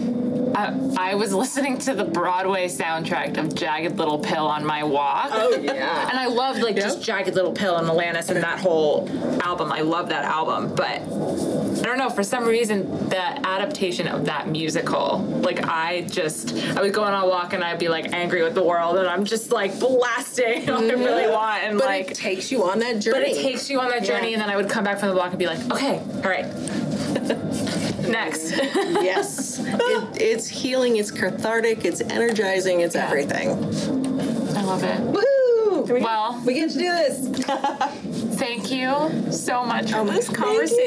I, 0.97 1.11
I 1.11 1.15
was 1.15 1.33
listening 1.43 1.77
to 1.79 1.93
the 1.93 2.03
Broadway 2.05 2.67
soundtrack 2.67 3.37
of 3.37 3.55
Jagged 3.55 3.97
Little 3.97 4.19
Pill 4.19 4.45
on 4.47 4.65
my 4.65 4.83
walk. 4.83 5.29
Oh 5.31 5.57
yeah. 5.61 6.09
And 6.09 6.17
I 6.19 6.27
loved 6.27 6.61
like 6.61 6.75
just 6.75 7.01
Jagged 7.01 7.35
Little 7.35 7.51
Pill 7.53 7.77
and 7.77 7.87
Alanis 7.87 8.29
and 8.29 8.43
that 8.43 8.59
whole 8.59 9.07
album. 9.41 9.71
I 9.71 9.81
love 9.81 10.09
that 10.09 10.25
album, 10.25 10.75
but 10.75 11.01
I 11.01 11.83
don't 11.83 11.97
know 11.97 12.09
for 12.09 12.23
some 12.23 12.45
reason 12.45 13.09
the 13.09 13.17
adaptation 13.47 14.07
of 14.07 14.25
that 14.25 14.47
musical, 14.49 15.19
like 15.19 15.65
I 15.65 16.01
just 16.01 16.53
I 16.75 16.81
would 16.81 16.93
go 16.93 17.03
on 17.03 17.13
a 17.13 17.27
walk 17.27 17.53
and 17.53 17.63
I'd 17.63 17.79
be 17.79 17.87
like 17.87 18.13
angry 18.13 18.43
with 18.43 18.53
the 18.55 18.63
world 18.63 18.97
and 18.97 19.07
I'm 19.07 19.23
just 19.25 19.51
like 19.51 19.79
blasting 19.79 20.65
what 20.67 20.83
I 20.83 20.93
really 20.93 21.27
want 21.29 21.63
and 21.63 21.77
But 21.77 21.85
like 21.87 22.11
it 22.11 22.17
takes 22.17 22.51
you 22.51 22.63
on 22.63 22.79
that 22.79 22.99
journey. 22.99 23.19
but 23.19 23.27
it 23.29 23.41
takes 23.41 23.69
you 23.69 23.79
on 23.79 23.89
that 23.89 24.03
journey 24.03 24.33
and 24.33 24.41
then 24.41 24.49
I 24.49 24.57
would 24.57 24.69
come 24.69 24.83
back 24.83 24.99
from 24.99 25.09
the 25.09 25.15
walk 25.15 25.29
and 25.29 25.39
be 25.39 25.47
like, 25.47 25.59
okay, 25.71 25.99
all 26.15 26.29
right, 26.29 26.45
next. 28.09 28.51
yes. 28.57 29.59
It, 29.59 30.21
it's 30.21 30.47
healing, 30.47 30.97
it's 30.97 31.11
cathartic, 31.11 31.85
it's 31.85 32.01
energizing, 32.01 32.81
it's 32.81 32.95
everything. 32.95 33.49
I 34.55 34.63
love 34.63 34.83
it. 34.83 34.99
Woo! 35.01 35.83
We, 35.83 36.01
Well- 36.01 36.41
we 36.45 36.53
get 36.55 36.71
to 36.71 36.77
do 36.77 36.91
this. 36.91 37.45
Thank 38.39 38.71
you 38.71 39.31
so 39.31 39.65
much 39.65 39.91
oh 39.93 40.05
for 40.05 40.13
this 40.13 40.29
conversation. 40.29 40.77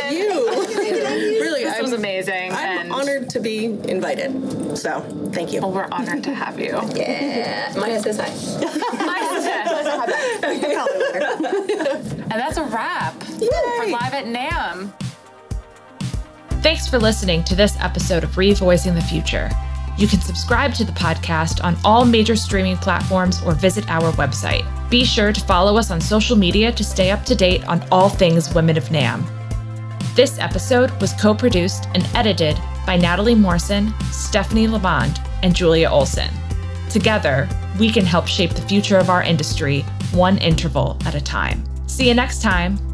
Thank 0.00 0.32
conversation. 0.32 1.04
Thank 1.04 1.22
you. 1.22 1.40
really, 1.42 1.64
This 1.64 1.76
I'm, 1.76 1.82
was 1.82 1.92
amazing. 1.92 2.52
I'm 2.52 2.78
and 2.78 2.92
honored 2.92 3.30
to 3.30 3.40
be 3.40 3.66
invited. 3.66 4.76
So, 4.78 5.00
thank 5.32 5.52
you. 5.52 5.60
Well, 5.60 5.72
we're 5.72 5.88
honored 5.92 6.24
to 6.24 6.34
have 6.34 6.58
you. 6.58 6.80
Yeah. 6.94 7.72
Maya 7.76 8.00
says 8.00 8.18
hi. 8.18 8.28
and 12.22 12.30
that's 12.30 12.56
a 12.56 12.64
wrap 12.64 13.14
Yay. 13.38 13.48
for 13.76 13.86
Live 13.88 14.14
at 14.14 14.24
NAMM. 14.24 15.01
Thanks 16.62 16.86
for 16.86 17.00
listening 17.00 17.42
to 17.44 17.56
this 17.56 17.76
episode 17.80 18.22
of 18.22 18.36
Revoicing 18.36 18.94
the 18.94 19.00
Future. 19.00 19.50
You 19.98 20.06
can 20.06 20.20
subscribe 20.20 20.72
to 20.74 20.84
the 20.84 20.92
podcast 20.92 21.62
on 21.64 21.76
all 21.84 22.04
major 22.04 22.36
streaming 22.36 22.76
platforms 22.76 23.42
or 23.42 23.52
visit 23.52 23.90
our 23.90 24.12
website. 24.12 24.64
Be 24.88 25.04
sure 25.04 25.32
to 25.32 25.40
follow 25.40 25.76
us 25.76 25.90
on 25.90 26.00
social 26.00 26.36
media 26.36 26.70
to 26.70 26.84
stay 26.84 27.10
up 27.10 27.24
to 27.24 27.34
date 27.34 27.66
on 27.66 27.84
all 27.90 28.08
things 28.08 28.54
Women 28.54 28.76
of 28.76 28.84
NAMM. 28.90 29.24
This 30.14 30.38
episode 30.38 30.92
was 31.00 31.14
co 31.14 31.34
produced 31.34 31.88
and 31.94 32.08
edited 32.14 32.56
by 32.86 32.96
Natalie 32.96 33.34
Morrison, 33.34 33.92
Stephanie 34.12 34.68
Lamond, 34.68 35.20
and 35.42 35.56
Julia 35.56 35.88
Olson. 35.90 36.30
Together, 36.88 37.48
we 37.76 37.90
can 37.90 38.04
help 38.06 38.28
shape 38.28 38.52
the 38.52 38.62
future 38.62 38.98
of 38.98 39.10
our 39.10 39.24
industry 39.24 39.80
one 40.12 40.38
interval 40.38 40.96
at 41.06 41.16
a 41.16 41.20
time. 41.20 41.64
See 41.88 42.06
you 42.06 42.14
next 42.14 42.40
time. 42.40 42.91